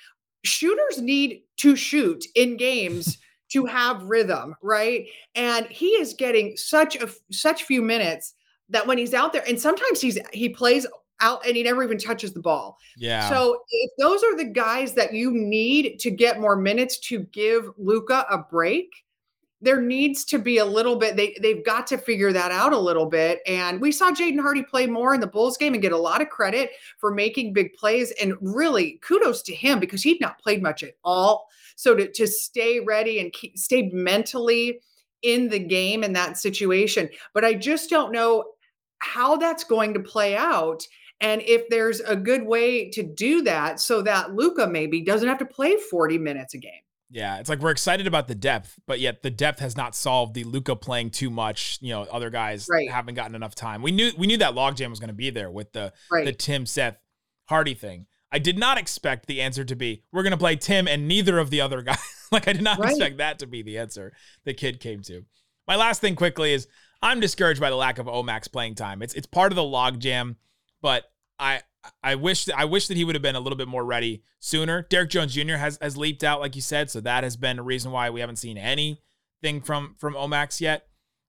Shooters 0.45 1.03
need 1.03 1.43
to 1.59 1.77
shoot 1.77 2.25
in 2.35 2.57
games 2.57 3.19
to 3.51 3.67
have 3.67 4.03
rhythm, 4.05 4.55
right? 4.63 5.07
And 5.35 5.67
he 5.67 5.89
is 5.89 6.15
getting 6.15 6.57
such 6.57 6.97
a 6.97 7.09
such 7.31 7.65
few 7.65 7.83
minutes 7.83 8.35
that 8.69 8.87
when 8.87 8.99
he's 8.99 9.15
out 9.15 9.33
there, 9.33 9.45
and 9.47 9.61
sometimes 9.61 10.01
he's 10.01 10.19
he 10.33 10.49
plays 10.49 10.87
out 11.21 11.45
and 11.47 11.57
he 11.57 11.63
never 11.63 11.83
even 11.83 11.99
touches 11.99 12.33
the 12.33 12.41
ball. 12.41 12.79
Yeah. 12.97 13.29
So 13.29 13.63
if 13.71 13.91
those 13.99 14.23
are 14.25 14.37
the 14.37 14.45
guys 14.45 14.95
that 14.95 15.13
you 15.13 15.33
need 15.33 15.99
to 16.01 16.11
get 16.11 16.41
more 16.41 16.57
minutes 16.57 16.99
to 17.01 17.21
give 17.21 17.71
Luka 17.77 18.25
a 18.31 18.39
break, 18.39 18.91
there 19.63 19.81
needs 19.81 20.25
to 20.27 20.39
be 20.39 20.59
a 20.59 20.65
little 20.65 20.97
bit. 20.97 21.17
They 21.17 21.37
they've 21.41 21.65
got 21.65 21.87
to 21.89 21.99
figure 21.99 22.33
that 22.33 22.51
out 22.51 22.73
a 22.73 22.79
little 22.79 23.07
bit. 23.07 23.41
And 23.47 23.81
we 23.81 23.93
saw 23.93 24.11
Jaden 24.11 24.41
Hardy 24.41 24.63
play 24.63 24.87
more 24.87 25.15
in 25.15 25.21
the 25.21 25.27
Bulls 25.27 25.57
game 25.57 25.75
and 25.75 25.83
get 25.83 25.93
a 25.93 25.99
lot 25.99 26.23
of 26.23 26.31
credit 26.31 26.71
for 26.99 27.13
making 27.13 27.53
big 27.53 27.75
plays. 27.75 28.13
And 28.21 28.35
really, 28.41 28.99
kudos 29.03 29.43
to 29.43 29.55
him 29.55 29.81
because 29.81 30.03
he'd 30.03 30.21
not 30.21 30.39
played 30.39 30.63
much 30.63 30.83
at 30.83 30.95
all 31.05 31.49
so 31.81 31.95
to, 31.95 32.13
to 32.13 32.27
stay 32.27 32.79
ready 32.79 33.21
and 33.21 33.33
keep, 33.33 33.57
stay 33.57 33.89
mentally 33.91 34.81
in 35.23 35.49
the 35.49 35.59
game 35.59 36.05
in 36.05 36.13
that 36.13 36.37
situation. 36.37 37.09
But 37.33 37.43
I 37.43 37.55
just 37.55 37.89
don't 37.89 38.13
know 38.13 38.45
how 38.99 39.39
that's 39.39 39.65
going 39.65 39.95
to 39.95 40.01
play 40.01 40.37
out. 40.37 40.87
And 41.23 41.41
if 41.41 41.67
there's 41.71 42.01
a 42.01 42.17
good 42.17 42.45
way 42.45 42.91
to 42.91 43.03
do 43.03 43.41
that 43.43 43.81
so 43.81 44.03
that 44.03 44.35
Luka 44.35 44.67
maybe 44.67 45.01
doesn't 45.01 45.27
have 45.29 45.39
to 45.39 45.47
play 45.47 45.77
40 45.91 46.19
minutes 46.19 46.53
a 46.53 46.59
game. 46.59 46.83
Yeah, 47.11 47.39
it's 47.39 47.49
like 47.49 47.59
we're 47.59 47.73
excited 47.73 48.07
about 48.07 48.29
the 48.29 48.37
depth, 48.37 48.79
but 48.87 49.01
yet 49.01 49.23
the 49.23 49.31
depth 49.31 49.59
has 49.59 49.77
not 49.77 49.97
solved 49.97 50.35
the 50.35 50.45
Luka 50.45 50.77
playing 50.77 51.11
too 51.11 51.29
much. 51.29 51.79
You 51.81 51.93
know, 51.93 52.03
other 52.03 52.31
guys 52.31 52.69
right. 52.71 52.89
haven't 52.89 53.15
gotten 53.15 53.35
enough 53.35 53.57
time. 53.57 53.83
We 53.83 53.91
knew 53.91 54.13
we 54.17 54.29
knew 54.29 54.37
that 54.39 54.55
logjam 54.55 54.91
was 54.91 55.01
going 55.01 55.09
to 55.09 55.15
be 55.15 55.31
there 55.31 55.51
with 55.51 55.73
the 55.73 55.93
right. 56.11 56.25
the 56.25 56.33
Tim 56.33 56.67
Seth 56.67 56.99
Hardy 57.47 57.75
thing. 57.75 58.07
I 58.31 58.39
did 58.39 58.59
not 58.59 58.79
expect 58.79 59.27
the 59.27 59.41
answer 59.41 59.65
to 59.65 59.75
be 59.75 60.05
we're 60.13 60.23
going 60.23 60.31
to 60.31 60.37
play 60.37 60.55
Tim 60.55 60.87
and 60.87 61.09
neither 61.09 61.39
of 61.39 61.51
the 61.51 61.61
other 61.61 61.83
guys. 61.83 61.99
like 62.31 62.47
I 62.47 62.53
did 62.53 62.63
not 62.63 62.79
right. 62.79 62.91
expect 62.91 63.19
that 63.19 63.41
to 63.41 63.47
be 63.47 63.63
the 63.63 63.79
answer 63.79 64.13
the 64.45 64.55
Kidd 64.55 64.79
came 64.79 65.03
to. 65.03 65.25
My 65.67 65.75
last 65.75 66.01
thing 66.01 66.15
quickly 66.15 66.53
is 66.53 66.69
I'm 67.03 67.19
discouraged 67.19 67.61
by 67.61 67.71
the 67.71 67.77
lack 67.77 67.99
of 67.99 68.07
Omax 68.07 68.51
playing 68.51 68.77
time. 68.77 69.03
It's 69.03 69.15
it's 69.15 69.27
part 69.27 69.51
of 69.51 69.57
the 69.57 69.63
logjam, 69.63 70.37
but 70.81 71.11
I 71.41 71.63
I 72.03 72.15
wish 72.15 72.49
I 72.49 72.65
wish 72.65 72.89
that 72.89 72.97
he 72.97 73.05
would 73.05 73.15
have 73.15 73.23
been 73.23 73.37
a 73.37 73.41
little 73.41 73.57
bit 73.57 73.69
more 73.69 73.85
ready 73.85 74.23
sooner. 74.39 74.87
Derrick 74.91 75.11
Jones 75.11 75.35
Jr. 75.35 75.55
has 75.55 75.79
has 75.81 75.97
leaped 75.97 76.25
out 76.25 76.41
like 76.41 76.57
you 76.57 76.63
said, 76.63 76.91
so 76.91 77.01
that 77.01 77.25
has 77.25 77.37
been 77.37 77.59
a 77.59 77.63
reason 77.63 77.91
why 77.93 78.11
we 78.11 78.21
haven't 78.21 78.37
seen 78.37 78.59
anything 78.59 79.61
from 79.63 79.95
from 79.99 80.15
Omax 80.15 80.61
yet. 80.61 80.87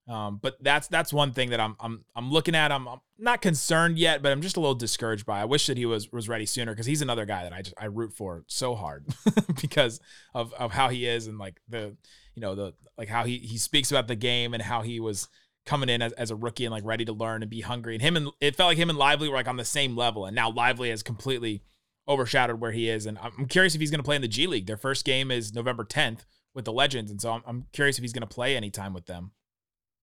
Um, 0.08 0.40
but 0.42 0.56
that's 0.62 0.88
that's 0.88 1.12
one 1.12 1.32
thing 1.32 1.50
that 1.50 1.60
I'm 1.60 1.76
I'm 1.78 2.04
I'm 2.16 2.30
looking 2.30 2.54
at. 2.54 2.72
I'm, 2.72 2.88
I'm, 2.88 3.00
not 3.18 3.40
concerned 3.40 3.98
yet, 3.98 4.20
but 4.20 4.32
I'm 4.32 4.42
just 4.42 4.56
a 4.56 4.60
little 4.60 4.74
discouraged 4.74 5.24
by. 5.24 5.40
I 5.40 5.44
wish 5.44 5.68
that 5.68 5.76
he 5.76 5.86
was 5.86 6.10
was 6.10 6.28
ready 6.28 6.44
sooner 6.44 6.72
because 6.72 6.86
he's 6.86 7.02
another 7.02 7.24
guy 7.24 7.44
that 7.44 7.52
I 7.52 7.62
just 7.62 7.76
I 7.78 7.84
root 7.84 8.12
for 8.12 8.42
so 8.48 8.74
hard 8.74 9.06
because 9.60 10.00
of 10.34 10.52
of 10.54 10.72
how 10.72 10.88
he 10.88 11.06
is 11.06 11.28
and 11.28 11.38
like 11.38 11.60
the 11.68 11.96
you 12.34 12.42
know 12.42 12.56
the 12.56 12.74
like 12.98 13.08
how 13.08 13.22
he 13.24 13.38
he 13.38 13.58
speaks 13.58 13.92
about 13.92 14.08
the 14.08 14.16
game 14.16 14.54
and 14.54 14.62
how 14.62 14.82
he 14.82 14.98
was 14.98 15.28
coming 15.64 15.88
in 15.88 16.02
as, 16.02 16.12
as 16.14 16.30
a 16.30 16.36
rookie 16.36 16.64
and 16.64 16.72
like 16.72 16.84
ready 16.84 17.04
to 17.04 17.12
learn 17.12 17.42
and 17.42 17.50
be 17.50 17.60
hungry. 17.60 17.94
And 17.94 18.02
him 18.02 18.16
and 18.16 18.30
it 18.40 18.56
felt 18.56 18.68
like 18.68 18.78
him 18.78 18.90
and 18.90 18.98
Lively 18.98 19.28
were 19.28 19.36
like 19.36 19.48
on 19.48 19.56
the 19.56 19.64
same 19.64 19.96
level, 19.96 20.26
and 20.26 20.34
now 20.34 20.50
Lively 20.50 20.90
has 20.90 21.02
completely 21.02 21.62
overshadowed 22.08 22.60
where 22.60 22.72
he 22.72 22.88
is. 22.88 23.06
And 23.06 23.18
I'm 23.18 23.46
curious 23.46 23.74
if 23.74 23.80
he's 23.80 23.90
going 23.90 24.00
to 24.00 24.04
play 24.04 24.16
in 24.16 24.22
the 24.22 24.28
G 24.28 24.46
League. 24.46 24.66
Their 24.66 24.76
first 24.76 25.04
game 25.04 25.30
is 25.30 25.54
November 25.54 25.84
10th 25.84 26.20
with 26.54 26.64
the 26.64 26.72
Legends, 26.72 27.10
and 27.10 27.20
so 27.20 27.32
I'm, 27.32 27.42
I'm 27.46 27.66
curious 27.72 27.96
if 27.96 28.02
he's 28.02 28.12
going 28.12 28.26
to 28.26 28.34
play 28.34 28.56
anytime 28.56 28.92
with 28.92 29.06
them. 29.06 29.32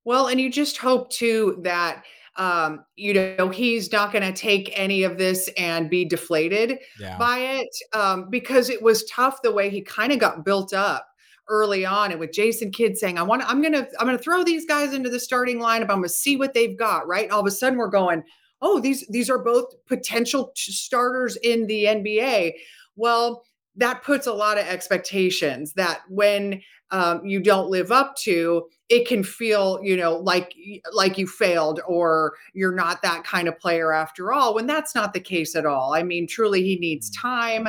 Well, 0.06 0.28
and 0.28 0.40
you 0.40 0.52
just 0.52 0.78
hope 0.78 1.12
too 1.12 1.60
that 1.64 2.04
um, 2.38 2.86
you 2.96 3.14
know 3.14 3.50
he's 3.50 3.92
not 3.92 4.14
going 4.14 4.24
to 4.24 4.34
take 4.34 4.72
any 4.80 5.04
of 5.04 5.18
this 5.18 5.50
and 5.58 5.90
be 5.90 6.06
deflated 6.06 6.80
yeah. 7.00 7.18
by 7.18 7.40
it 7.40 7.68
um, 7.94 8.30
because 8.30 8.70
it 8.70 8.82
was 8.82 9.04
tough 9.06 9.42
the 9.44 9.52
way 9.52 9.70
he 9.70 9.82
kind 9.82 10.12
of 10.12 10.20
got 10.20 10.46
built 10.46 10.74
up 10.74 11.06
early 11.50 11.86
on 11.86 12.12
and 12.12 12.20
with 12.20 12.32
Jason 12.32 12.72
Kidd 12.72 12.98
saying 12.98 13.18
I 13.18 13.24
want 13.24 13.44
I'm 13.46 13.62
going 13.62 13.74
to 13.74 13.88
I'm 14.00 14.06
going 14.06 14.18
to 14.18 14.24
throw 14.24 14.44
these 14.44 14.66
guys 14.66 14.94
into 14.94 15.10
the 15.10 15.20
starting 15.20 15.60
lineup 15.60 15.84
I'm 15.84 15.98
going 15.98 16.04
to 16.04 16.10
see 16.10 16.38
what 16.38 16.54
they've 16.54 16.78
got 16.78 17.08
right 17.08 17.30
all 17.32 17.42
of 17.42 17.48
a 17.48 17.52
sudden 17.52 17.78
we're 17.78 17.90
going 17.90 18.24
oh, 18.62 18.80
these 18.80 19.06
these 19.08 19.30
are 19.30 19.40
both 19.40 19.74
potential 19.86 20.52
starters 20.56 21.38
in 21.38 21.68
the 21.68 21.86
NBA. 21.86 22.54
Well, 22.96 23.44
that 23.76 24.04
puts 24.04 24.28
a 24.28 24.34
lot 24.34 24.58
of 24.58 24.68
expectations 24.68 25.74
that 25.74 26.02
when 26.10 26.62
um, 26.92 27.24
you 27.24 27.40
don't 27.40 27.70
live 27.70 27.92
up 27.92 28.16
to 28.18 28.68
it 28.90 29.08
can 29.08 29.24
feel 29.24 29.80
you 29.84 29.96
know 29.96 30.16
like 30.18 30.56
like 30.92 31.20
you 31.20 31.28
failed 31.28 31.80
or 31.88 32.34
you're 32.54 32.74
not 32.74 33.04
that 33.04 33.24
kind 33.24 33.48
of 33.48 33.60
player 33.60 33.94
after 33.94 34.34
all 34.34 34.56
when 34.56 34.66
that's 34.66 34.96
not 34.96 35.14
the 35.14 35.20
case 35.20 35.56
at 35.56 35.68
all 35.68 35.94
i 35.94 36.02
mean 36.02 36.26
truly 36.26 36.64
he 36.64 36.78
needs 36.80 37.12
mm. 37.12 37.22
time 37.22 37.68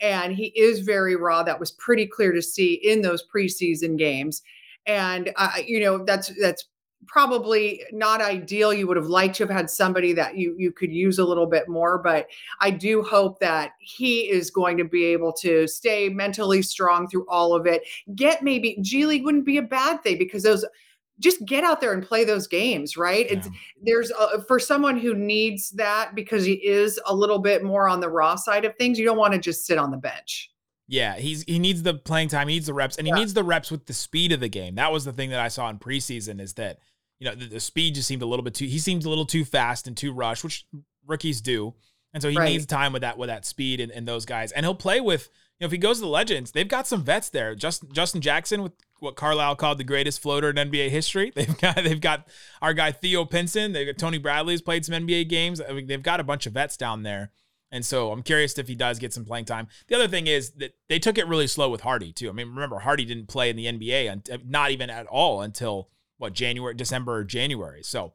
and 0.00 0.34
he 0.34 0.46
is 0.56 0.80
very 0.80 1.16
raw 1.16 1.42
that 1.42 1.58
was 1.60 1.72
pretty 1.72 2.06
clear 2.06 2.32
to 2.32 2.42
see 2.42 2.74
in 2.74 3.02
those 3.02 3.24
preseason 3.34 3.96
games 3.96 4.42
and 4.86 5.32
uh, 5.36 5.50
you 5.64 5.80
know 5.80 6.04
that's 6.04 6.32
that's 6.40 6.64
probably 7.06 7.82
not 7.92 8.20
ideal. 8.20 8.72
You 8.72 8.86
would 8.86 8.96
have 8.96 9.06
liked 9.06 9.36
to 9.36 9.44
have 9.44 9.54
had 9.54 9.70
somebody 9.70 10.12
that 10.14 10.36
you 10.36 10.54
you 10.58 10.72
could 10.72 10.92
use 10.92 11.18
a 11.18 11.24
little 11.24 11.46
bit 11.46 11.68
more, 11.68 11.98
but 11.98 12.26
I 12.60 12.70
do 12.70 13.02
hope 13.02 13.38
that 13.40 13.72
he 13.80 14.28
is 14.28 14.50
going 14.50 14.76
to 14.78 14.84
be 14.84 15.04
able 15.06 15.32
to 15.34 15.68
stay 15.68 16.08
mentally 16.08 16.62
strong 16.62 17.08
through 17.08 17.26
all 17.28 17.54
of 17.54 17.66
it. 17.66 17.82
Get 18.14 18.42
maybe 18.42 18.78
G 18.80 19.06
League 19.06 19.24
wouldn't 19.24 19.46
be 19.46 19.58
a 19.58 19.62
bad 19.62 20.02
thing 20.02 20.18
because 20.18 20.42
those 20.42 20.64
just 21.20 21.44
get 21.44 21.64
out 21.64 21.80
there 21.80 21.92
and 21.92 22.02
play 22.02 22.24
those 22.24 22.46
games, 22.46 22.96
right? 22.96 23.26
Yeah. 23.26 23.38
It's 23.38 23.48
there's 23.82 24.10
a, 24.10 24.42
for 24.42 24.58
someone 24.58 24.98
who 24.98 25.14
needs 25.14 25.70
that 25.70 26.14
because 26.14 26.44
he 26.44 26.54
is 26.54 27.00
a 27.06 27.14
little 27.14 27.38
bit 27.38 27.64
more 27.64 27.88
on 27.88 28.00
the 28.00 28.08
raw 28.08 28.36
side 28.36 28.64
of 28.64 28.76
things. 28.76 28.98
You 28.98 29.04
don't 29.04 29.18
want 29.18 29.34
to 29.34 29.38
just 29.40 29.66
sit 29.66 29.78
on 29.78 29.90
the 29.90 29.96
bench. 29.96 30.50
Yeah, 30.86 31.16
he's 31.16 31.42
he 31.42 31.58
needs 31.58 31.82
the 31.82 31.94
playing 31.94 32.28
time, 32.28 32.48
he 32.48 32.54
needs 32.54 32.66
the 32.66 32.74
reps, 32.74 32.96
and 32.96 33.06
he 33.06 33.12
yeah. 33.12 33.18
needs 33.18 33.34
the 33.34 33.44
reps 33.44 33.70
with 33.70 33.86
the 33.86 33.92
speed 33.92 34.32
of 34.32 34.40
the 34.40 34.48
game. 34.48 34.76
That 34.76 34.90
was 34.90 35.04
the 35.04 35.12
thing 35.12 35.30
that 35.30 35.40
I 35.40 35.48
saw 35.48 35.68
in 35.68 35.78
preseason 35.78 36.40
is 36.40 36.54
that 36.54 36.78
you 37.20 37.28
know 37.28 37.34
the, 37.34 37.46
the 37.46 37.60
speed 37.60 37.94
just 37.94 38.08
seemed 38.08 38.22
a 38.22 38.26
little 38.26 38.42
bit 38.42 38.54
too. 38.54 38.64
He 38.64 38.78
seemed 38.78 39.04
a 39.04 39.08
little 39.08 39.26
too 39.26 39.44
fast 39.44 39.86
and 39.86 39.94
too 39.94 40.12
rushed, 40.12 40.44
which 40.44 40.66
rookies 41.06 41.42
do, 41.42 41.74
and 42.14 42.22
so 42.22 42.30
he 42.30 42.38
right. 42.38 42.48
needs 42.48 42.64
time 42.64 42.94
with 42.94 43.02
that 43.02 43.18
with 43.18 43.28
that 43.28 43.44
speed 43.44 43.80
and, 43.80 43.92
and 43.92 44.08
those 44.08 44.24
guys. 44.24 44.50
And 44.52 44.64
he'll 44.64 44.74
play 44.74 45.00
with 45.02 45.28
you 45.58 45.64
know 45.64 45.66
if 45.66 45.72
he 45.72 45.78
goes 45.78 45.98
to 45.98 46.02
the 46.02 46.08
Legends, 46.08 46.52
they've 46.52 46.66
got 46.66 46.86
some 46.86 47.04
vets 47.04 47.28
there. 47.28 47.54
Just 47.54 47.90
Justin 47.92 48.22
Jackson 48.22 48.62
with 48.62 48.72
what 49.00 49.16
Carlisle 49.16 49.56
called 49.56 49.78
the 49.78 49.84
greatest 49.84 50.20
floater 50.20 50.50
in 50.50 50.56
NBA 50.56 50.90
history. 50.90 51.32
They've 51.34 51.58
got 51.58 51.76
they've 51.76 52.00
got 52.00 52.28
our 52.60 52.74
guy 52.74 52.92
Theo 52.92 53.24
Pinson. 53.24 53.72
They've 53.72 53.86
got 53.86 53.98
Tony 53.98 54.18
Bradley's 54.18 54.62
played 54.62 54.84
some 54.84 54.94
NBA 54.94 55.28
games. 55.28 55.60
I 55.60 55.72
mean, 55.72 55.86
they've 55.86 56.02
got 56.02 56.20
a 56.20 56.24
bunch 56.24 56.46
of 56.46 56.54
vets 56.54 56.76
down 56.76 57.02
there. 57.02 57.32
And 57.70 57.84
so 57.84 58.10
I'm 58.12 58.22
curious 58.22 58.58
if 58.58 58.66
he 58.66 58.74
does 58.74 58.98
get 58.98 59.12
some 59.12 59.24
playing 59.24 59.44
time. 59.44 59.68
The 59.88 59.96
other 59.96 60.08
thing 60.08 60.26
is 60.26 60.52
that 60.52 60.74
they 60.88 60.98
took 60.98 61.18
it 61.18 61.28
really 61.28 61.46
slow 61.46 61.68
with 61.68 61.82
Hardy 61.82 62.12
too. 62.12 62.30
I 62.30 62.32
mean, 62.32 62.48
remember 62.48 62.78
Hardy 62.78 63.04
didn't 63.04 63.28
play 63.28 63.50
in 63.50 63.56
the 63.56 63.66
NBA, 63.66 64.46
not 64.46 64.70
even 64.70 64.88
at 64.88 65.06
all 65.06 65.42
until 65.42 65.90
what 66.16 66.32
January, 66.32 66.74
December, 66.74 67.16
or 67.16 67.24
January. 67.24 67.82
So 67.82 68.14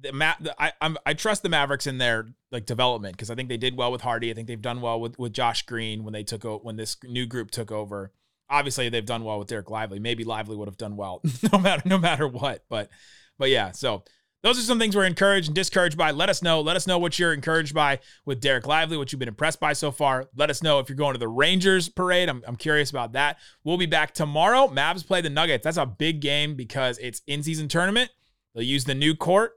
the 0.00 0.12
Ma- 0.12 0.34
the, 0.40 0.54
I 0.62 0.72
I'm, 0.80 0.96
i 1.04 1.14
trust 1.14 1.42
the 1.42 1.48
Mavericks 1.48 1.86
in 1.86 1.98
their 1.98 2.32
like 2.50 2.66
development 2.66 3.16
because 3.16 3.30
I 3.30 3.34
think 3.34 3.48
they 3.48 3.56
did 3.56 3.76
well 3.76 3.92
with 3.92 4.02
Hardy. 4.02 4.30
I 4.30 4.34
think 4.34 4.48
they've 4.48 4.60
done 4.60 4.80
well 4.80 5.00
with 5.00 5.18
with 5.18 5.32
Josh 5.32 5.62
Green 5.62 6.04
when 6.04 6.12
they 6.12 6.24
took 6.24 6.44
o- 6.44 6.58
when 6.58 6.76
this 6.76 6.96
new 7.04 7.26
group 7.26 7.50
took 7.50 7.70
over. 7.70 8.12
Obviously, 8.52 8.88
they've 8.88 9.04
done 9.04 9.24
well 9.24 9.38
with 9.38 9.48
Dereck 9.48 9.70
Lively. 9.70 9.98
Maybe 9.98 10.24
Lively 10.24 10.56
would 10.56 10.68
have 10.68 10.76
done 10.76 10.96
well 10.96 11.22
no 11.52 11.58
matter 11.58 11.82
no 11.84 11.98
matter 11.98 12.28
what. 12.28 12.64
But 12.68 12.90
but 13.38 13.50
yeah, 13.50 13.72
so 13.72 14.04
those 14.42 14.58
are 14.58 14.62
some 14.62 14.78
things 14.78 14.96
we're 14.96 15.04
encouraged 15.04 15.48
and 15.48 15.54
discouraged 15.54 15.96
by. 15.96 16.10
Let 16.10 16.28
us 16.28 16.42
know. 16.42 16.60
Let 16.60 16.74
us 16.76 16.86
know 16.86 16.98
what 16.98 17.18
you're 17.18 17.32
encouraged 17.32 17.74
by 17.74 18.00
with 18.24 18.42
Dereck 18.42 18.66
Lively, 18.66 18.96
what 18.96 19.12
you've 19.12 19.20
been 19.20 19.28
impressed 19.28 19.60
by 19.60 19.72
so 19.72 19.92
far. 19.92 20.28
Let 20.36 20.50
us 20.50 20.62
know 20.62 20.80
if 20.80 20.88
you're 20.88 20.96
going 20.96 21.14
to 21.14 21.18
the 21.18 21.28
Rangers 21.28 21.88
parade. 21.88 22.28
I'm, 22.28 22.42
I'm 22.46 22.56
curious 22.56 22.90
about 22.90 23.12
that. 23.12 23.38
We'll 23.62 23.78
be 23.78 23.86
back 23.86 24.14
tomorrow. 24.14 24.66
Mavs 24.66 25.06
play 25.06 25.20
the 25.20 25.30
Nuggets. 25.30 25.62
That's 25.64 25.76
a 25.76 25.86
big 25.86 26.20
game 26.20 26.56
because 26.56 26.98
it's 26.98 27.22
in 27.28 27.42
season 27.42 27.68
tournament. 27.68 28.10
They'll 28.54 28.64
use 28.64 28.84
the 28.84 28.96
new 28.96 29.14
court 29.14 29.52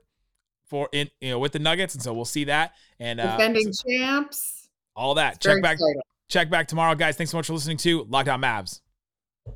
for 0.67 0.88
in 0.91 1.10
you 1.19 1.31
know 1.31 1.39
with 1.39 1.51
the 1.51 1.60
Nuggets, 1.60 1.95
and 1.95 2.03
so 2.03 2.13
we'll 2.13 2.25
see 2.25 2.43
that. 2.45 2.73
And 2.99 3.19
uh, 3.19 3.38
defending 3.38 3.73
so, 3.73 3.89
champs. 3.89 4.69
All 4.95 5.15
that. 5.15 5.36
It's 5.36 5.45
check 5.45 5.62
back. 5.63 5.73
Exciting. 5.73 6.01
Check 6.27 6.49
back 6.49 6.67
tomorrow, 6.67 6.95
guys. 6.95 7.17
Thanks 7.17 7.31
so 7.31 7.38
much 7.38 7.47
for 7.47 7.53
listening 7.53 7.77
to 7.77 8.03
Locked 8.03 8.29
On 8.29 8.41
Mavs. 8.41 8.81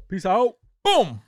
Peace 0.09 0.25
out. 0.25 0.55
Boom. 0.83 1.21